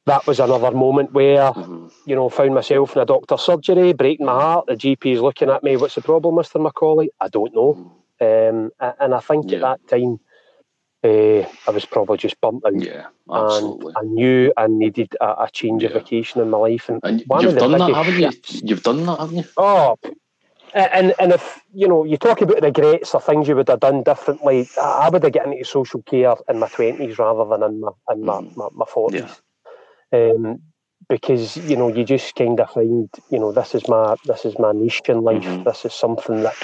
that 0.05 0.25
was 0.27 0.39
another 0.39 0.71
moment 0.71 1.13
where 1.13 1.51
mm-hmm. 1.51 1.87
you 2.05 2.15
know 2.15 2.29
found 2.29 2.53
myself 2.53 2.95
in 2.95 3.01
a 3.01 3.05
doctor's 3.05 3.41
surgery, 3.41 3.93
breaking 3.93 4.25
my 4.25 4.33
heart. 4.33 4.65
The 4.67 4.75
GP 4.75 5.13
is 5.13 5.21
looking 5.21 5.49
at 5.49 5.63
me. 5.63 5.77
What's 5.77 5.95
the 5.95 6.01
problem, 6.01 6.35
Mister 6.35 6.59
McAuley? 6.59 7.07
I 7.19 7.27
don't 7.27 7.53
know. 7.55 8.04
Um, 8.21 8.71
and 8.79 9.13
I 9.13 9.19
think 9.19 9.51
yeah. 9.51 9.57
at 9.57 9.61
that 9.61 9.87
time. 9.87 10.19
Uh, 11.03 11.47
I 11.67 11.71
was 11.71 11.85
probably 11.85 12.17
just 12.17 12.41
bumped 12.41 12.65
out. 12.65 12.81
Yeah, 12.81 13.05
absolutely. 13.31 13.93
And 13.95 13.97
I 13.97 14.11
knew 14.11 14.51
I 14.57 14.65
needed 14.65 15.15
a, 15.21 15.43
a 15.43 15.49
change 15.53 15.83
yeah. 15.83 15.89
of 15.89 15.93
vacation 15.93 16.41
in 16.41 16.49
my 16.49 16.57
life. 16.57 16.89
And, 16.89 16.99
and 17.03 17.19
you've 17.19 17.57
done 17.59 17.73
that, 17.73 17.93
haven't 17.93 18.19
you? 18.19 18.31
You've 18.63 18.81
done 18.81 19.05
that, 19.05 19.19
haven't 19.19 19.37
you? 19.37 19.43
Oh, 19.55 19.99
and 20.73 21.13
and 21.19 21.31
if 21.31 21.61
you 21.73 21.87
know 21.87 22.03
you 22.03 22.17
talk 22.17 22.41
about 22.41 22.63
regrets 22.63 23.13
or 23.13 23.21
things 23.21 23.47
you 23.47 23.55
would 23.55 23.67
have 23.67 23.81
done 23.81 24.01
differently, 24.01 24.67
I 24.81 25.09
would 25.09 25.23
have 25.23 25.31
gotten 25.31 25.53
into 25.53 25.65
social 25.65 26.01
care 26.01 26.35
in 26.49 26.57
my 26.57 26.67
twenties 26.69 27.19
rather 27.19 27.47
than 27.49 27.63
in 27.63 27.79
my 27.81 27.91
in 28.09 28.25
my, 28.25 28.41
mm. 28.41 28.73
my, 28.73 28.85
40s 28.85 29.41
um, 30.11 30.61
because 31.09 31.57
you 31.57 31.75
know 31.75 31.87
you 31.87 32.03
just 32.03 32.35
kind 32.35 32.59
of 32.59 32.69
find 32.69 33.09
you 33.29 33.39
know 33.39 33.51
this 33.51 33.75
is 33.75 33.87
my 33.87 34.15
this 34.25 34.45
is 34.45 34.57
my 34.59 34.71
niche 34.71 35.01
in 35.07 35.21
life. 35.21 35.43
Mm-hmm. 35.43 35.63
This 35.63 35.85
is 35.85 35.93
something 35.93 36.43
that 36.43 36.55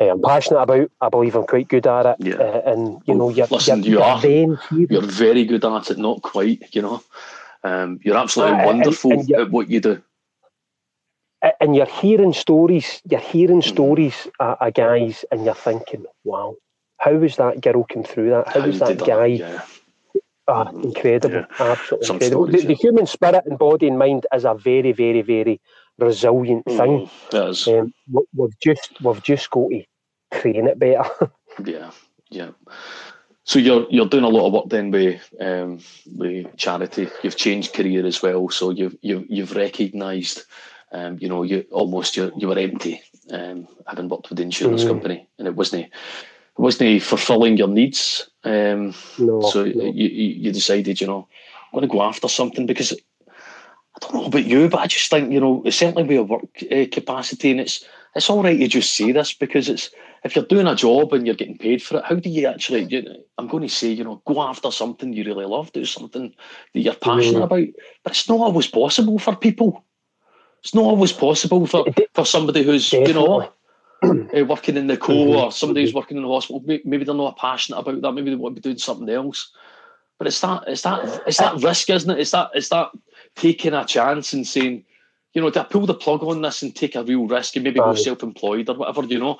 I'm 0.00 0.20
passionate 0.20 0.60
about. 0.60 0.90
I 1.00 1.08
believe 1.08 1.36
I'm 1.36 1.46
quite 1.46 1.68
good 1.68 1.86
at 1.86 2.06
it. 2.06 2.16
Yeah. 2.20 2.34
Uh, 2.34 2.62
and 2.66 3.02
you 3.06 3.14
know, 3.14 3.30
you're, 3.30 3.46
listen, 3.46 3.82
you're, 3.82 3.94
you 3.94 4.02
are. 4.02 4.26
You're 4.70 5.02
very 5.02 5.44
good 5.44 5.64
at 5.64 5.90
it. 5.90 5.98
Not 5.98 6.22
quite. 6.22 6.74
You 6.74 6.82
know, 6.82 7.02
um, 7.62 8.00
you're 8.02 8.16
absolutely 8.16 8.60
uh, 8.60 8.66
wonderful 8.66 9.12
and, 9.12 9.30
and 9.30 9.40
at 9.40 9.50
what 9.50 9.70
you 9.70 9.80
do. 9.80 10.02
And 11.60 11.76
you're 11.76 11.86
hearing 11.86 12.32
stories. 12.32 13.02
You're 13.08 13.20
hearing 13.20 13.60
mm-hmm. 13.60 13.74
stories 13.74 14.28
uh, 14.40 14.56
of 14.60 14.74
guys, 14.74 15.24
and 15.30 15.44
you're 15.44 15.54
thinking, 15.54 16.06
"Wow, 16.24 16.56
how 16.98 17.14
was 17.14 17.36
that 17.36 17.60
girl 17.60 17.84
come 17.84 18.02
through 18.02 18.30
that? 18.30 18.48
How, 18.48 18.60
how 18.60 18.66
was 18.66 18.78
that 18.80 18.98
guy?" 18.98 19.26
Yeah 19.26 19.62
Ah, 20.46 20.68
incredible, 20.68 21.36
yeah. 21.36 21.46
absolutely 21.58 22.06
Some 22.06 22.16
incredible. 22.16 22.46
Stories, 22.48 22.62
the, 22.62 22.68
the, 22.68 22.74
human 22.74 23.06
spirit 23.06 23.44
and 23.46 23.58
body 23.58 23.88
and 23.88 23.98
mind 23.98 24.26
is 24.34 24.44
a 24.44 24.54
very, 24.54 24.92
very, 24.92 25.22
very 25.22 25.60
resilient 25.98 26.64
mm, 26.66 26.76
thing. 26.76 27.10
It 27.32 27.48
is. 27.48 27.68
Um, 27.68 27.92
we've 28.34 28.58
just 28.60 29.00
we've 29.00 29.22
just 29.22 29.50
got 29.50 29.68
to 29.68 29.84
train 30.32 30.68
it 30.68 30.78
better. 30.78 31.04
yeah, 31.64 31.90
yeah. 32.30 32.50
So 33.44 33.58
you're 33.58 33.86
you're 33.90 34.08
doing 34.08 34.24
a 34.24 34.28
lot 34.28 34.46
of 34.46 34.52
work 34.52 34.68
then 34.68 34.90
with 34.90 35.22
um, 35.40 35.80
with 36.16 36.56
charity. 36.56 37.08
You've 37.22 37.36
changed 37.36 37.74
career 37.74 38.06
as 38.06 38.22
well. 38.22 38.48
So 38.48 38.70
you've 38.70 38.96
you've 39.02 39.26
you've 39.28 39.54
recognised, 39.54 40.44
um, 40.92 41.18
you 41.20 41.28
know, 41.28 41.42
you 41.42 41.66
almost 41.70 42.16
you 42.16 42.32
you 42.36 42.48
were 42.48 42.58
empty, 42.58 43.02
um, 43.30 43.68
having 43.86 44.08
worked 44.08 44.30
with 44.30 44.38
the 44.38 44.44
insurance 44.44 44.84
mm. 44.84 44.88
company, 44.88 45.28
and 45.38 45.46
it 45.46 45.54
wasn't 45.54 45.90
wasn't 46.56 47.02
fulfilling 47.02 47.56
your 47.56 47.68
needs. 47.68 48.30
Um, 48.44 48.94
no, 49.18 49.40
so 49.42 49.64
no. 49.64 49.84
You, 49.84 50.08
you 50.08 50.52
decided, 50.52 51.00
you 51.00 51.06
know, 51.06 51.28
I'm 51.72 51.80
going 51.80 51.88
to 51.88 51.92
go 51.92 52.02
after 52.02 52.28
something 52.28 52.66
because 52.66 52.94
I 53.96 53.98
don't 54.00 54.14
know 54.14 54.24
about 54.26 54.44
you, 54.44 54.68
but 54.68 54.80
I 54.80 54.86
just 54.86 55.08
think, 55.10 55.32
you 55.32 55.40
know, 55.40 55.62
certainly 55.70 56.02
with 56.02 56.18
a 56.18 56.22
work 56.24 56.62
uh, 56.70 56.86
capacity, 56.90 57.50
and 57.50 57.60
it's 57.60 57.84
it's 58.16 58.30
all 58.30 58.42
right 58.42 58.58
to 58.58 58.68
just 58.68 58.94
say 58.94 59.12
this 59.12 59.32
because 59.32 59.68
it's 59.68 59.90
if 60.24 60.34
you're 60.34 60.44
doing 60.44 60.66
a 60.66 60.74
job 60.74 61.12
and 61.12 61.26
you're 61.26 61.36
getting 61.36 61.58
paid 61.58 61.82
for 61.82 61.98
it, 61.98 62.04
how 62.04 62.14
do 62.14 62.30
you 62.30 62.46
actually? 62.46 62.84
You 62.84 63.02
know, 63.02 63.16
I'm 63.38 63.46
going 63.46 63.62
to 63.62 63.68
say, 63.68 63.88
you 63.88 64.04
know, 64.04 64.22
go 64.26 64.42
after 64.42 64.70
something 64.70 65.12
you 65.12 65.24
really 65.24 65.44
love, 65.44 65.72
do 65.72 65.84
something 65.84 66.34
that 66.72 66.80
you're 66.80 66.94
passionate 66.94 67.40
mm. 67.40 67.44
about, 67.44 67.68
but 68.02 68.12
it's 68.12 68.28
not 68.28 68.40
always 68.40 68.66
possible 68.66 69.18
for 69.18 69.36
people. 69.36 69.84
It's 70.62 70.74
not 70.74 70.84
always 70.84 71.12
possible 71.12 71.66
for, 71.66 71.84
for 72.14 72.24
somebody 72.24 72.62
who's, 72.62 72.88
Definitely. 72.88 73.12
you 73.12 73.18
know, 73.18 73.50
uh, 74.02 74.44
working 74.46 74.78
in 74.78 74.86
the 74.86 74.96
co 74.96 75.12
mm-hmm. 75.12 75.36
or 75.36 75.52
somebody 75.52 75.82
who's 75.82 75.92
working 75.92 76.16
in 76.16 76.22
the 76.22 76.28
hospital, 76.28 76.62
maybe 76.66 77.04
they're 77.04 77.14
not 77.14 77.36
passionate 77.36 77.78
about 77.78 78.00
that. 78.00 78.12
Maybe 78.12 78.30
they 78.30 78.36
want 78.36 78.56
to 78.56 78.62
be 78.62 78.68
doing 78.68 78.78
something 78.78 79.08
else. 79.10 79.52
But 80.18 80.28
it's 80.28 80.40
that 80.40 80.64
it's 80.68 80.82
that 80.82 81.22
it's 81.26 81.38
that 81.38 81.60
risk, 81.62 81.90
isn't 81.90 82.10
it? 82.10 82.20
It's 82.20 82.30
that 82.30 82.50
it's 82.54 82.68
that 82.68 82.90
taking 83.36 83.74
a 83.74 83.84
chance 83.84 84.32
and 84.32 84.46
saying, 84.46 84.84
you 85.32 85.42
know, 85.42 85.50
do 85.50 85.60
I 85.60 85.64
pull 85.64 85.86
the 85.86 85.94
plug 85.94 86.22
on 86.22 86.42
this 86.42 86.62
and 86.62 86.74
take 86.74 86.94
a 86.94 87.02
real 87.02 87.26
risk 87.26 87.56
and 87.56 87.64
maybe 87.64 87.80
right. 87.80 87.94
go 87.94 87.94
self-employed 87.94 88.68
or 88.68 88.76
whatever, 88.76 89.04
you 89.04 89.18
know? 89.18 89.38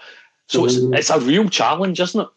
So 0.48 0.62
mm-hmm. 0.62 0.94
it's 0.94 1.10
it's 1.10 1.10
a 1.10 1.24
real 1.24 1.48
challenge, 1.48 2.00
isn't 2.00 2.20
it? 2.20 2.28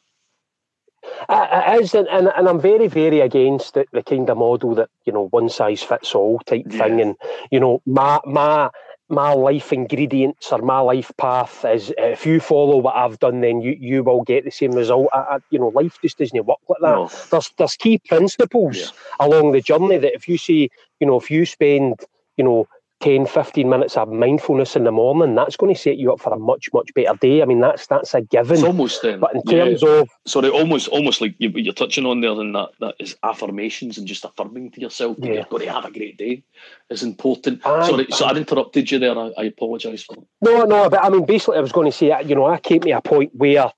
It 1.29 1.81
is, 1.81 1.93
and, 1.93 2.07
and, 2.09 2.31
and 2.35 2.47
I'm 2.47 2.59
very, 2.59 2.87
very 2.87 3.21
against 3.21 3.73
the, 3.73 3.85
the 3.91 4.03
kind 4.03 4.29
of 4.29 4.37
model 4.37 4.75
that 4.75 4.89
you 5.05 5.13
know 5.13 5.27
one 5.29 5.49
size 5.49 5.81
fits 5.81 6.13
all 6.13 6.39
type 6.39 6.65
yeah. 6.69 6.77
thing, 6.77 7.01
and 7.01 7.15
you 7.51 7.59
know 7.59 7.81
my 7.85 8.19
my 8.25 8.69
my 9.09 9.33
life 9.33 9.71
ingredients 9.71 10.51
or 10.51 10.59
my 10.59 10.79
life 10.79 11.11
path 11.17 11.63
is 11.65 11.91
eh, 11.97 12.07
if 12.07 12.25
you 12.25 12.39
follow 12.39 12.77
what 12.77 12.95
I've 12.95 13.19
done, 13.19 13.41
then 13.41 13.61
you, 13.61 13.75
you 13.79 14.03
will 14.03 14.23
get 14.23 14.43
the 14.43 14.51
same 14.51 14.71
result. 14.71 15.07
I, 15.13 15.17
I, 15.17 15.37
you 15.49 15.59
know, 15.59 15.69
life 15.69 15.97
just 16.01 16.17
doesn't 16.17 16.45
work 16.45 16.59
like 16.67 16.79
that. 16.81 16.95
No. 16.95 17.09
There's 17.31 17.51
there's 17.57 17.75
key 17.77 17.99
principles 17.99 18.77
yeah. 18.77 19.25
along 19.27 19.53
the 19.53 19.61
journey 19.61 19.97
that 19.97 20.13
if 20.13 20.27
you 20.27 20.37
see, 20.37 20.69
you 20.99 21.07
know, 21.07 21.17
if 21.17 21.31
you 21.31 21.45
spend, 21.45 22.03
you 22.35 22.43
know, 22.43 22.67
10, 23.01 23.27
15 23.27 23.69
minutes 23.69 23.95
of 23.95 24.09
mindfulness 24.09 24.75
in 24.75 24.83
the 24.83 24.91
morning, 24.91 25.35
that's 25.35 25.55
going 25.55 25.73
to 25.73 25.79
set 25.79 25.97
you 25.97 26.11
up 26.11 26.19
for 26.19 26.33
a 26.33 26.39
much, 26.39 26.69
much 26.73 26.93
better 26.95 27.15
day. 27.17 27.41
I 27.41 27.45
mean, 27.45 27.61
that's 27.61 27.87
that's 27.87 28.13
a 28.13 28.21
given. 28.21 28.55
It's 28.55 28.63
almost 28.63 29.01
then. 29.01 29.19
But 29.19 29.35
in 29.35 29.43
terms 29.43 29.83
yeah. 29.83 29.89
of 29.89 30.09
sorry, 30.25 30.49
almost 30.49 30.87
almost 30.87 31.21
like 31.21 31.35
you, 31.37 31.69
are 31.69 31.73
touching 31.73 32.05
on 32.05 32.21
there, 32.21 32.31
and 32.31 32.55
that 32.55 32.69
that 32.79 32.95
is 32.99 33.15
affirmations 33.23 33.97
and 33.97 34.07
just 34.07 34.25
affirming 34.25 34.71
to 34.71 34.81
yourself 34.81 35.17
yeah. 35.19 35.33
you're 35.33 35.43
going 35.45 35.65
to 35.65 35.73
have 35.73 35.85
a 35.85 35.91
great 35.91 36.17
day 36.17 36.43
is 36.89 37.03
important. 37.03 37.65
I, 37.65 37.87
sorry, 37.87 38.07
so 38.09 38.25
I 38.25 38.35
interrupted 38.35 38.89
you 38.89 38.99
there. 38.99 39.17
I, 39.17 39.31
I 39.37 39.43
apologise 39.45 40.03
for. 40.03 40.15
No, 40.41 40.63
no, 40.63 40.89
but 40.89 41.03
I 41.03 41.09
mean, 41.09 41.25
basically, 41.25 41.57
I 41.57 41.61
was 41.61 41.71
going 41.71 41.89
to 41.89 41.95
say, 41.95 42.09
that 42.09 42.27
you 42.27 42.35
know, 42.35 42.45
I 42.45 42.59
came 42.59 42.81
to 42.81 42.91
a 42.91 43.01
point 43.01 43.31
where 43.35 43.71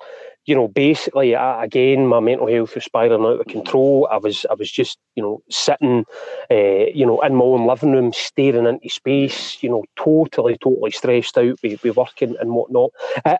you 0.49 0.55
know, 0.55 0.67
basically, 0.67 1.35
I, 1.35 1.63
again, 1.63 2.07
my 2.07 2.19
mental 2.19 2.47
health 2.47 2.73
was 2.73 2.83
spiraling 2.83 3.23
out 3.23 3.39
of 3.39 3.45
control. 3.45 4.07
I 4.11 4.17
was, 4.17 4.47
I 4.49 4.55
was 4.55 4.71
just, 4.71 4.97
you 5.13 5.21
know, 5.21 5.43
sitting, 5.51 6.05
uh, 6.49 6.87
you 6.91 7.05
know, 7.05 7.21
in 7.21 7.35
my 7.35 7.45
own 7.45 7.67
living 7.67 7.91
room, 7.91 8.11
staring 8.11 8.65
into 8.65 8.89
space, 8.89 9.61
you 9.61 9.69
know, 9.69 9.83
totally, 9.95 10.57
totally 10.57 10.89
stressed 10.89 11.37
out 11.37 11.59
with, 11.61 11.83
with 11.83 11.95
working 11.95 12.35
and 12.41 12.49
whatnot. 12.49 12.89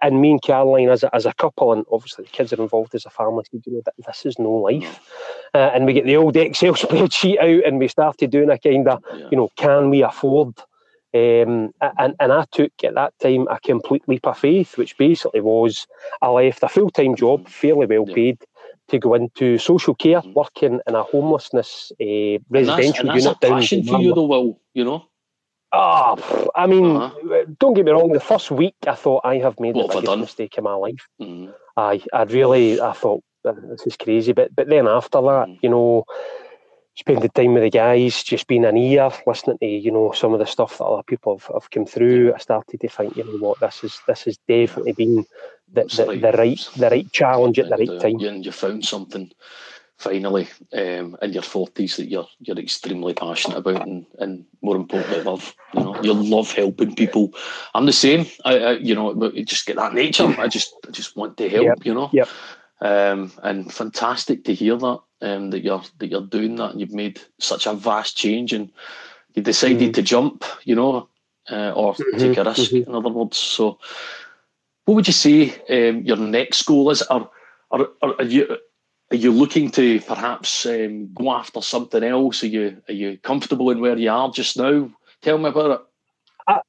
And 0.04 0.22
me 0.22 0.30
and 0.30 0.42
Caroline, 0.44 0.90
as 0.90 1.02
a, 1.02 1.14
as 1.16 1.26
a 1.26 1.34
couple, 1.34 1.74
and 1.74 1.84
obviously 1.92 2.26
the 2.26 2.30
kids 2.30 2.54
are 2.54 2.62
involved 2.62 2.94
as 2.94 3.08
a 3.08 3.10
family, 3.10 3.44
said, 3.52 3.64
you 3.66 3.74
know, 3.74 3.82
this 4.06 4.28
is 4.28 4.38
no 4.38 4.52
life. 4.52 5.00
Uh, 5.56 5.72
and 5.74 5.88
we 5.88 5.94
get 5.94 6.06
the 6.06 6.16
old 6.16 6.38
Excel 6.38 6.74
spreadsheet 6.76 7.40
out, 7.40 7.66
and 7.66 7.80
we 7.80 7.88
started 7.88 8.30
doing 8.30 8.52
a 8.52 8.60
kind 8.60 8.88
of, 8.88 9.04
you 9.32 9.38
know, 9.38 9.50
can 9.56 9.90
we 9.90 10.04
afford 10.04 10.54
um, 11.14 11.72
and, 11.98 12.16
and 12.20 12.32
I 12.32 12.46
took 12.52 12.72
at 12.84 12.96
that 12.96 13.14
time 13.20 13.48
a 13.50 13.60
complete 13.60 14.04
leap 14.08 14.28
of 14.28 14.38
faith, 14.38 14.78
which 14.78 14.98
basically 14.98 15.42
was 15.42 15.88
I 16.22 16.30
left 16.30 16.64
a 16.64 16.70
full 16.70 16.90
time 16.90 17.16
job, 17.16 17.48
fairly 17.48 17.88
well 17.88 18.06
paid, 18.06 18.38
to 18.90 19.00
go 19.00 19.14
into 19.16 19.58
social 19.58 19.96
care, 19.96 20.22
mm-hmm. 20.22 20.34
working 20.34 20.80
in 20.88 20.96
a 20.96 21.04
homelessness 21.04 21.92
uh, 22.02 22.38
residential 22.50 22.60
and 22.60 22.86
that's, 22.86 23.00
and 23.00 23.10
that's 23.10 23.24
unit 23.26 23.38
a 23.44 23.48
passion 23.48 23.84
for 23.84 24.00
you, 24.00 24.14
though, 24.14 24.26
Will. 24.26 24.60
You 24.74 24.86
know. 24.86 25.06
Ah, 25.72 26.16
oh, 26.18 26.50
I 26.56 26.66
mean, 26.66 26.96
uh-huh. 26.96 27.46
don't 27.60 27.76
get 27.76 27.86
me 27.86 27.92
wrong. 27.92 28.12
The 28.12 28.20
first 28.20 28.50
week, 28.50 28.76
I 28.88 28.96
thought 28.96 29.22
I 29.24 29.38
have 29.38 29.60
made 29.60 29.76
what 29.76 29.92
the 29.92 30.02
biggest 30.02 30.18
mistake 30.20 30.58
in 30.58 30.64
my 30.64 30.74
life. 30.74 31.08
Mm-hmm. 31.22 31.52
I, 31.78 32.02
I 32.12 32.24
really, 32.24 32.82
I 32.82 32.94
thought 32.94 33.24
this 33.44 33.86
is 33.86 33.96
crazy. 33.96 34.34
But, 34.34 34.56
but 34.56 34.68
then 34.68 34.88
after 34.88 35.22
that, 35.22 35.48
mm-hmm. 35.48 35.60
you 35.62 35.70
know, 35.70 36.06
spending 36.96 37.22
the 37.22 37.30
time 37.30 37.54
with 37.54 37.64
the 37.64 37.70
guys, 37.70 38.24
just 38.24 38.48
being 38.48 38.66
an 38.66 38.78
ear, 38.78 39.10
listening 39.26 39.58
to 39.60 39.66
you 39.66 39.92
know 39.92 40.12
some 40.12 40.34
of 40.34 40.40
the 40.40 40.46
stuff 40.46 40.78
that 40.78 40.86
other 40.86 41.04
people 41.04 41.38
have, 41.38 41.50
have 41.54 41.72
come 41.72 41.86
through. 41.86 42.34
I 42.34 42.38
started 42.38 42.80
to 42.80 42.90
think, 42.90 43.16
you 43.16 43.24
know 43.24 43.38
what, 43.38 43.60
this 43.60 43.84
is 43.84 44.00
this 44.08 44.24
has 44.24 44.38
definitely 44.48 44.94
been 44.94 45.26
the, 45.72 45.84
the, 45.84 46.06
right. 46.06 46.22
the 46.22 46.32
right 46.32 46.70
the 46.78 46.90
right 46.90 47.12
challenge 47.12 47.60
at 47.60 47.70
the 47.70 47.78
right 47.78 48.02
time. 48.02 48.20
And 48.20 48.46
you 48.46 48.52
found 48.52 48.86
something 48.86 49.32
finally 49.98 50.48
um, 50.74 51.18
in 51.22 51.34
your 51.34 51.44
forties 51.44 51.98
that 51.98 52.08
you're 52.08 52.28
you're 52.40 52.58
extremely 52.58 53.14
passionate 53.14 53.58
about, 53.58 53.88
and, 53.88 54.06
and 54.20 54.46
more 54.62 54.76
importantly, 54.76 55.24
love. 55.24 55.56
You 55.74 55.84
know, 55.84 56.02
you 56.02 56.14
love 56.14 56.52
helping 56.52 56.96
people. 56.96 57.34
I'm 57.76 57.86
the 57.86 57.94
same. 57.94 58.26
I, 58.44 58.58
I 58.58 58.72
you 58.74 58.96
know, 58.96 59.12
it 59.24 59.46
just 59.46 59.66
get 59.66 59.76
that 59.76 59.94
nature. 59.94 60.26
I 60.38 60.48
just 60.48 60.74
I 60.88 60.92
just 60.92 61.16
want 61.16 61.38
to 61.38 61.50
help. 61.50 61.66
Yep. 61.66 61.86
You 61.86 61.94
know. 61.94 62.10
Yep. 62.12 62.30
Um, 62.82 63.32
and 63.44 63.72
fantastic 63.74 64.46
to 64.46 64.54
hear 64.54 64.78
that 64.78 65.00
um, 65.22 65.50
that 65.50 65.64
you're 65.64 65.84
that 65.98 66.08
you're 66.08 66.22
doing 66.22 66.56
that 66.56 66.72
and 66.72 66.80
you've 66.80 66.94
made 66.94 67.20
such 67.40 67.68
a 67.68 67.74
vast 67.74 68.16
change 68.16 68.54
and 68.54 68.72
you 69.34 69.42
decided 69.42 69.80
mm-hmm. 69.80 69.92
to 69.92 70.02
jump, 70.02 70.46
you 70.64 70.76
know, 70.76 71.10
uh, 71.52 71.72
or 71.72 71.94
mm-hmm. 71.94 72.18
take 72.18 72.38
a 72.38 72.44
risk. 72.44 72.72
Mm-hmm. 72.72 72.90
In 72.90 72.96
other 72.96 73.10
words, 73.10 73.38
so 73.38 73.80
what 74.86 74.96
would 74.96 75.08
you 75.08 75.14
say 75.14 75.54
um, 75.70 76.04
your 76.04 76.18
next 76.18 76.64
goal 76.64 76.90
is? 76.90 77.02
Are, 77.04 77.30
are, 77.72 77.88
are, 78.02 78.16
are 78.20 78.26
you 78.26 78.58
are 79.12 79.18
you 79.18 79.32
looking 79.32 79.70
to 79.72 80.00
perhaps 80.02 80.66
um, 80.66 81.12
go 81.14 81.32
after 81.32 81.62
something 81.62 82.04
else? 82.04 82.44
Are 82.44 82.48
you 82.48 82.82
are 82.88 82.94
you 82.94 83.18
comfortable 83.18 83.72
in 83.72 83.82
where 83.82 83.98
you 83.98 84.10
are 84.10 84.32
just 84.32 84.58
now? 84.58 84.90
Tell 85.22 85.38
me 85.38 85.50
about 85.50 85.72
it. 85.72 86.62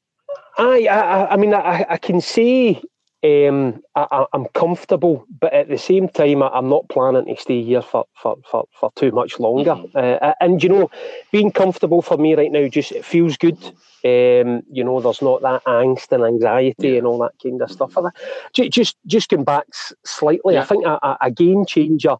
I 0.58 0.86
I, 0.88 1.26
I 1.30 1.36
mean 1.36 1.54
I, 1.54 1.86
I 1.88 1.96
can 1.96 2.20
see 2.20 2.82
um, 3.22 3.82
I, 3.94 4.24
am 4.32 4.46
comfortable, 4.54 5.26
but 5.40 5.52
at 5.52 5.68
the 5.68 5.76
same 5.76 6.08
time, 6.08 6.42
I, 6.42 6.56
am 6.56 6.70
not 6.70 6.88
planning 6.88 7.26
to 7.26 7.40
stay 7.40 7.62
here 7.62 7.82
for, 7.82 8.06
for, 8.14 8.36
for, 8.50 8.64
for 8.72 8.90
too 8.96 9.10
much 9.12 9.38
longer. 9.38 9.72
Mm-hmm. 9.72 10.24
Uh, 10.24 10.32
and 10.40 10.62
you 10.62 10.70
know, 10.70 10.90
being 11.30 11.52
comfortable 11.52 12.00
for 12.00 12.16
me 12.16 12.34
right 12.34 12.50
now 12.50 12.66
just 12.68 12.92
it 12.92 13.04
feels 13.04 13.36
good. 13.36 13.58
Um, 14.02 14.62
you 14.70 14.82
know, 14.82 15.00
there's 15.00 15.20
not 15.20 15.42
that 15.42 15.62
angst 15.64 16.12
and 16.12 16.24
anxiety 16.24 16.90
yeah. 16.90 16.98
and 16.98 17.06
all 17.06 17.18
that 17.18 17.34
kind 17.42 17.60
of 17.60 17.70
stuff. 17.70 17.94
Just 18.54 18.70
just, 18.70 18.96
just 19.06 19.28
going 19.28 19.44
back 19.44 19.66
slightly, 20.06 20.54
yeah. 20.54 20.62
I 20.62 20.64
think 20.64 20.86
a, 20.86 21.18
a 21.20 21.30
game 21.30 21.66
changer 21.66 22.16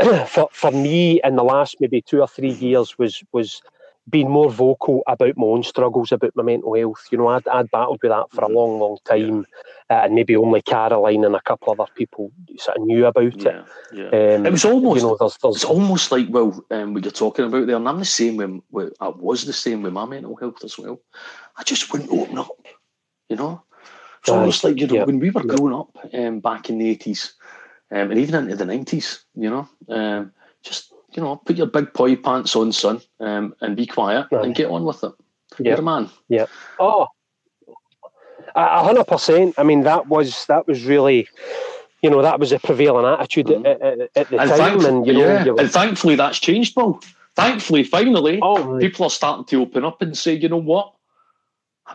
for 0.26 0.48
for 0.50 0.72
me 0.72 1.20
in 1.22 1.36
the 1.36 1.44
last 1.44 1.76
maybe 1.78 2.02
two 2.02 2.20
or 2.20 2.26
three 2.26 2.52
years 2.52 2.98
was 2.98 3.22
was 3.32 3.62
been 4.08 4.28
more 4.28 4.50
vocal 4.50 5.02
about 5.06 5.36
my 5.36 5.46
own 5.46 5.62
struggles 5.62 6.12
about 6.12 6.34
my 6.34 6.42
mental 6.42 6.74
health. 6.74 7.06
You 7.10 7.18
know, 7.18 7.28
I'd, 7.28 7.46
I'd 7.48 7.70
battled 7.70 8.00
with 8.02 8.10
that 8.10 8.30
for 8.30 8.42
a 8.42 8.46
mm-hmm. 8.46 8.56
long, 8.56 8.80
long 8.80 8.98
time, 9.04 9.46
yeah. 9.90 9.96
uh, 9.96 10.04
and 10.04 10.14
maybe 10.14 10.36
only 10.36 10.62
Caroline 10.62 11.24
and 11.24 11.36
a 11.36 11.40
couple 11.42 11.72
other 11.72 11.90
people 11.94 12.32
sort 12.58 12.78
of 12.78 12.84
knew 12.84 13.06
about 13.06 13.40
yeah, 13.40 13.50
it. 13.50 13.64
Yeah. 13.92 14.36
Um, 14.36 14.46
it 14.46 14.52
was 14.52 14.64
almost, 14.64 15.02
you 15.02 15.08
know, 15.08 15.16
there's, 15.18 15.38
there's, 15.38 15.56
it's 15.56 15.64
almost 15.64 16.10
like 16.10 16.26
well, 16.30 16.64
um, 16.70 16.94
what 16.94 17.04
you're 17.04 17.12
talking 17.12 17.44
about 17.44 17.66
there, 17.66 17.76
and 17.76 17.88
I'm 17.88 17.98
the 17.98 18.04
same 18.04 18.36
when, 18.36 18.62
when 18.70 18.90
I 19.00 19.08
was 19.08 19.44
the 19.44 19.52
same 19.52 19.82
with 19.82 19.92
my 19.92 20.04
mental 20.04 20.36
health 20.36 20.64
as 20.64 20.78
well. 20.78 21.00
I 21.56 21.62
just 21.62 21.92
wouldn't 21.92 22.10
open 22.10 22.38
up. 22.38 22.48
You 23.28 23.36
know, 23.36 23.62
it's 24.20 24.28
almost 24.28 24.64
like 24.64 24.78
you 24.78 24.86
know 24.88 25.04
when 25.04 25.20
we 25.20 25.30
were 25.30 25.44
growing 25.44 25.74
up 25.74 25.96
um, 26.12 26.40
back 26.40 26.68
in 26.68 26.78
the 26.78 26.88
eighties, 26.88 27.34
um, 27.90 28.10
and 28.10 28.18
even 28.18 28.44
into 28.44 28.56
the 28.56 28.64
nineties. 28.64 29.24
You 29.34 29.50
know, 29.50 29.68
um, 29.88 30.32
just 30.62 30.91
you 31.14 31.22
know, 31.22 31.36
put 31.36 31.56
your 31.56 31.66
big 31.66 31.92
boy 31.92 32.16
pants 32.16 32.56
on, 32.56 32.72
son, 32.72 33.00
um, 33.20 33.54
and 33.60 33.76
be 33.76 33.86
quiet 33.86 34.26
and 34.30 34.54
get 34.54 34.70
on 34.70 34.84
with 34.84 35.04
it. 35.04 35.12
Yeah. 35.58 35.70
You're 35.70 35.80
a 35.80 35.82
man. 35.82 36.10
Yeah. 36.28 36.46
Oh, 36.78 37.06
a 38.54 38.84
hundred 38.84 39.04
percent. 39.06 39.54
I 39.58 39.62
mean, 39.62 39.82
that 39.82 40.08
was 40.08 40.46
that 40.46 40.66
was 40.66 40.84
really, 40.84 41.28
you 42.02 42.10
know, 42.10 42.22
that 42.22 42.40
was 42.40 42.52
a 42.52 42.58
prevailing 42.58 43.06
attitude 43.06 43.46
mm-hmm. 43.46 43.66
at, 43.66 43.82
at, 43.82 44.00
at, 44.16 44.28
the 44.30 44.38
and 44.38 44.50
time, 44.50 44.84
and 44.84 45.06
you 45.06 45.12
know, 45.12 45.20
yeah. 45.20 45.54
and 45.58 45.70
thankfully 45.70 46.16
that's 46.16 46.38
changed, 46.38 46.74
Paul. 46.74 47.00
Thankfully, 47.34 47.82
finally, 47.82 48.38
oh, 48.42 48.78
people 48.78 49.06
are 49.06 49.10
starting 49.10 49.46
to 49.46 49.62
open 49.62 49.84
up 49.84 50.02
and 50.02 50.16
say, 50.16 50.34
you 50.34 50.50
know 50.50 50.58
what, 50.58 50.92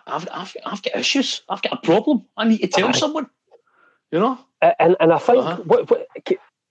I've, 0.08 0.28
I've, 0.32 0.56
I've 0.66 0.82
got 0.82 0.96
issues. 0.96 1.44
I've 1.48 1.62
got 1.62 1.74
a 1.74 1.78
problem. 1.78 2.26
I 2.38 2.48
need 2.48 2.60
to 2.60 2.68
tell 2.68 2.94
someone. 2.94 3.30
You 4.12 4.20
know. 4.20 4.40
And 4.80 4.96
and 5.00 5.14
I 5.14 5.20
think 5.20 5.38
uh-huh. 5.38 5.62
what, 5.66 5.90
what, 5.90 6.08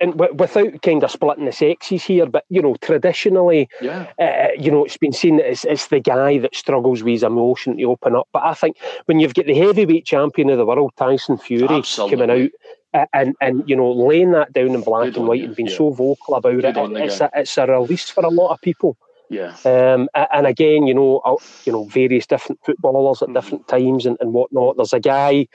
and 0.00 0.12
w- 0.12 0.34
without 0.34 0.82
kind 0.82 1.02
of 1.02 1.10
splitting 1.10 1.46
the 1.46 1.52
sexes 1.52 2.04
here, 2.04 2.26
but 2.26 2.44
you 2.48 2.62
know, 2.62 2.76
traditionally, 2.80 3.68
yeah. 3.80 4.10
uh, 4.18 4.48
you 4.58 4.70
know, 4.70 4.84
it's 4.84 4.96
been 4.96 5.12
seen 5.12 5.36
that 5.38 5.50
it's, 5.50 5.64
it's 5.64 5.86
the 5.88 6.00
guy 6.00 6.38
that 6.38 6.54
struggles 6.54 7.02
with 7.02 7.12
his 7.12 7.22
emotion 7.22 7.76
to 7.76 7.84
open 7.84 8.14
up. 8.14 8.28
But 8.32 8.44
I 8.44 8.54
think 8.54 8.76
when 9.06 9.20
you've 9.20 9.34
got 9.34 9.46
the 9.46 9.54
heavyweight 9.54 10.04
champion 10.04 10.50
of 10.50 10.58
the 10.58 10.66
world, 10.66 10.92
Tyson 10.96 11.38
Fury, 11.38 11.68
Absolutely. 11.68 12.16
coming 12.16 12.44
out 12.44 12.50
uh, 12.94 13.06
and 13.12 13.34
and 13.40 13.68
you 13.68 13.76
know 13.76 13.90
laying 13.92 14.32
that 14.32 14.52
down 14.52 14.74
in 14.74 14.80
black 14.80 15.06
Good 15.06 15.16
and 15.18 15.28
white 15.28 15.44
and 15.44 15.54
being 15.54 15.68
yeah. 15.68 15.76
so 15.76 15.90
vocal 15.90 16.34
about 16.34 16.60
Good 16.60 16.64
it, 16.64 16.76
it's 16.76 17.20
a, 17.20 17.30
it's 17.34 17.58
a 17.58 17.66
release 17.66 18.08
for 18.08 18.24
a 18.24 18.28
lot 18.28 18.52
of 18.52 18.60
people. 18.60 18.96
Yeah. 19.28 19.56
Um, 19.64 20.08
and 20.14 20.46
again, 20.46 20.86
you 20.86 20.94
know, 20.94 21.38
you 21.64 21.72
know, 21.72 21.84
various 21.84 22.26
different 22.26 22.60
footballers 22.64 23.22
at 23.22 23.28
mm-hmm. 23.28 23.34
different 23.34 23.68
times 23.68 24.06
and, 24.06 24.16
and 24.20 24.32
whatnot. 24.32 24.76
There's 24.76 24.92
a 24.92 25.00
guy 25.00 25.48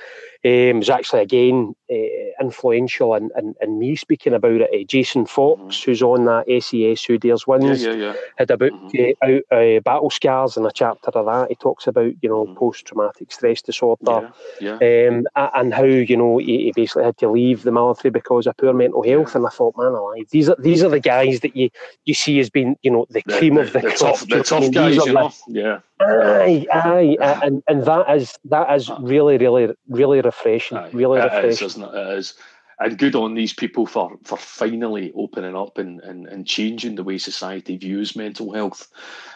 um, 0.43 0.77
who's 0.77 0.89
actually 0.89 1.21
again 1.21 1.75
uh, 1.91 2.41
influential 2.41 3.13
in, 3.15 3.29
in, 3.37 3.53
in, 3.61 3.79
me 3.79 3.95
speaking 3.95 4.33
about 4.33 4.61
it. 4.61 4.69
Uh, 4.73 4.83
Jason 4.87 5.25
Fox, 5.25 5.61
mm-hmm. 5.61 5.85
who's 5.85 6.01
on 6.01 6.25
that 6.25 6.47
SAS 6.63 7.03
Who 7.05 7.17
Dares 7.17 7.45
Wins, 7.45 7.83
yeah, 7.83 7.91
yeah, 7.91 7.95
yeah. 7.95 8.13
had 8.37 8.51
about 8.51 8.71
mm-hmm. 8.71 9.11
uh, 9.21 9.27
out 9.27 9.43
uh, 9.51 9.79
battle 9.81 10.09
scars 10.09 10.57
in 10.57 10.65
a 10.65 10.71
chapter 10.71 11.11
of 11.11 11.25
that. 11.25 11.49
He 11.49 11.55
talks 11.55 11.87
about 11.87 12.13
you 12.21 12.29
know 12.29 12.45
mm-hmm. 12.45 12.55
post 12.55 12.85
traumatic 12.85 13.31
stress 13.31 13.61
disorder, 13.61 14.31
yeah, 14.59 14.77
yeah. 14.81 15.07
Um, 15.07 15.27
and 15.35 15.73
how 15.73 15.83
you 15.83 16.17
know 16.17 16.39
he, 16.39 16.65
he, 16.65 16.71
basically 16.75 17.03
had 17.03 17.17
to 17.19 17.29
leave 17.29 17.63
the 17.63 17.71
military 17.71 18.11
because 18.11 18.47
of 18.47 18.57
poor 18.57 18.73
mental 18.73 19.03
health. 19.03 19.35
And 19.35 19.45
I 19.45 19.49
thought, 19.49 19.77
man, 19.77 19.93
alive, 19.93 20.25
these 20.31 20.49
are 20.49 20.57
these 20.57 20.83
are 20.83 20.89
the 20.89 20.99
guys 20.99 21.41
that 21.41 21.55
you 21.55 21.69
you 22.05 22.15
see 22.15 22.39
as 22.39 22.49
being 22.49 22.75
you 22.81 22.91
know 22.91 23.05
the 23.09 23.21
cream 23.21 23.60
of 23.61 23.73
the, 23.73 23.79
the 23.79 24.43
tough, 24.43 24.71
guys, 24.71 24.95
you 24.97 25.13
know, 25.13 25.31
yeah. 25.47 25.79
Aye, 25.99 26.65
aye, 26.71 27.17
and 27.43 27.63
and 27.67 27.85
that 27.85 28.15
is 28.15 28.37
that 28.45 28.73
is 28.75 28.89
really, 28.99 29.37
really, 29.37 29.73
really 29.87 30.21
refreshing. 30.21 30.77
Aye, 30.77 30.89
really 30.93 31.19
it 31.19 31.23
refreshing. 31.23 31.49
Is, 31.49 31.61
isn't 31.61 31.83
it? 31.83 31.93
it 31.93 32.17
is, 32.17 32.33
and 32.79 32.97
good 32.97 33.15
on 33.15 33.35
these 33.35 33.53
people 33.53 33.85
for 33.85 34.17
for 34.23 34.37
finally 34.37 35.11
opening 35.15 35.55
up 35.55 35.77
and 35.77 36.01
and, 36.01 36.27
and 36.27 36.47
changing 36.47 36.95
the 36.95 37.03
way 37.03 37.17
society 37.17 37.77
views 37.77 38.15
mental 38.15 38.53
health. 38.53 38.87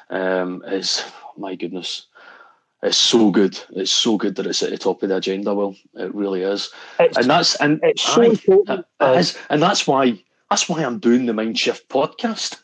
Um, 0.10 0.64
is 0.68 1.04
my 1.38 1.56
goodness, 1.56 2.08
it's 2.82 2.98
so 2.98 3.32
good. 3.32 3.60
It's 3.72 3.92
so 3.92 4.18
good 4.18 4.36
that 4.36 4.48
it's 4.48 4.64
at 4.64 4.72
the 4.72 4.78
top 4.78 5.04
of 5.04 5.10
the 5.10 5.18
agenda. 5.18 5.54
Well, 5.54 5.76
it 5.94 6.14
really 6.14 6.42
is, 6.42 6.72
it's, 7.00 7.18
and 7.18 7.30
that's 7.30 7.56
and 7.56 7.80
it's 7.84 8.02
so 8.02 8.24
aye, 8.24 8.26
important. 8.26 8.86
It 9.02 9.18
is, 9.18 9.38
and 9.50 9.62
that's 9.62 9.86
why 9.88 10.22
that's 10.50 10.68
why 10.68 10.84
I'm 10.84 11.00
doing 11.00 11.26
the 11.26 11.34
Mindshift 11.34 11.88
podcast. 11.88 12.62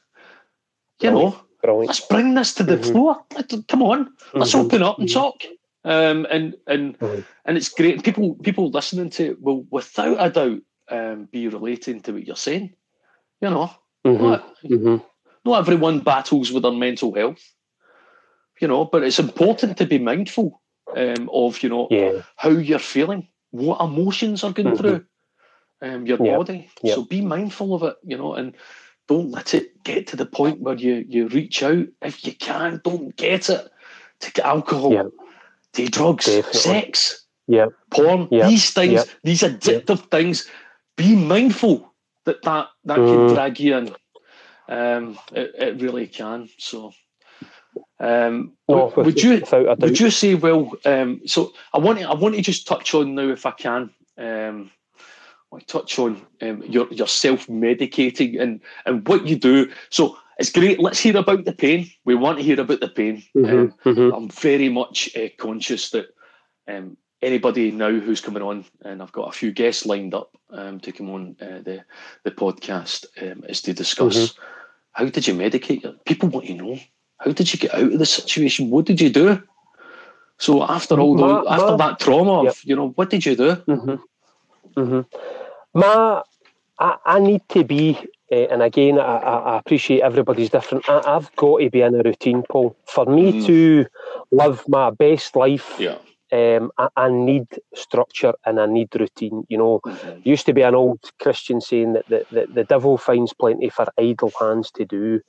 You 1.02 1.12
know 1.12 1.42
Brilliant. 1.62 1.88
Let's 1.88 2.00
bring 2.00 2.34
this 2.34 2.54
to 2.56 2.64
the 2.64 2.78
mm-hmm. 2.78 2.92
floor. 2.92 3.24
Come 3.68 3.84
on, 3.84 4.12
let's 4.34 4.52
mm-hmm. 4.52 4.66
open 4.66 4.84
up 4.84 5.00
and 5.00 5.08
mm-hmm. 5.08 5.20
talk. 5.20 5.44
Um, 5.84 6.28
and 6.30 6.56
and 6.68 6.98
mm-hmm. 7.00 7.22
and 7.46 7.58
it's 7.58 7.70
great. 7.70 8.04
People 8.04 8.36
people 8.36 8.70
listening 8.70 9.10
to 9.12 9.32
it 9.32 9.42
will, 9.42 9.66
without 9.72 10.18
a 10.20 10.30
doubt, 10.30 10.62
um, 10.90 11.28
be 11.32 11.48
relating 11.48 12.02
to 12.02 12.14
what 12.14 12.26
you're 12.26 12.36
saying. 12.36 12.74
You 13.42 13.50
know, 13.50 13.72
mm-hmm. 14.06 14.24
not, 14.24 14.56
mm-hmm. 14.64 14.98
not 15.46 15.60
everyone 15.60 16.00
battles 16.00 16.52
with 16.52 16.64
their 16.64 16.72
mental 16.72 17.14
health. 17.16 17.44
You 18.60 18.68
know, 18.68 18.86
but 18.86 19.04
it's 19.04 19.18
important 19.18 19.78
to 19.78 19.88
be 19.88 19.98
mindful 19.98 20.62
um, 20.96 21.30
of 21.34 21.64
you 21.64 21.70
know 21.70 21.88
yeah. 21.90 22.22
how 22.36 22.50
you're 22.50 22.80
feeling, 22.80 23.28
what 23.50 23.82
emotions 23.82 24.44
are 24.44 24.54
going 24.54 24.78
through 24.78 25.04
um, 25.82 26.06
your 26.06 26.24
yep. 26.24 26.38
body. 26.38 26.70
Yep. 26.84 26.96
So 26.96 27.06
be 27.06 27.22
mindful 27.22 27.74
of 27.74 27.84
it. 27.84 27.96
You 28.04 28.18
know, 28.18 28.36
and 28.36 28.56
don't 29.12 29.30
let 29.30 29.54
it 29.54 29.84
get 29.84 30.08
to 30.08 30.16
the 30.16 30.26
point 30.26 30.62
where 30.62 30.76
you, 30.76 31.06
you 31.06 31.28
reach 31.28 31.62
out. 31.64 31.86
If 32.02 32.26
you 32.26 32.34
can, 32.34 32.80
don't 32.82 33.14
get 33.18 33.50
it. 33.50 33.70
Take 34.22 34.40
alcohol, 34.40 35.12
take 35.74 35.92
drugs, 35.92 36.28
Definitely. 36.28 36.60
sex, 36.60 37.26
yeah. 37.46 37.66
porn, 37.90 38.30
yeah. 38.32 38.48
these 38.48 38.72
things, 38.72 39.04
these 39.24 39.42
addictive 39.42 40.10
things. 40.10 40.48
Be 40.96 41.14
mindful 41.16 41.92
that 42.24 42.42
that, 42.44 42.70
that 42.86 43.00
mm. 43.00 43.28
can 43.28 43.36
drag 43.36 43.60
you 43.60 43.78
in. 43.78 43.96
Um, 44.70 45.20
it, 45.34 45.52
it 45.58 45.82
really 45.82 46.08
can. 46.08 46.48
So, 46.58 46.94
um, 48.00 48.54
would, 48.68 48.96
would 48.96 49.22
you 49.22 49.44
would 49.52 50.00
you 50.00 50.10
say 50.10 50.36
well? 50.36 50.72
Um, 50.86 51.22
so 51.26 51.52
I 51.74 51.80
want 51.80 52.00
to, 52.00 52.10
I 52.10 52.14
want 52.14 52.36
to 52.36 52.42
just 52.42 52.66
touch 52.66 52.94
on 52.94 53.16
now 53.16 53.28
if 53.28 53.46
I 53.46 53.52
can. 53.52 53.90
Want 55.52 55.68
to 55.68 55.80
touch 55.80 56.00
on 56.00 56.22
um, 56.42 56.64
your 56.64 56.88
your 56.92 57.08
self 57.08 57.48
medicating 57.48 58.42
and 58.42 58.62
and 58.86 59.06
what 59.08 59.28
you 59.28 59.36
do. 59.36 59.70
So 59.90 60.18
it's 60.40 60.52
great. 60.52 60.80
Let's 60.80 61.00
hear 61.00 61.18
about 61.18 61.46
the 61.46 61.52
pain. 61.54 61.92
We 62.06 62.16
want 62.16 62.38
to 62.38 62.44
hear 62.44 62.60
about 62.60 62.80
the 62.80 62.88
pain. 62.88 63.24
Mm-hmm, 63.36 63.60
um, 63.60 63.74
mm-hmm. 63.86 64.16
I'm 64.16 64.30
very 64.30 64.70
much 64.70 65.16
uh, 65.16 65.28
conscious 65.38 65.90
that 65.90 66.08
um, 66.68 66.96
anybody 67.22 67.72
now 67.72 67.92
who's 67.92 68.22
coming 68.22 68.42
on, 68.42 68.66
and 68.84 69.02
I've 69.02 69.12
got 69.12 69.28
a 69.28 69.38
few 69.38 69.52
guests 69.52 69.86
lined 69.86 70.14
up 70.14 70.36
um, 70.52 70.80
to 70.80 70.92
come 70.92 71.10
on 71.10 71.36
uh, 71.42 71.60
the 71.62 71.84
the 72.24 72.32
podcast, 72.32 73.06
um, 73.22 73.44
is 73.50 73.62
to 73.64 73.74
discuss 73.74 74.18
mm-hmm. 74.18 74.42
how 74.94 75.06
did 75.06 75.28
you 75.28 75.36
medicate. 75.36 75.84
People 76.06 76.30
want 76.30 76.48
to 76.48 76.54
know 76.54 76.80
how 77.20 77.32
did 77.32 77.54
you 77.54 77.60
get 77.60 77.76
out 77.76 77.92
of 77.92 78.00
the 78.00 78.06
situation. 78.06 78.70
What 78.70 78.86
did 78.86 79.02
you 79.02 79.10
do? 79.10 79.44
So 80.38 80.64
after 80.64 81.00
all, 81.00 81.16
ma, 81.16 81.44
after 81.48 81.78
that 81.78 82.00
trauma, 82.00 82.44
yep. 82.44 82.54
of, 82.54 82.64
you 82.64 82.76
know, 82.76 82.90
what 82.96 83.10
did 83.10 83.26
you 83.26 83.36
do? 83.36 83.58
My, 85.74 86.22
I, 86.80 86.98
I 87.06 87.20
need 87.20 87.42
to 87.50 87.64
be, 87.64 87.98
uh, 88.32 88.36
and 88.36 88.62
again, 88.62 89.00
I, 89.00 89.18
I, 89.18 89.58
appreciate 89.58 90.02
everybody's 90.02 90.50
different. 90.50 90.88
I, 90.90 91.02
have 91.06 91.34
got 91.36 91.60
to 91.60 91.70
be 91.70 91.82
in 91.82 91.96
a 91.96 92.04
routine, 92.04 92.44
Paul. 92.50 92.76
For 92.86 93.06
me 93.06 93.34
mm. 93.34 93.46
to 93.46 93.86
live 94.32 94.64
my 94.68 94.90
best 94.90 95.36
life, 95.36 95.80
yeah. 95.80 95.98
um, 96.32 96.72
I, 96.78 96.90
I, 96.98 97.10
need 97.10 97.48
structure 97.74 98.34
and 98.46 98.60
I 98.60 98.66
need 98.66 98.90
routine. 99.00 99.46
You 99.48 99.58
know, 99.58 99.80
mm-hmm. 99.86 100.20
used 100.24 100.46
to 100.48 100.54
be 100.54 100.62
an 100.62 100.76
old 100.76 101.00
Christian 101.20 101.62
saying 101.62 101.94
that 101.94 102.08
the, 102.10 102.26
the, 102.32 102.48
the 102.54 102.64
devil 102.66 102.98
finds 102.98 103.34
plenty 103.34 103.70
for 103.70 103.88
idle 103.98 104.32
hands 104.40 104.72
to 104.72 104.86
do. 104.86 105.22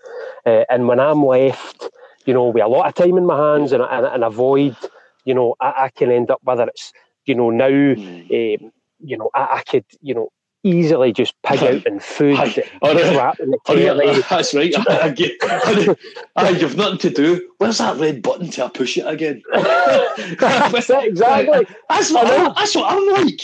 Uh, 0.44 0.64
and 0.70 0.88
when 0.88 0.98
I'm 0.98 1.24
left, 1.24 1.88
you 2.24 2.34
know, 2.34 2.48
with 2.48 2.64
a 2.64 2.68
lot 2.68 2.88
of 2.88 2.94
time 2.94 3.16
in 3.16 3.26
my 3.26 3.36
hands 3.36 3.72
and, 3.72 3.82
and, 3.82 4.06
and 4.06 4.24
avoid, 4.24 4.76
you 5.24 5.34
know, 5.34 5.54
I, 5.60 5.84
I 5.84 5.88
can 5.90 6.10
end 6.10 6.30
up 6.32 6.40
whether 6.42 6.64
it's, 6.64 6.92
you 7.26 7.36
know, 7.36 7.50
now. 7.50 7.68
Mm. 7.68 8.64
Um, 8.64 8.72
you 9.04 9.16
know, 9.16 9.30
I, 9.34 9.58
I 9.58 9.62
could, 9.62 9.84
you 10.00 10.14
know, 10.14 10.30
easily 10.64 11.12
just 11.12 11.34
pig 11.42 11.62
out 11.62 11.86
in 11.86 12.00
food 12.00 12.36
aye. 12.36 12.64
Right. 12.82 13.40
in 13.40 13.50
the 13.50 13.58
oh, 13.66 13.74
yeah, 13.74 14.22
that's 14.28 14.54
right. 14.54 14.72
I, 14.88 15.14
I 15.16 15.96
I, 16.36 16.48
you've 16.50 16.76
nothing 16.76 16.98
to 16.98 17.10
do. 17.10 17.50
Where's 17.58 17.78
that 17.78 17.98
red 17.98 18.22
button 18.22 18.50
to 18.50 18.68
push 18.70 18.96
it 18.96 19.06
again? 19.06 19.42
that's 19.52 20.90
it, 20.90 21.04
exactly. 21.04 21.66
That's 21.88 22.12
what, 22.12 22.26
I, 22.26 22.52
that's 22.54 22.74
what 22.74 22.92
I'm 22.92 23.24
like. 23.24 23.40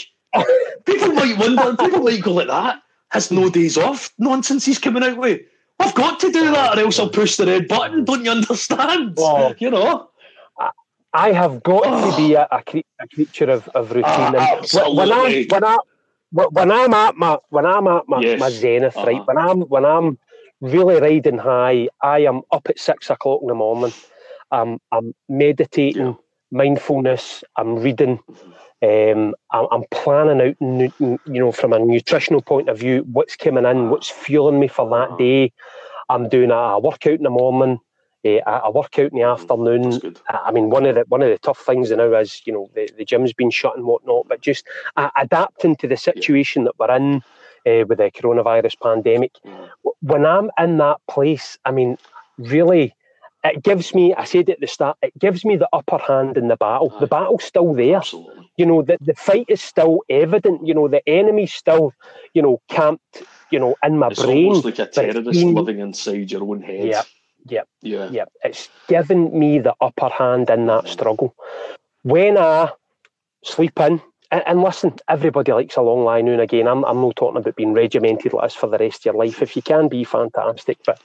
People 0.85 1.13
might 1.13 1.37
wonder, 1.37 1.75
people 1.75 2.03
might 2.03 2.21
go 2.21 2.33
like 2.33 2.47
that. 2.47 2.81
Has 3.11 3.31
no 3.31 3.49
days 3.49 3.77
off. 3.77 4.11
Nonsense 4.19 4.65
he's 4.65 4.77
coming 4.77 5.03
out 5.03 5.17
with. 5.17 5.41
I've 5.79 5.95
got 5.95 6.19
to 6.19 6.31
do 6.31 6.51
that 6.51 6.77
or 6.77 6.81
else 6.81 6.99
I'll 6.99 7.09
push 7.09 7.37
the 7.37 7.45
red 7.45 7.67
button. 7.67 8.03
Don't 8.03 8.25
you 8.25 8.31
understand? 8.31 9.15
Well, 9.15 9.55
you 9.57 9.71
know. 9.71 10.08
I 11.13 11.31
have 11.31 11.63
got 11.63 11.83
oh. 11.85 12.11
to 12.11 12.17
be 12.17 12.33
a, 12.35 12.47
a, 12.51 12.63
a, 12.99 13.07
creature 13.07 13.49
of, 13.49 13.67
of 13.69 13.91
routine. 13.91 14.35
Uh, 14.35 14.61
when 14.93 15.11
I 15.11 15.45
when 15.49 15.63
I 15.63 15.77
when 16.31 16.71
I'm 16.71 16.93
at 16.93 17.15
my 17.15 17.37
when 17.49 17.65
I'm 17.65 17.87
at 17.87 18.07
my, 18.07 18.21
yes. 18.21 18.39
my 18.39 18.49
zenith, 18.49 18.95
uh-huh. 18.95 19.07
right? 19.07 19.27
When 19.27 19.37
I'm 19.37 19.61
when 19.61 19.85
I'm 19.85 20.19
really 20.61 20.99
riding 20.99 21.39
high, 21.39 21.89
I 22.01 22.19
am 22.19 22.41
up 22.51 22.67
at 22.69 22.79
six 22.79 23.09
o'clock 23.09 23.39
in 23.41 23.47
the 23.47 23.55
morning. 23.55 23.93
I'm 24.51 24.79
I'm 24.91 25.15
meditating, 25.27 26.05
yeah. 26.05 26.13
mindfulness. 26.51 27.43
I'm 27.55 27.77
reading. 27.77 28.19
Um, 28.81 29.35
I'm, 29.51 29.67
I'm, 29.71 29.83
planning 29.91 30.39
out, 30.39 30.55
you 31.01 31.19
know, 31.25 31.51
from 31.51 31.73
a 31.73 31.79
nutritional 31.79 32.41
point 32.41 32.69
of 32.69 32.79
view, 32.79 33.05
what's 33.11 33.35
coming 33.35 33.65
in, 33.65 33.89
what's 33.89 34.09
fueling 34.09 34.57
me 34.57 34.69
for 34.69 34.89
that 34.89 35.09
uh-huh. 35.09 35.17
day. 35.17 35.51
I'm 36.07 36.29
doing 36.29 36.49
a 36.49 36.79
workout 36.79 37.15
in 37.15 37.23
the 37.23 37.29
morning. 37.29 37.79
Uh, 38.25 38.39
I, 38.45 38.57
I, 38.65 38.69
work 38.69 38.99
out 38.99 39.11
in 39.11 39.17
the 39.17 39.23
mm, 39.23 39.33
afternoon. 39.33 40.15
I 40.27 40.51
mean, 40.51 40.69
one 40.69 40.85
of 40.85 40.95
the 40.95 41.05
one 41.07 41.21
of 41.21 41.29
the 41.29 41.37
tough 41.37 41.59
things 41.59 41.89
now 41.89 42.13
is 42.15 42.41
you 42.45 42.51
know 42.51 42.69
the, 42.75 42.89
the 42.97 43.05
gym's 43.05 43.31
been 43.31 43.49
shut 43.49 43.77
and 43.77 43.85
whatnot, 43.85 44.27
but 44.27 44.41
just 44.41 44.67
uh, 44.97 45.09
adapting 45.15 45.77
to 45.77 45.87
the 45.87 45.95
situation 45.95 46.63
yeah. 46.63 46.71
that 46.77 46.79
we're 46.79 46.95
in 46.95 47.15
uh, 47.65 47.85
with 47.87 47.99
the 47.99 48.11
coronavirus 48.11 48.77
pandemic. 48.81 49.31
Mm. 49.45 49.69
When 50.01 50.25
I'm 50.25 50.51
in 50.57 50.77
that 50.79 50.97
place, 51.07 51.57
I 51.63 51.71
mean, 51.71 51.97
really, 52.37 52.93
it 53.45 53.63
gives 53.63 53.95
me. 53.95 54.13
I 54.13 54.25
said 54.25 54.49
at 54.49 54.59
the 54.59 54.67
start, 54.67 54.97
it 55.01 55.17
gives 55.17 55.45
me 55.45 55.55
the 55.55 55.69
upper 55.71 55.97
hand 55.97 56.35
in 56.35 56.49
the 56.49 56.57
battle. 56.57 56.91
Aye. 56.95 56.99
The 56.99 57.07
battle's 57.07 57.45
still 57.45 57.73
there. 57.73 57.97
Absolutely. 57.97 58.51
You 58.57 58.65
know, 58.65 58.81
the, 58.81 58.97
the 58.99 59.15
fight 59.15 59.45
is 59.47 59.61
still 59.61 60.01
evident. 60.09 60.67
You 60.67 60.73
know, 60.73 60.89
the 60.89 61.07
enemy's 61.07 61.53
still, 61.53 61.93
you 62.33 62.41
know, 62.41 62.61
camped. 62.67 63.23
You 63.49 63.59
know, 63.59 63.77
in 63.81 63.97
my 63.97 64.09
it's 64.09 64.21
brain. 64.21 64.47
It's 64.51 64.57
almost 64.57 64.65
like 64.65 64.79
a 64.79 64.91
terrorist 64.91 65.39
been, 65.39 65.53
living 65.53 65.79
inside 65.79 66.29
your 66.29 66.43
own 66.43 66.61
head. 66.61 66.85
Yeah 66.85 67.03
Yep. 67.45 67.67
Yeah. 67.81 68.09
Yep. 68.09 68.31
It's 68.43 68.69
given 68.87 69.37
me 69.37 69.59
the 69.59 69.75
upper 69.81 70.09
hand 70.09 70.49
in 70.49 70.67
that 70.67 70.87
struggle. 70.87 71.35
When 72.03 72.37
I 72.37 72.71
sleep 73.43 73.79
in, 73.79 74.01
and, 74.31 74.43
and 74.45 74.61
listen, 74.61 74.93
everybody 75.07 75.51
likes 75.51 75.75
a 75.75 75.81
long 75.81 76.03
lie 76.03 76.21
now 76.21 76.33
and 76.33 76.41
again. 76.41 76.67
I'm, 76.67 76.85
I'm 76.85 77.01
not 77.01 77.15
talking 77.15 77.37
about 77.41 77.55
being 77.55 77.73
regimented 77.73 78.33
like 78.33 78.45
this 78.45 78.55
for 78.55 78.67
the 78.69 78.77
rest 78.77 79.01
of 79.01 79.05
your 79.05 79.25
life. 79.25 79.41
If 79.41 79.55
you 79.55 79.61
can 79.61 79.87
be, 79.87 80.03
fantastic. 80.03 80.77
But 80.85 81.01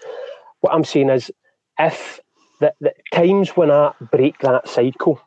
what 0.60 0.74
I'm 0.74 0.84
saying 0.84 1.10
is, 1.10 1.30
if 1.78 2.20
the, 2.60 2.72
the 2.80 2.92
times 3.12 3.50
when 3.50 3.70
I 3.70 3.92
break 4.00 4.38
that 4.40 4.68
cycle, 4.68 5.20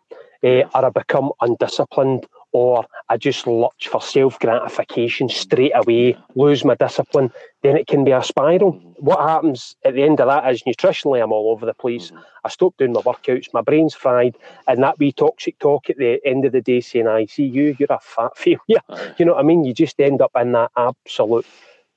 uh, 0.44 0.64
or 0.74 0.86
I 0.86 0.90
become 0.90 1.32
undisciplined, 1.42 2.28
or 2.52 2.86
I 3.10 3.18
just 3.18 3.46
lurch 3.46 3.88
for 3.90 4.02
self 4.02 4.40
gratification 4.40 5.30
straight 5.30 5.74
away, 5.76 6.18
lose 6.36 6.64
my 6.64 6.76
discipline, 6.76 7.32
then 7.64 7.78
it 7.78 7.88
can 7.88 8.04
be 8.04 8.12
a 8.12 8.24
spiral. 8.24 8.74
Mm-hmm. 8.74 9.06
What 9.06 9.20
happens 9.20 9.76
at 9.84 9.94
the 9.94 10.04
end 10.04 10.20
of 10.20 10.28
that 10.28 10.50
is 10.52 10.64
nutritionally, 10.64 11.22
I'm 11.22 11.32
all 11.32 11.52
over 11.52 11.66
the 11.66 11.74
place. 11.74 12.08
Mm-hmm. 12.08 12.22
I 12.46 12.50
stop 12.50 12.76
doing 12.78 12.94
my 12.94 13.02
workouts, 13.02 13.54
my 13.54 13.62
brain's 13.62 13.94
fried, 13.94 14.38
and 14.68 14.82
that 14.84 14.98
wee 15.00 15.12
toxic 15.12 15.60
talk 15.60 15.90
at 15.90 15.98
the 15.98 16.20
end 16.26 16.46
of 16.46 16.54
the 16.54 16.62
day 16.62 16.82
saying, 16.82 17.08
I 17.08 17.26
see 17.26 17.46
you, 17.46 17.76
you're 17.78 17.92
a 17.92 18.00
fat 18.00 18.38
failure. 18.38 18.60
You 19.18 19.26
know 19.26 19.34
what 19.34 19.44
I 19.44 19.44
mean? 19.44 19.64
You 19.64 19.74
just 19.74 20.00
end 20.00 20.22
up 20.22 20.32
in 20.36 20.52
that 20.52 20.72
absolute 20.78 21.46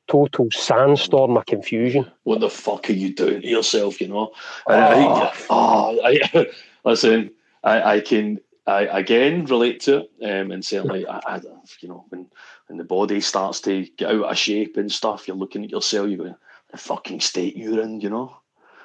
total 0.09 0.51
sandstorm 0.51 1.37
of 1.37 1.47
confusion. 1.47 2.11
What 2.25 2.41
the 2.41 2.51
fuck 2.51 2.91
are 2.91 2.95
you 2.95 3.15
doing 3.15 3.43
to 3.43 3.47
yourself, 3.47 4.01
you 4.01 4.09
know? 4.09 4.33
Oh, 4.67 4.75
I, 4.75 5.33
oh, 5.51 6.01
I, 6.05 6.21
ah, 6.35 6.45
listen, 6.85 7.31
I, 7.63 7.95
I 7.95 8.01
can 8.01 8.41
I 8.67 8.83
again 8.83 9.47
relate 9.47 9.81
to 9.81 9.99
it, 9.99 10.11
um, 10.23 10.51
and 10.53 10.65
certainly, 10.65 11.07
I, 11.07 11.21
I, 11.27 11.41
you 11.81 11.89
know, 11.89 12.05
when 12.11 12.27
when 12.69 12.79
the 12.79 12.85
body 12.85 13.21
starts 13.21 13.61
to 13.63 13.87
get 13.97 14.11
out 14.11 14.31
of 14.31 14.39
shape 14.39 14.77
and 14.77 14.91
stuff, 14.93 15.27
you're 15.27 15.37
looking 15.37 15.65
at 15.65 15.71
yourself, 15.71 16.09
you're 16.09 16.19
going, 16.19 16.37
the 16.71 16.79
fucking 16.79 17.21
state 17.21 17.57
you're 17.57 17.81
in, 17.83 18.01
you 18.01 18.11
know. 18.11 18.37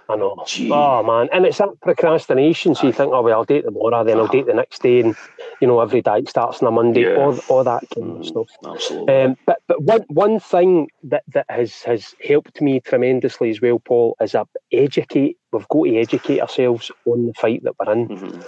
I 0.07 0.15
know. 0.15 0.43
Gee. 0.45 0.71
Oh 0.71 1.01
man, 1.03 1.30
and 1.32 1.45
it's 1.45 1.57
that 1.57 1.69
procrastination. 1.82 2.76
So 2.76 2.88
you 2.88 2.93
think, 2.93 3.11
oh 3.11 3.21
well, 3.21 3.39
I'll 3.39 3.43
date 3.43 3.63
tomorrow, 3.63 4.03
then 4.03 4.17
I'll 4.17 4.28
date 4.28 4.45
the 4.45 4.53
next 4.53 4.84
day, 4.84 4.99
and 4.99 5.15
you 5.61 5.67
know 5.67 5.80
every 5.80 6.01
diet 6.01 6.30
starts 6.30 6.61
on 6.61 6.67
a 6.67 6.71
Monday. 6.71 7.01
Yeah. 7.01 7.15
All, 7.15 7.39
all 7.49 7.63
that 7.63 7.84
kind 7.93 8.19
of 8.19 8.26
stuff. 8.26 8.47
Absolutely. 8.63 9.13
Um, 9.15 9.36
but 9.47 9.61
but 9.67 9.82
one 9.82 10.05
one 10.09 10.39
thing 10.39 10.89
that, 11.03 11.23
that 11.34 11.45
has 11.49 11.82
has 11.84 12.13
helped 12.23 12.61
me 12.61 12.80
tremendously 12.82 13.49
as 13.49 13.61
well, 13.61 13.80
Paul, 13.80 14.15
is 14.21 14.36
a 14.36 14.45
educate. 14.71 15.38
We've 15.51 15.67
got 15.69 15.86
to 15.86 15.97
educate 15.97 16.39
ourselves 16.39 16.91
on 17.05 17.26
the 17.26 17.34
fight 17.34 17.63
that 17.63 17.73
we're 17.80 17.91
in. 17.91 18.07
Mm-hmm. 18.07 18.41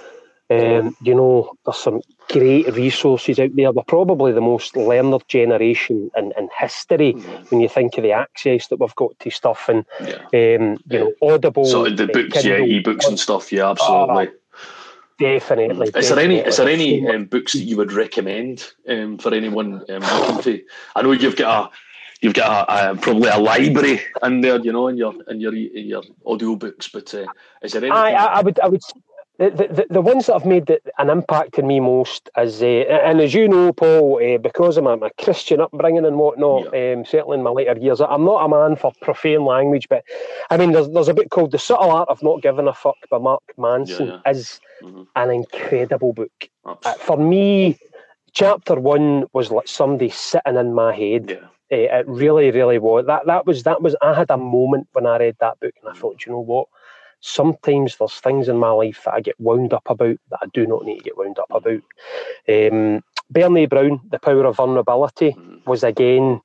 Um, 0.50 0.96
you 1.02 1.14
know, 1.14 1.58
there's 1.66 1.78
some 1.78 2.02
great 2.30 2.74
resources 2.74 3.38
out 3.38 3.54
there. 3.56 3.72
We're 3.72 3.84
probably 3.84 4.32
the 4.32 4.42
most 4.42 4.78
learned 4.78 5.28
generation 5.28 6.10
in, 6.16 6.34
in 6.38 6.50
history 6.58 7.14
mm-hmm. 7.14 7.44
when 7.50 7.60
you 7.60 7.68
think 7.68 7.98
of 7.98 8.04
the 8.04 8.14
access 8.14 8.68
that 8.68 8.80
we've 8.80 8.96
got 8.96 9.20
to 9.20 9.30
stuff 9.30 9.68
and 9.68 9.86
yeah. 10.02 10.16
um, 10.34 10.78
you 10.90 11.00
know, 11.00 11.14
Audible. 11.22 11.66
So 11.66 11.90
the 11.90 12.08
books, 12.08 12.42
Kindle, 12.42 12.68
yeah, 12.68 12.82
ebooks 12.82 13.08
and 13.08 13.20
stuff. 13.20 13.52
Yeah, 13.52 13.72
absolutely. 13.72 14.28
Uh, 14.28 14.32
definitely. 15.20 15.90
Is 15.94 16.10
there 16.10 16.20
any? 16.20 16.38
Is 16.38 16.58
there 16.58 16.70
any 16.70 17.06
um, 17.08 17.26
books 17.26 17.52
that 17.52 17.64
you 17.64 17.76
would 17.76 17.92
recommend 17.92 18.72
um, 18.88 19.18
for 19.18 19.34
anyone 19.34 19.84
um, 19.90 20.02
looking 20.02 20.42
to? 20.44 20.64
I 20.96 21.02
know 21.02 21.12
you've 21.12 21.36
got 21.36 21.74
a 21.74 21.76
you've 22.22 22.34
got 22.34 22.70
a, 22.70 22.92
a, 22.92 22.96
probably 22.96 23.30
a 23.30 23.38
library 23.38 24.02
in 24.24 24.42
there, 24.42 24.60
you 24.60 24.72
know, 24.72 24.88
in 24.88 24.98
your 24.98 25.14
in 25.30 25.42
your 25.42 25.54
in 25.54 25.88
your 25.88 26.04
audio 26.26 26.56
books. 26.56 26.88
But 26.88 27.14
uh, 27.14 27.26
is 27.62 27.74
there 27.74 27.84
any? 27.84 27.92
I, 27.92 28.14
I 28.14 28.42
would 28.42 28.60
I 28.60 28.68
would 28.68 28.82
the, 29.38 29.50
the, 29.50 29.86
the 29.90 30.02
ones 30.02 30.26
that 30.26 30.34
have 30.34 30.46
made 30.46 30.70
an 30.98 31.10
impact 31.10 31.60
on 31.60 31.68
me 31.68 31.80
most 31.80 32.30
is, 32.38 32.62
uh, 32.62 32.66
and 32.66 33.22
as 33.22 33.34
you 33.34 33.48
know, 33.48 33.72
Paul, 33.72 34.20
uh, 34.24 34.40
because 34.40 34.78
of 34.78 34.84
my, 34.84 34.96
my 34.96 35.10
Christian 35.24 35.62
upbringing 35.62 36.06
and 36.06 36.18
whatnot, 36.18 36.74
yeah. 36.74 36.94
um, 36.94 37.06
certainly 37.06 37.38
in 37.38 37.44
my 37.44 37.52
later 37.52 37.78
years, 37.78 38.02
I'm 38.02 38.26
not 38.26 38.44
a 38.44 38.50
man 38.50 38.76
for 38.76 38.92
profane 39.02 39.46
language, 39.46 39.88
but 39.90 40.04
I 40.50 40.58
mean, 40.58 40.72
there's, 40.72 40.90
there's 40.90 41.08
a 41.08 41.14
book 41.14 41.30
called 41.30 41.52
The 41.52 41.60
Subtle 41.60 41.92
Art 41.92 42.10
of 42.10 42.24
Not 42.24 42.42
Giving 42.42 42.68
a 42.68 42.74
Fuck 42.74 42.98
by 43.12 43.20
Mark 43.20 43.44
Manson, 43.58 44.08
yeah, 44.08 44.20
yeah. 44.26 44.32
is 44.32 44.60
mm-hmm. 44.82 45.04
an 45.16 45.30
incredible 45.30 46.14
book. 46.14 46.50
Uh, 46.66 46.94
for 46.94 47.18
me, 47.18 47.78
chapter 48.34 48.76
one 48.76 49.26
was 49.34 49.52
like 49.52 49.68
somebody 49.68 50.10
sitting 50.10 50.56
in 50.56 50.74
my 50.74 50.96
head. 50.96 51.40
Uh, 51.72 51.76
it 51.76 52.08
really, 52.08 52.50
really 52.50 52.80
was. 52.80 53.06
That 53.06 53.26
that 53.26 53.46
was 53.46 53.64
that 53.64 53.82
was. 53.82 53.94
I 54.02 54.14
had 54.14 54.32
a 54.32 54.38
moment 54.38 54.88
when 54.94 55.06
I 55.06 55.18
read 55.18 55.36
that 55.42 55.60
book, 55.60 55.74
and 55.82 55.92
I 55.92 56.00
thought, 56.00 56.26
you 56.26 56.32
know 56.32 56.40
what? 56.40 56.68
Sometimes 57.20 57.98
there's 57.98 58.20
things 58.20 58.48
in 58.48 58.58
my 58.58 58.72
life 58.72 59.02
that 59.06 59.14
I 59.14 59.22
get 59.22 59.40
wound 59.40 59.74
up 59.74 59.90
about 59.90 60.18
that 60.30 60.40
I 60.42 60.48
do 60.54 60.68
not 60.68 60.86
need 60.86 61.00
to 61.00 61.04
get 61.04 61.18
wound 61.18 61.40
up 61.40 61.50
about. 61.50 61.82
Um, 62.48 63.04
Brené 63.34 63.70
Brown, 63.70 64.00
The 64.10 64.20
Power 64.20 64.46
of 64.46 64.58
Vulnerability, 64.58 65.32
mm-hmm. 65.32 65.70
was 65.70 65.84
again, 65.84 66.42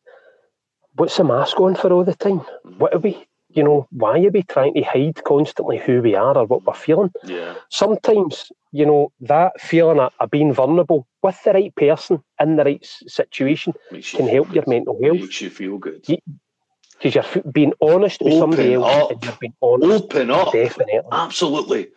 what's 0.94 1.16
the 1.16 1.24
mask 1.24 1.60
on 1.60 1.74
for 1.74 1.92
all 1.92 2.04
the 2.04 2.14
time? 2.14 2.40
Mm-hmm. 2.40 2.78
What 2.78 2.94
are 2.94 2.98
we, 2.98 3.24
you 3.50 3.62
know, 3.62 3.86
why 3.90 4.18
are 4.24 4.30
we 4.30 4.42
trying 4.42 4.74
to 4.74 4.82
hide 4.82 5.22
constantly 5.24 5.78
who 5.78 6.00
we 6.00 6.14
are 6.14 6.36
or 6.36 6.46
what 6.46 6.66
we're 6.66 6.74
feeling? 6.74 7.12
Yeah. 7.22 7.54
Sometimes, 7.68 8.50
you 8.72 8.86
know, 8.86 9.12
that 9.20 9.60
feeling 9.60 10.00
of, 10.00 10.12
of 10.18 10.30
being 10.30 10.52
vulnerable 10.52 11.06
with 11.22 11.38
the 11.44 11.52
right 11.52 11.74
person 11.76 12.22
in 12.40 12.56
the 12.56 12.64
right 12.64 12.84
situation 13.06 13.74
can 13.90 14.26
help 14.26 14.52
your 14.54 14.64
mental 14.66 14.98
health. 15.02 15.20
Makes 15.20 15.40
you 15.42 15.50
feel 15.50 15.78
good. 15.78 16.08
You, 16.08 16.16
because 17.02 17.34
you're 17.34 17.42
being 17.52 17.72
honest 17.80 18.20
with 18.20 18.34
open 18.34 18.52
somebody 18.52 18.74
else. 18.74 18.86
Up. 18.86 19.10
And 19.10 19.24
you're 19.24 19.36
being 19.40 19.54
honest. 19.60 20.04
Open 20.04 20.30
up. 20.30 20.52
Definitely. 20.52 21.00
Absolutely. 21.10 21.88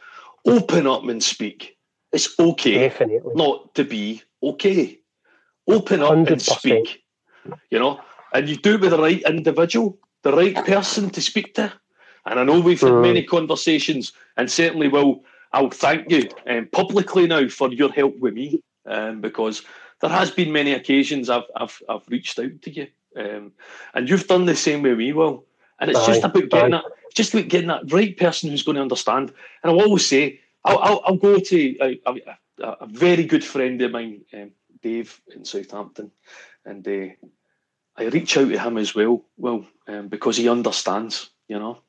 Open 0.46 0.88
up 0.88 1.04
and 1.04 1.24
speak. 1.24 1.78
It's 2.12 2.40
okay 2.40 2.76
Definitely. 2.76 3.34
not 3.36 3.76
to 3.76 3.84
be 3.84 4.24
okay. 4.42 5.00
Open 5.68 6.02
up 6.02 6.12
100%. 6.12 6.32
and 6.32 6.42
speak. 6.42 7.04
You 7.70 7.80
know, 7.80 8.00
and 8.34 8.50
you 8.50 8.56
do 8.56 8.76
it 8.76 8.82
with 8.82 8.92
the 8.92 8.98
right 9.02 9.22
individual, 9.24 10.00
the 10.24 10.34
right 10.34 10.56
person 10.66 11.10
to 11.12 11.22
speak 11.22 11.54
to. 11.56 11.72
And 12.26 12.40
I 12.40 12.44
know 12.44 12.60
we've 12.60 12.82
had 12.82 12.92
mm. 12.92 13.02
many 13.04 13.24
conversations, 13.24 14.14
and 14.38 14.50
certainly 14.50 14.88
will. 14.88 15.24
I'll 15.54 15.70
thank 15.70 16.10
you 16.10 16.28
um, 16.48 16.68
publicly 16.72 17.28
now 17.28 17.48
for 17.48 17.72
your 17.72 17.92
help 17.92 18.18
with 18.20 18.34
me, 18.34 18.62
um, 18.88 19.22
because 19.22 19.62
there 20.02 20.10
has 20.10 20.32
been 20.32 20.52
many 20.52 20.74
occasions 20.74 21.30
I've 21.30 21.44
I've 21.56 21.80
I've 21.88 22.08
reached 22.10 22.40
out 22.40 22.62
to 22.64 22.72
you 22.72 22.88
um, 23.16 23.52
and 23.94 24.10
you've 24.10 24.28
done 24.28 24.46
the 24.46 24.56
same 24.56 24.82
way 24.82 24.94
we 24.94 25.14
Will. 25.14 25.46
And 25.80 25.90
it's 25.90 26.00
aye, 26.00 26.08
just 26.08 26.24
about 26.24 26.50
getting 26.50 26.74
aye. 26.74 26.82
that, 26.82 27.14
just 27.14 27.34
about 27.34 27.50
getting 27.50 27.68
that 27.68 27.92
right 27.92 28.16
person 28.16 28.50
who's 28.50 28.64
going 28.64 28.76
to 28.76 28.82
understand. 28.82 29.34
And 29.64 29.72
I'll 29.72 29.82
always 29.82 30.08
say, 30.08 30.40
I'll, 30.64 30.80
I'll, 30.80 31.02
I'll 31.06 31.18
go 31.18 31.40
to 31.40 31.78
a, 31.82 32.02
a, 32.06 32.16
a, 32.82 32.88
very 32.88 33.24
good 33.24 33.44
friend 33.44 33.82
of 33.82 33.92
mine, 33.92 34.22
um, 34.34 34.52
Dave 34.82 35.22
in 35.34 35.46
Southampton, 35.46 36.12
and 36.66 36.88
uh, 36.88 37.14
I 37.98 38.06
reach 38.06 38.38
out 38.38 38.50
to 38.50 38.60
him 38.60 38.78
as 38.78 38.96
well, 38.96 39.24
well, 39.38 39.66
um, 39.88 40.08
because 40.08 40.38
he 40.38 40.50
understands, 40.50 41.30
you 41.48 41.60
know. 41.60 41.80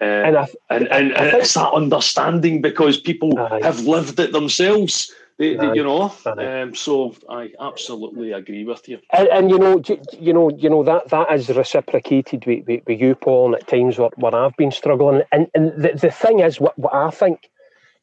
Uh, 0.00 0.04
and, 0.04 0.36
I, 0.36 0.48
and, 0.70 0.88
and, 0.88 1.12
and 1.12 1.36
it's 1.36 1.54
that 1.54 1.72
understanding 1.72 2.60
because 2.60 2.98
people 2.98 3.38
aye. 3.38 3.60
have 3.62 3.80
lived 3.80 4.18
it 4.18 4.32
themselves. 4.32 5.12
They, 5.38 5.56
they, 5.56 5.74
you 5.74 5.82
know, 5.82 6.12
um, 6.26 6.74
so 6.74 7.14
I 7.28 7.50
absolutely 7.58 8.32
agree 8.32 8.64
with 8.64 8.88
you. 8.88 8.98
And, 9.12 9.28
and, 9.28 9.50
you 9.50 9.58
know, 9.58 9.82
you 10.18 10.32
know, 10.32 10.50
you 10.50 10.70
know 10.70 10.82
that 10.84 11.08
that 11.08 11.32
is 11.32 11.48
reciprocated 11.48 12.46
with, 12.46 12.66
with, 12.66 12.82
with 12.86 13.00
you, 13.00 13.14
Paul, 13.14 13.54
and 13.54 13.62
at 13.62 13.66
times 13.66 13.98
where, 13.98 14.10
where 14.16 14.34
I've 14.34 14.56
been 14.56 14.70
struggling. 14.70 15.22
And 15.32 15.48
and 15.54 15.72
the, 15.82 15.92
the 15.94 16.10
thing 16.10 16.40
is, 16.40 16.60
what, 16.60 16.78
what 16.78 16.94
I 16.94 17.10
think, 17.10 17.50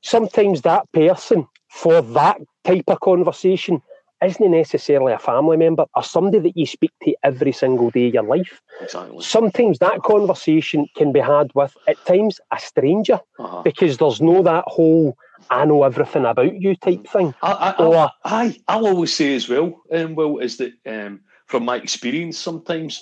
sometimes 0.01 0.61
that 0.63 0.91
person 0.91 1.47
for 1.69 2.01
that 2.01 2.41
type 2.63 2.85
of 2.87 2.99
conversation 2.99 3.81
isn't 4.23 4.51
necessarily 4.51 5.13
a 5.13 5.19
family 5.19 5.57
member 5.57 5.85
or 5.95 6.03
somebody 6.03 6.39
that 6.39 6.57
you 6.57 6.65
speak 6.65 6.91
to 7.03 7.15
every 7.23 7.51
single 7.51 7.89
day 7.89 8.07
of 8.07 8.13
your 8.13 8.23
life. 8.23 8.61
Exactly. 8.81 9.21
Sometimes 9.21 9.79
that 9.79 10.03
conversation 10.03 10.87
can 10.95 11.11
be 11.11 11.19
had 11.19 11.51
with, 11.55 11.75
at 11.87 12.03
times, 12.05 12.39
a 12.51 12.59
stranger 12.59 13.19
uh-huh. 13.39 13.61
because 13.63 13.97
there's 13.97 14.21
no 14.21 14.43
that 14.43 14.65
whole 14.67 15.17
I 15.49 15.65
know 15.65 15.83
everything 15.83 16.25
about 16.25 16.59
you 16.59 16.75
type 16.75 17.07
thing. 17.07 17.33
I, 17.41 17.51
I, 17.51 17.83
or, 17.83 18.11
I, 18.25 18.57
I'll 18.67 18.87
always 18.87 19.15
say 19.15 19.35
as 19.35 19.47
well, 19.47 19.81
um, 19.91 20.15
Will, 20.15 20.39
is 20.39 20.57
that 20.57 20.73
um, 20.85 21.21
from 21.47 21.65
my 21.65 21.77
experience, 21.77 22.37
sometimes 22.37 23.01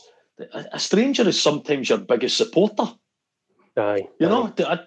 a, 0.53 0.79
stranger 0.79 1.27
is 1.27 1.41
sometimes 1.41 1.89
your 1.89 1.97
biggest 1.97 2.37
supporter. 2.37 2.93
Aye. 3.75 4.07
You 4.19 4.27
know, 4.27 4.53
I, 4.59 4.79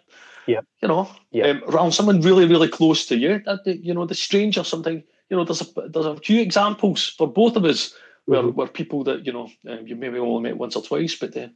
yeah. 0.47 0.61
You 0.83 0.89
know, 0.89 1.11
yeah. 1.31 1.49
Um, 1.49 1.63
around 1.67 1.93
someone 1.93 2.21
really, 2.21 2.47
really 2.47 2.69
close 2.69 3.07
to 3.07 3.17
you, 3.17 3.41
that, 3.45 3.61
you 3.67 3.95
know, 3.95 4.07
the 4.07 4.15
stranger 4.15 4.65
sometimes, 4.65 5.03
you 5.31 5.37
know, 5.37 5.45
there's 5.45 5.63
a, 5.63 5.89
there's 5.89 6.07
a 6.07 6.17
few 6.17 6.41
examples 6.41 7.15
for 7.17 7.27
both 7.27 7.57
of 7.57 7.65
us 7.65 7.95
where, 8.27 8.43
mm-hmm. 8.43 8.57
where 8.57 8.67
people 8.67 9.05
that, 9.05 9.25
you 9.25 9.33
know, 9.33 9.49
um, 9.69 9.87
you 9.87 9.97
maybe 9.97 10.19
only 10.19 10.43
met 10.43 10.59
once 10.59 10.77
or 10.77 10.83
twice, 10.83 11.15
but 11.15 11.37
uh, 11.37 11.49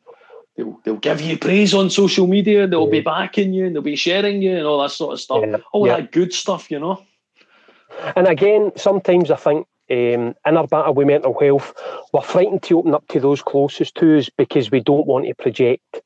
they'll 0.56 0.80
they'll 0.84 0.96
give 0.96 1.20
you 1.20 1.36
praise 1.36 1.74
on 1.74 1.90
social 1.90 2.26
media. 2.26 2.66
They'll 2.66 2.90
be 2.90 3.00
backing 3.00 3.52
you 3.52 3.66
and 3.66 3.74
they'll 3.74 3.82
be 3.82 3.96
sharing 3.96 4.42
you 4.42 4.56
and 4.56 4.66
all 4.66 4.80
that 4.80 4.92
sort 4.92 5.12
of 5.12 5.20
stuff. 5.20 5.44
Yeah. 5.46 5.56
All 5.72 5.86
Yeah. 5.86 5.96
that 5.96 6.12
good 6.12 6.32
stuff, 6.32 6.70
you 6.70 6.78
know. 6.78 7.02
And 8.16 8.26
again, 8.26 8.72
sometimes 8.76 9.30
I 9.30 9.36
think 9.36 9.66
um, 9.90 10.34
in 10.46 10.56
our 10.56 10.66
battle 10.66 10.94
with 10.94 11.06
mental 11.06 11.38
health, 11.38 11.74
we're 12.12 12.22
frightened 12.22 12.62
to 12.64 12.78
open 12.78 12.94
up 12.94 13.06
to 13.08 13.20
those 13.20 13.42
closest 13.42 13.94
to 13.96 14.18
us 14.18 14.30
because 14.36 14.70
we 14.70 14.80
don't 14.80 15.06
want 15.06 15.26
to 15.26 15.34
project, 15.34 16.00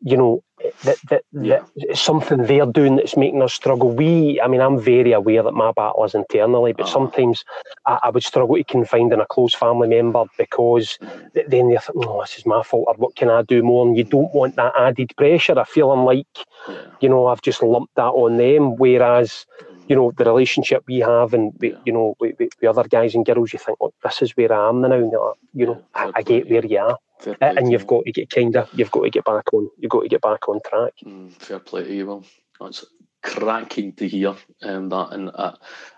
you 0.00 0.16
know, 0.16 0.42
that 0.84 0.98
that, 1.10 1.22
Yeah. 1.32 1.56
that 1.56 1.62
it's 1.76 2.00
something 2.00 2.42
they're 2.44 2.66
doing 2.66 2.96
that's 2.96 3.16
making 3.16 3.42
us 3.42 3.52
struggle. 3.54 3.90
We, 3.90 4.40
I 4.40 4.48
mean, 4.48 4.60
I'm 4.60 4.78
very 4.80 5.12
aware 5.12 5.42
that 5.42 5.52
my 5.54 5.72
battle 5.72 6.04
is 6.04 6.14
internally, 6.14 6.72
but 6.72 6.86
Ah. 6.86 6.90
sometimes 6.90 7.44
I, 7.86 7.98
I 8.04 8.10
would 8.10 8.24
struggle 8.24 8.56
to 8.56 8.64
confide 8.64 9.12
in 9.12 9.20
a 9.20 9.26
close 9.26 9.54
family 9.54 9.88
member 9.88 10.24
because 10.38 10.98
then 11.34 11.68
they 11.68 11.76
think, 11.76 11.96
oh, 11.96 12.20
this 12.22 12.38
is 12.38 12.46
my 12.46 12.62
fault, 12.62 12.84
or 12.88 12.94
what 12.94 13.16
can 13.16 13.30
I 13.30 13.42
do 13.42 13.62
more? 13.62 13.86
And 13.86 13.96
you 13.96 14.04
don't 14.04 14.32
want 14.34 14.56
that 14.56 14.72
added 14.78 15.12
pressure 15.16 15.54
of 15.54 15.68
feeling 15.68 16.04
like, 16.04 16.26
Yeah. 16.66 16.92
you 17.00 17.08
know, 17.08 17.26
I've 17.26 17.42
just 17.42 17.62
lumped 17.62 17.94
that 17.96 18.12
on 18.22 18.36
them. 18.36 18.76
Whereas, 18.76 19.46
you 19.88 19.96
know, 19.96 20.12
the 20.16 20.24
relationship 20.24 20.82
we 20.86 20.98
have 21.00 21.34
and, 21.34 21.52
we, 21.58 21.70
Yeah. 21.72 21.78
you 21.84 21.92
know, 21.92 22.14
with, 22.20 22.36
with 22.38 22.64
other 22.68 22.84
guys 22.88 23.14
and 23.14 23.24
girls, 23.26 23.52
you 23.52 23.58
think, 23.58 23.78
look, 23.80 23.94
this 24.02 24.22
is 24.22 24.36
where 24.36 24.52
I 24.52 24.68
am 24.68 24.80
now. 24.80 24.92
And 24.92 25.10
like, 25.12 25.36
you 25.52 25.66
know, 25.66 25.82
Yeah, 25.96 26.06
I, 26.06 26.12
I 26.16 26.22
get 26.22 26.48
where 26.50 26.64
you 26.64 26.78
are. 26.78 26.98
Fair 27.20 27.34
A- 27.34 27.36
play 27.36 27.52
to 27.52 27.58
And 27.58 27.72
you've 27.72 27.82
you. 27.82 27.86
got 27.86 28.04
to 28.04 28.12
get 28.12 28.30
kind 28.30 28.56
of, 28.56 28.68
you've 28.74 28.90
got 28.90 29.02
to 29.02 29.10
get 29.10 29.24
back 29.24 29.52
on, 29.52 29.68
you've 29.78 29.90
got 29.90 30.02
to 30.02 30.08
get 30.08 30.22
back 30.22 30.48
on 30.48 30.60
track. 30.66 30.92
Mm, 31.04 31.32
fair 31.34 31.58
play 31.58 31.84
to 31.84 31.94
you, 31.94 32.06
Will. 32.06 32.24
That's 32.60 32.84
cracking 33.22 33.92
to 33.94 34.06
hear 34.06 34.34
um, 34.62 34.90
that, 34.90 35.08
and 35.12 35.30
uh, 35.34 35.52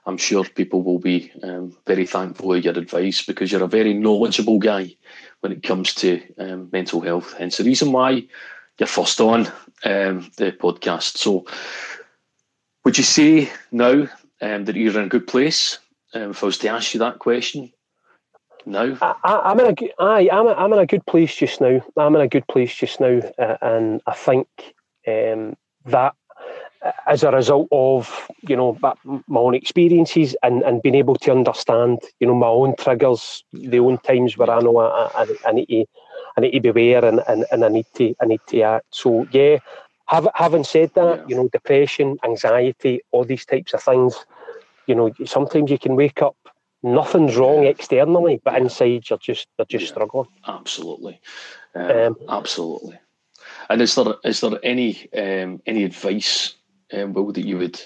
I'm 0.06 0.16
sure 0.16 0.44
people 0.44 0.82
will 0.82 1.00
be 1.00 1.32
um, 1.42 1.76
very 1.86 2.06
thankful 2.06 2.54
of 2.54 2.64
your 2.64 2.78
advice 2.78 3.24
because 3.26 3.50
you're 3.50 3.64
a 3.64 3.68
very 3.68 3.92
knowledgeable 3.94 4.58
guy 4.60 4.94
when 5.40 5.50
it 5.52 5.62
comes 5.64 5.92
to 5.94 6.22
um, 6.38 6.68
mental 6.72 7.00
health. 7.00 7.34
Hence 7.36 7.56
the 7.56 7.64
reason 7.64 7.90
why 7.92 8.26
you're 8.78 8.86
first 8.86 9.20
on 9.20 9.46
um, 9.84 10.30
the 10.36 10.52
podcast. 10.52 11.16
So, 11.18 11.44
would 12.86 12.96
you 12.96 13.02
say 13.02 13.50
now 13.72 14.06
um, 14.40 14.64
that 14.64 14.76
you're 14.76 14.96
in 14.96 15.06
a 15.06 15.08
good 15.08 15.26
place? 15.26 15.80
Um, 16.14 16.30
if 16.30 16.40
I 16.40 16.46
was 16.46 16.58
to 16.58 16.68
ask 16.68 16.94
you 16.94 17.00
that 17.00 17.18
question 17.18 17.72
now, 18.64 18.96
I, 19.02 19.14
I, 19.24 19.50
I'm 19.50 19.58
in 19.58 19.66
a 19.66 20.02
aye, 20.02 20.28
I'm, 20.32 20.46
a, 20.46 20.52
I'm 20.52 20.72
in 20.72 20.78
a 20.78 20.86
good 20.86 21.04
place 21.04 21.34
just 21.34 21.60
now. 21.60 21.84
I'm 21.96 22.14
in 22.14 22.20
a 22.20 22.28
good 22.28 22.46
place 22.46 22.72
just 22.72 23.00
now, 23.00 23.20
uh, 23.40 23.56
and 23.60 24.00
I 24.06 24.14
think 24.14 24.46
um, 25.08 25.56
that 25.86 26.14
uh, 26.80 26.92
as 27.08 27.24
a 27.24 27.32
result 27.32 27.66
of 27.72 28.28
you 28.42 28.54
know 28.54 28.78
my 28.80 29.40
own 29.40 29.56
experiences 29.56 30.36
and, 30.44 30.62
and 30.62 30.80
being 30.80 30.94
able 30.94 31.16
to 31.16 31.32
understand 31.32 32.02
you 32.20 32.28
know 32.28 32.36
my 32.36 32.46
own 32.46 32.76
triggers, 32.76 33.42
the 33.52 33.80
own 33.80 33.98
times 33.98 34.38
where 34.38 34.48
I 34.48 34.60
know 34.60 34.76
I, 34.76 35.10
I, 35.24 35.26
I 35.44 35.50
need 35.50 35.66
to 35.66 35.84
I 36.36 36.40
need 36.40 36.52
to 36.52 36.60
be 36.60 36.68
aware 36.68 37.04
and, 37.04 37.20
and, 37.26 37.46
and 37.50 37.64
I 37.64 37.68
need 37.68 37.86
to 37.94 38.14
I 38.22 38.26
need 38.26 38.42
to 38.46 38.62
act. 38.62 38.86
So 38.90 39.26
yeah, 39.32 39.58
have, 40.08 40.28
having 40.34 40.64
said 40.64 40.90
that, 40.94 41.20
Yeah. 41.20 41.24
you 41.26 41.36
know 41.36 41.48
depression, 41.48 42.18
anxiety, 42.24 43.00
all 43.12 43.24
these 43.24 43.44
types 43.44 43.74
of 43.74 43.82
things, 43.82 44.24
you 44.86 44.94
know 44.94 45.10
sometimes 45.24 45.70
you 45.70 45.78
can 45.78 45.96
wake 45.96 46.22
up. 46.22 46.36
Nothing's 46.82 47.36
wrong 47.36 47.64
externally, 47.66 48.40
but 48.44 48.56
inside 48.56 49.08
you're 49.08 49.18
just 49.18 49.48
they're 49.56 49.66
just 49.66 49.84
Yeah. 49.84 49.88
struggling. 49.88 50.28
Absolutely, 50.46 51.20
um, 51.74 51.90
Um, 51.90 52.16
absolutely. 52.28 52.98
And 53.68 53.80
is 53.82 53.94
there 53.94 54.14
is 54.24 54.40
there 54.40 54.58
any 54.62 55.08
um, 55.14 55.60
any 55.66 55.84
advice, 55.84 56.54
um, 56.92 57.12
Will, 57.12 57.32
that 57.32 57.44
you 57.46 57.58
would 57.58 57.80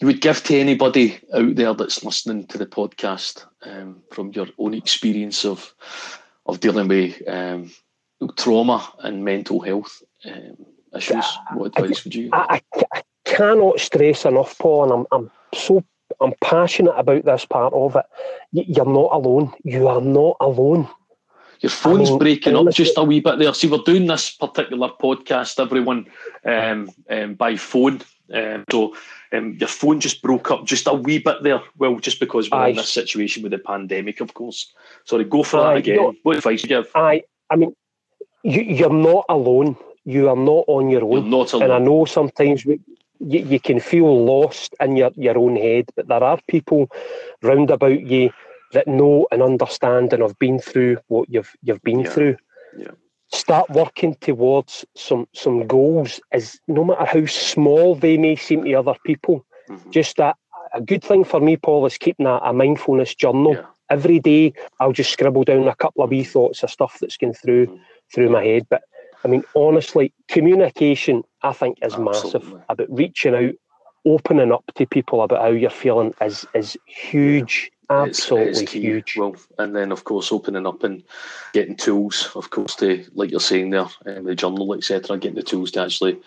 you 0.00 0.06
would 0.06 0.20
give 0.20 0.42
to 0.44 0.58
anybody 0.58 1.18
out 1.34 1.54
there 1.56 1.74
that's 1.74 2.04
listening 2.04 2.46
to 2.48 2.58
the 2.58 2.66
podcast 2.66 3.46
um, 3.62 4.02
from 4.12 4.32
your 4.32 4.48
own 4.58 4.74
experience 4.74 5.44
of 5.44 5.74
of 6.46 6.60
dealing 6.60 6.88
with 6.88 7.22
um, 7.28 7.70
trauma 8.36 8.92
and 9.00 9.24
mental 9.24 9.60
health 9.60 10.02
um, 10.24 10.56
issues? 10.96 11.24
What 11.54 11.78
advice 11.78 12.04
would 12.04 12.14
you? 12.14 12.30
I, 12.32 12.60
I, 12.74 12.84
I 12.94 13.02
cannot 13.24 13.80
stress 13.80 14.24
enough, 14.24 14.58
Paul, 14.58 14.84
and 14.84 14.92
I'm, 14.92 15.06
I'm 15.12 15.30
so 15.54 15.84
I'm 16.20 16.32
passionate 16.40 16.94
about 16.94 17.24
this 17.24 17.44
part 17.44 17.74
of 17.74 17.96
it. 17.96 18.04
You're 18.52 18.86
not 18.86 19.10
alone. 19.12 19.52
You 19.64 19.88
are 19.88 20.00
not 20.00 20.36
alone. 20.40 20.88
Your 21.60 21.70
phone's 21.70 22.08
I 22.08 22.12
mean, 22.12 22.18
breaking 22.18 22.56
up 22.56 22.70
just 22.70 22.98
a 22.98 23.02
wee 23.02 23.20
bit 23.20 23.38
there. 23.38 23.52
See, 23.54 23.68
we're 23.68 23.78
doing 23.78 24.06
this 24.06 24.30
particular 24.30 24.90
podcast, 25.00 25.60
everyone, 25.60 26.06
um, 26.44 26.90
um, 27.08 27.34
by 27.34 27.56
phone. 27.56 28.02
Um, 28.32 28.64
so 28.70 28.94
um, 29.32 29.56
your 29.58 29.68
phone 29.68 30.00
just 30.00 30.20
broke 30.20 30.50
up 30.50 30.64
just 30.64 30.86
a 30.86 30.92
wee 30.92 31.18
bit 31.18 31.42
there. 31.42 31.62
Well, 31.78 31.98
just 31.98 32.20
because 32.20 32.50
we're 32.50 32.68
in 32.68 32.76
this 32.76 32.90
situation 32.90 33.42
with 33.42 33.52
the 33.52 33.58
pandemic, 33.58 34.20
of 34.20 34.34
course. 34.34 34.72
Sorry, 35.04 35.24
go 35.24 35.42
for 35.42 35.60
Aye, 35.60 35.74
that 35.74 35.78
again. 35.78 36.16
what 36.22 36.36
advice 36.36 36.62
would 36.62 36.70
you 36.70 36.76
give? 36.76 36.90
I 36.94 37.22
I 37.48 37.56
mean, 37.56 37.74
you, 38.42 38.62
you're 38.62 38.90
not 38.90 39.24
alone. 39.28 39.76
You 40.06 40.28
are 40.28 40.36
not 40.36 40.64
on 40.68 40.88
your 40.88 41.04
own. 41.04 41.28
not 41.28 41.52
And 41.52 41.72
I 41.72 41.78
know 41.80 42.04
sometimes 42.04 42.64
we, 42.64 42.80
you, 43.18 43.40
you 43.40 43.58
can 43.60 43.80
feel 43.80 44.24
lost 44.24 44.74
in 44.80 44.96
your, 44.96 45.10
your 45.16 45.36
own 45.36 45.56
head, 45.56 45.90
but 45.96 46.06
there 46.06 46.22
are 46.22 46.38
people 46.48 46.88
round 47.42 47.70
about 47.70 48.00
you 48.00 48.30
that 48.72 48.86
know 48.86 49.26
and 49.32 49.42
understand 49.42 50.12
and 50.12 50.22
have 50.22 50.38
been 50.38 50.60
through 50.60 50.98
what 51.08 51.28
you've 51.28 51.52
you've 51.62 51.82
been 51.82 52.00
Yeah. 52.00 52.10
through. 52.10 52.36
Yeah. 52.78 52.92
Start 53.32 53.68
working 53.70 54.14
towards 54.20 54.84
some 54.94 55.26
some 55.34 55.66
goals 55.66 56.20
as 56.30 56.58
no 56.68 56.84
matter 56.84 57.04
how 57.04 57.26
small 57.26 57.96
they 57.96 58.16
may 58.16 58.36
seem 58.36 58.64
to 58.64 58.74
other 58.74 58.94
people. 59.04 59.44
Mhm. 59.68 59.90
Just 59.90 60.16
that 60.18 60.36
a 60.72 60.80
good 60.80 61.02
thing 61.02 61.24
for 61.24 61.40
me, 61.40 61.56
Paul, 61.56 61.84
is 61.86 61.98
keeping 61.98 62.26
a, 62.26 62.36
a 62.44 62.52
mindfulness 62.52 63.14
journal. 63.16 63.54
Yeah. 63.54 63.66
Every 63.90 64.20
day 64.20 64.52
I'll 64.78 64.92
just 64.92 65.10
scribble 65.10 65.42
down 65.44 65.66
a 65.66 65.74
couple 65.74 66.04
of 66.04 66.10
wee 66.10 66.22
thoughts 66.22 66.62
of 66.62 66.70
stuff 66.70 66.98
that's 67.00 67.16
going 67.16 67.34
through 67.34 67.66
Mhm. 67.66 67.80
through 68.14 68.30
my 68.30 68.44
head. 68.44 68.66
But 68.70 68.82
I 69.24 69.28
mean, 69.28 69.44
honestly, 69.54 70.12
communication 70.28 71.22
I 71.42 71.52
think 71.52 71.78
is 71.82 71.96
massive. 71.98 72.54
About 72.68 72.86
reaching 72.90 73.34
out, 73.34 73.54
opening 74.04 74.52
up 74.52 74.64
to 74.74 74.86
people 74.86 75.22
about 75.22 75.42
how 75.42 75.48
you're 75.48 75.70
feeling 75.70 76.14
is 76.20 76.46
is 76.54 76.76
huge. 76.86 77.66
It's- 77.66 77.70
Absolutely 77.88 78.62
it's 78.64 78.72
key. 78.72 78.80
huge. 78.80 79.16
Well, 79.16 79.36
and 79.58 79.74
then 79.76 79.92
of 79.92 80.02
course 80.02 80.32
opening 80.32 80.66
up 80.66 80.82
and 80.82 81.04
getting 81.52 81.76
tools, 81.76 82.28
of 82.34 82.50
course, 82.50 82.74
to 82.76 83.04
like 83.14 83.30
you're 83.30 83.38
saying 83.38 83.70
there, 83.70 83.86
um, 84.06 84.24
the 84.24 84.34
journal, 84.34 84.74
etc. 84.74 85.16
Getting 85.16 85.36
the 85.36 85.42
tools 85.44 85.70
to 85.72 85.82
actually 85.82 86.18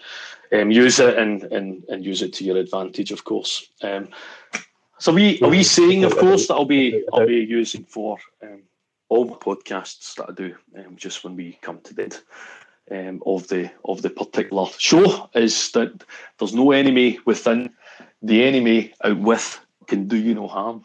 um, 0.54 0.72
use 0.72 1.02
it 1.02 1.18
and, 1.18 1.44
and 1.44 1.84
and 1.90 2.06
use 2.06 2.22
it 2.22 2.32
to 2.36 2.46
your 2.46 2.56
advantage, 2.56 3.12
of 3.12 3.26
course. 3.26 3.70
Um, 3.82 4.08
so 5.00 5.12
we 5.12 5.42
are 5.42 5.50
wee 5.50 5.64
saying, 5.64 6.06
of 6.06 6.16
course, 6.18 6.48
that 6.48 6.54
I'll 6.54 6.64
be 6.64 7.04
I'll 7.12 7.28
be 7.28 7.36
using 7.36 7.84
for 7.84 8.18
um, 8.42 8.62
all 9.10 9.26
the 9.26 9.36
podcasts 9.36 10.16
that 10.16 10.30
I 10.30 10.32
do, 10.34 10.56
um, 10.78 10.96
just 10.96 11.26
when 11.26 11.36
we 11.36 11.60
come 11.62 11.82
to 11.82 12.02
end 12.02 12.22
um, 12.92 13.22
of 13.26 13.48
the 13.48 13.72
of 13.86 14.02
the 14.02 14.10
particular 14.10 14.66
show, 14.78 15.30
is 15.36 15.72
that 15.72 16.04
there's 16.38 16.54
no 16.54 16.72
enemy 16.72 17.20
within. 17.26 17.74
The 18.22 18.44
enemy 18.44 18.94
out 19.04 19.20
with 19.20 19.60
can 19.88 20.08
do 20.08 20.18
you 20.18 20.36
no 20.36 20.48
harm. 20.48 20.84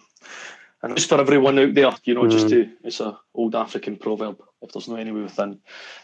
And 0.82 0.96
just 0.96 1.08
for 1.08 1.20
everyone 1.20 1.58
out 1.58 1.74
there, 1.74 1.92
you 2.04 2.14
know, 2.14 2.28
just 2.28 2.48
to 2.50 2.68
it's 2.82 3.00
a 3.00 3.18
old 3.34 3.54
African 3.54 3.96
proverb. 3.96 4.40
If 4.62 4.72
there's 4.72 4.88
no 4.88 4.96
enemy 4.96 5.22
within, 5.22 5.60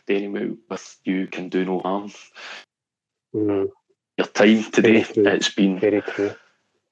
the 0.06 0.16
enemy 0.16 0.56
with 0.68 0.98
you 1.04 1.26
can 1.26 1.48
do 1.48 1.64
no 1.64 1.80
harm. 1.80 2.12
Mm, 3.34 3.68
Your 4.16 4.26
time 4.26 4.64
today, 4.70 5.04
it's 5.16 5.54
been 5.54 5.78
very 5.78 6.02
true. 6.02 6.32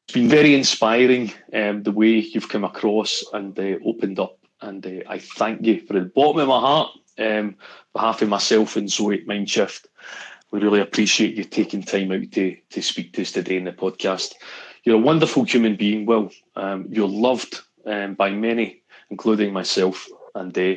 it's 0.04 0.14
been 0.14 0.28
very 0.28 0.54
inspiring 0.54 1.32
um, 1.52 1.82
the 1.82 1.92
way 1.92 2.18
you've 2.18 2.48
come 2.48 2.64
across 2.64 3.24
and 3.32 3.59
uh, 3.59 3.78
opened 3.84 4.18
up. 4.18 4.38
And 4.61 4.84
uh, 4.84 5.09
I 5.09 5.18
thank 5.18 5.64
you 5.64 5.80
from 5.80 5.96
the 5.98 6.04
bottom 6.04 6.40
of 6.40 6.48
my 6.48 6.61
heart, 6.61 6.90
um, 7.18 7.56
behalf 7.92 8.22
of 8.22 8.28
myself 8.28 8.76
and 8.76 8.90
Zoe 8.90 9.24
Mindshift. 9.24 9.86
We 10.50 10.61
really 10.61 10.80
appreciate 10.80 11.34
you 11.34 11.44
taking 11.44 11.82
time 11.82 12.11
out 12.12 12.32
to, 12.32 12.56
to 12.70 12.82
speak 12.82 13.12
to 13.12 13.22
us 13.22 13.32
today 13.32 13.56
in 13.56 13.64
the 13.64 13.72
podcast. 13.72 14.34
You're 14.84 14.96
a 14.96 14.98
wonderful 14.98 15.44
human 15.44 15.76
being, 15.76 16.06
Will. 16.06 16.30
Um, 16.56 16.86
you're 16.90 17.09
loved 17.09 17.61
um, 17.84 18.14
by 18.14 18.30
many, 18.30 18.82
including 19.11 19.52
myself. 19.52 20.09
And 20.34 20.56
uh, 20.56 20.74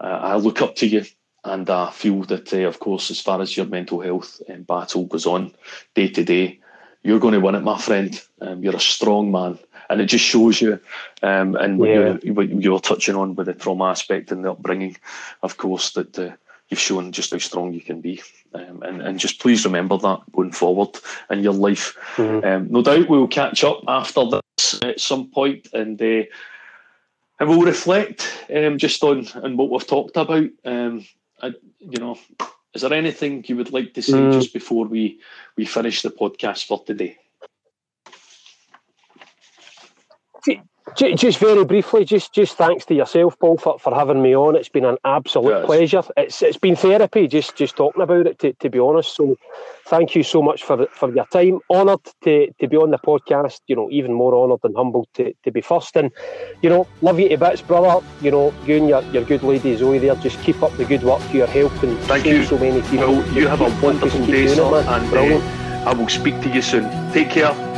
I 0.00 0.36
look 0.36 0.60
up 0.60 0.76
to 0.76 0.86
you. 0.86 1.04
And 1.42 1.70
I 1.70 1.90
feel 1.90 2.22
that, 2.24 2.52
uh, 2.52 2.68
of 2.68 2.80
course, 2.80 3.10
as 3.10 3.18
far 3.18 3.40
as 3.40 3.56
your 3.56 3.64
mental 3.64 4.00
health 4.00 4.42
um, 4.50 4.62
battle 4.62 5.06
goes 5.06 5.24
on 5.24 5.54
day 5.94 6.08
to 6.08 6.22
day, 6.22 6.59
you're 7.02 7.20
going 7.20 7.34
to 7.34 7.40
win 7.40 7.54
it, 7.54 7.62
my 7.62 7.78
friend. 7.78 8.20
Um, 8.40 8.62
you're 8.62 8.76
a 8.76 8.80
strong 8.80 9.30
man, 9.30 9.58
and 9.88 10.00
it 10.00 10.06
just 10.06 10.24
shows 10.24 10.60
you. 10.60 10.80
Um, 11.22 11.56
and 11.56 11.78
what, 11.78 11.88
Yeah. 11.88 12.16
you, 12.22 12.34
what 12.34 12.48
you 12.48 12.72
were 12.72 12.78
touching 12.80 13.16
on 13.16 13.34
with 13.34 13.46
the 13.46 13.54
trauma 13.54 13.86
aspect 13.86 14.30
and 14.32 14.44
the 14.44 14.52
upbringing, 14.52 14.96
of 15.42 15.56
course, 15.56 15.92
that 15.92 16.18
uh, 16.18 16.30
you've 16.68 16.80
shown 16.80 17.12
just 17.12 17.32
how 17.32 17.38
strong 17.38 17.72
you 17.72 17.80
can 17.80 18.00
be. 18.00 18.22
Um, 18.54 18.82
and, 18.82 19.00
and 19.02 19.18
just 19.18 19.40
please 19.40 19.64
remember 19.64 19.96
that 19.98 20.20
going 20.32 20.52
forward 20.52 20.98
in 21.30 21.42
your 21.42 21.54
life. 21.54 21.96
Mhm. 22.16 22.44
Um, 22.44 22.68
no 22.70 22.82
doubt 22.82 23.08
we'll 23.08 23.28
catch 23.28 23.64
up 23.64 23.82
after 23.88 24.24
this 24.26 24.80
at 24.82 25.00
some 25.00 25.28
point 25.30 25.68
and 25.72 26.00
uh, 26.02 26.24
and 27.38 27.48
we'll 27.48 27.62
reflect 27.62 28.44
um, 28.54 28.76
just 28.76 29.02
on, 29.02 29.26
on 29.42 29.56
what 29.56 29.70
we've 29.70 29.86
talked 29.86 30.16
about. 30.16 30.48
Um, 30.64 31.06
I, 31.40 31.54
you 31.78 31.98
know, 31.98 32.18
is 32.74 32.82
there 32.82 32.92
anything 32.94 33.44
you 33.46 33.56
would 33.56 33.72
like 33.72 33.94
to 33.94 34.02
say 34.02 34.12
Mm. 34.12 34.32
just 34.32 34.52
before 34.52 34.86
we, 34.86 35.20
we 35.56 35.64
finish 35.64 36.02
the 36.02 36.10
podcast 36.10 36.66
for 36.66 36.82
today? 36.84 37.18
Just 40.96 41.38
very 41.38 41.64
briefly, 41.64 42.04
just 42.04 42.32
just 42.32 42.56
thanks 42.56 42.84
to 42.86 42.94
yourself, 42.94 43.38
Paul, 43.38 43.56
for, 43.56 43.78
for 43.78 43.94
having 43.94 44.20
me 44.20 44.34
on. 44.34 44.56
It's 44.56 44.68
been 44.68 44.84
an 44.84 44.98
absolute 45.04 45.58
yes. 45.58 45.66
pleasure. 45.66 46.02
It's 46.16 46.42
it's 46.42 46.56
been 46.58 46.76
therapy 46.76 47.28
just 47.28 47.56
just 47.56 47.76
talking 47.76 48.02
about 48.02 48.26
it. 48.26 48.38
To, 48.40 48.52
to 48.54 48.70
be 48.70 48.78
honest, 48.78 49.14
so 49.14 49.36
thank 49.86 50.14
you 50.14 50.22
so 50.22 50.42
much 50.42 50.62
for 50.62 50.86
for 50.88 51.14
your 51.14 51.26
time. 51.26 51.60
Honoured 51.70 52.04
to, 52.22 52.52
to 52.60 52.68
be 52.68 52.76
on 52.76 52.90
the 52.90 52.98
podcast. 52.98 53.60
You 53.66 53.76
know, 53.76 53.88
even 53.90 54.12
more 54.12 54.34
honoured 54.34 54.60
and 54.64 54.76
humbled 54.76 55.08
to, 55.14 55.32
to 55.44 55.50
be 55.50 55.60
first. 55.60 55.96
And 55.96 56.10
you 56.62 56.68
know, 56.68 56.86
love 57.02 57.20
you 57.20 57.28
to 57.28 57.38
bits, 57.38 57.62
brother. 57.62 58.04
You 58.20 58.30
know, 58.32 58.54
you 58.66 58.76
and 58.76 58.88
your, 58.88 59.02
your 59.04 59.24
good 59.24 59.42
lady 59.42 59.76
Zoe 59.76 59.98
there. 59.98 60.16
Just 60.16 60.40
keep 60.42 60.62
up 60.62 60.76
the 60.76 60.84
good 60.84 61.02
work. 61.02 61.22
Your 61.32 61.46
help 61.46 61.82
and 61.82 61.98
thank 62.00 62.26
you 62.26 62.44
so 62.44 62.58
many 62.58 62.82
people. 62.82 63.12
Well, 63.12 63.32
you 63.32 63.48
have 63.48 63.60
a 63.60 63.70
wonderful 63.84 64.26
day, 64.26 64.48
sir, 64.48 64.62
and 64.64 65.14
uh, 65.14 65.88
I 65.88 65.94
will 65.94 66.08
speak 66.08 66.40
to 66.42 66.50
you 66.50 66.62
soon. 66.62 66.84
Take 67.12 67.30
care. 67.30 67.69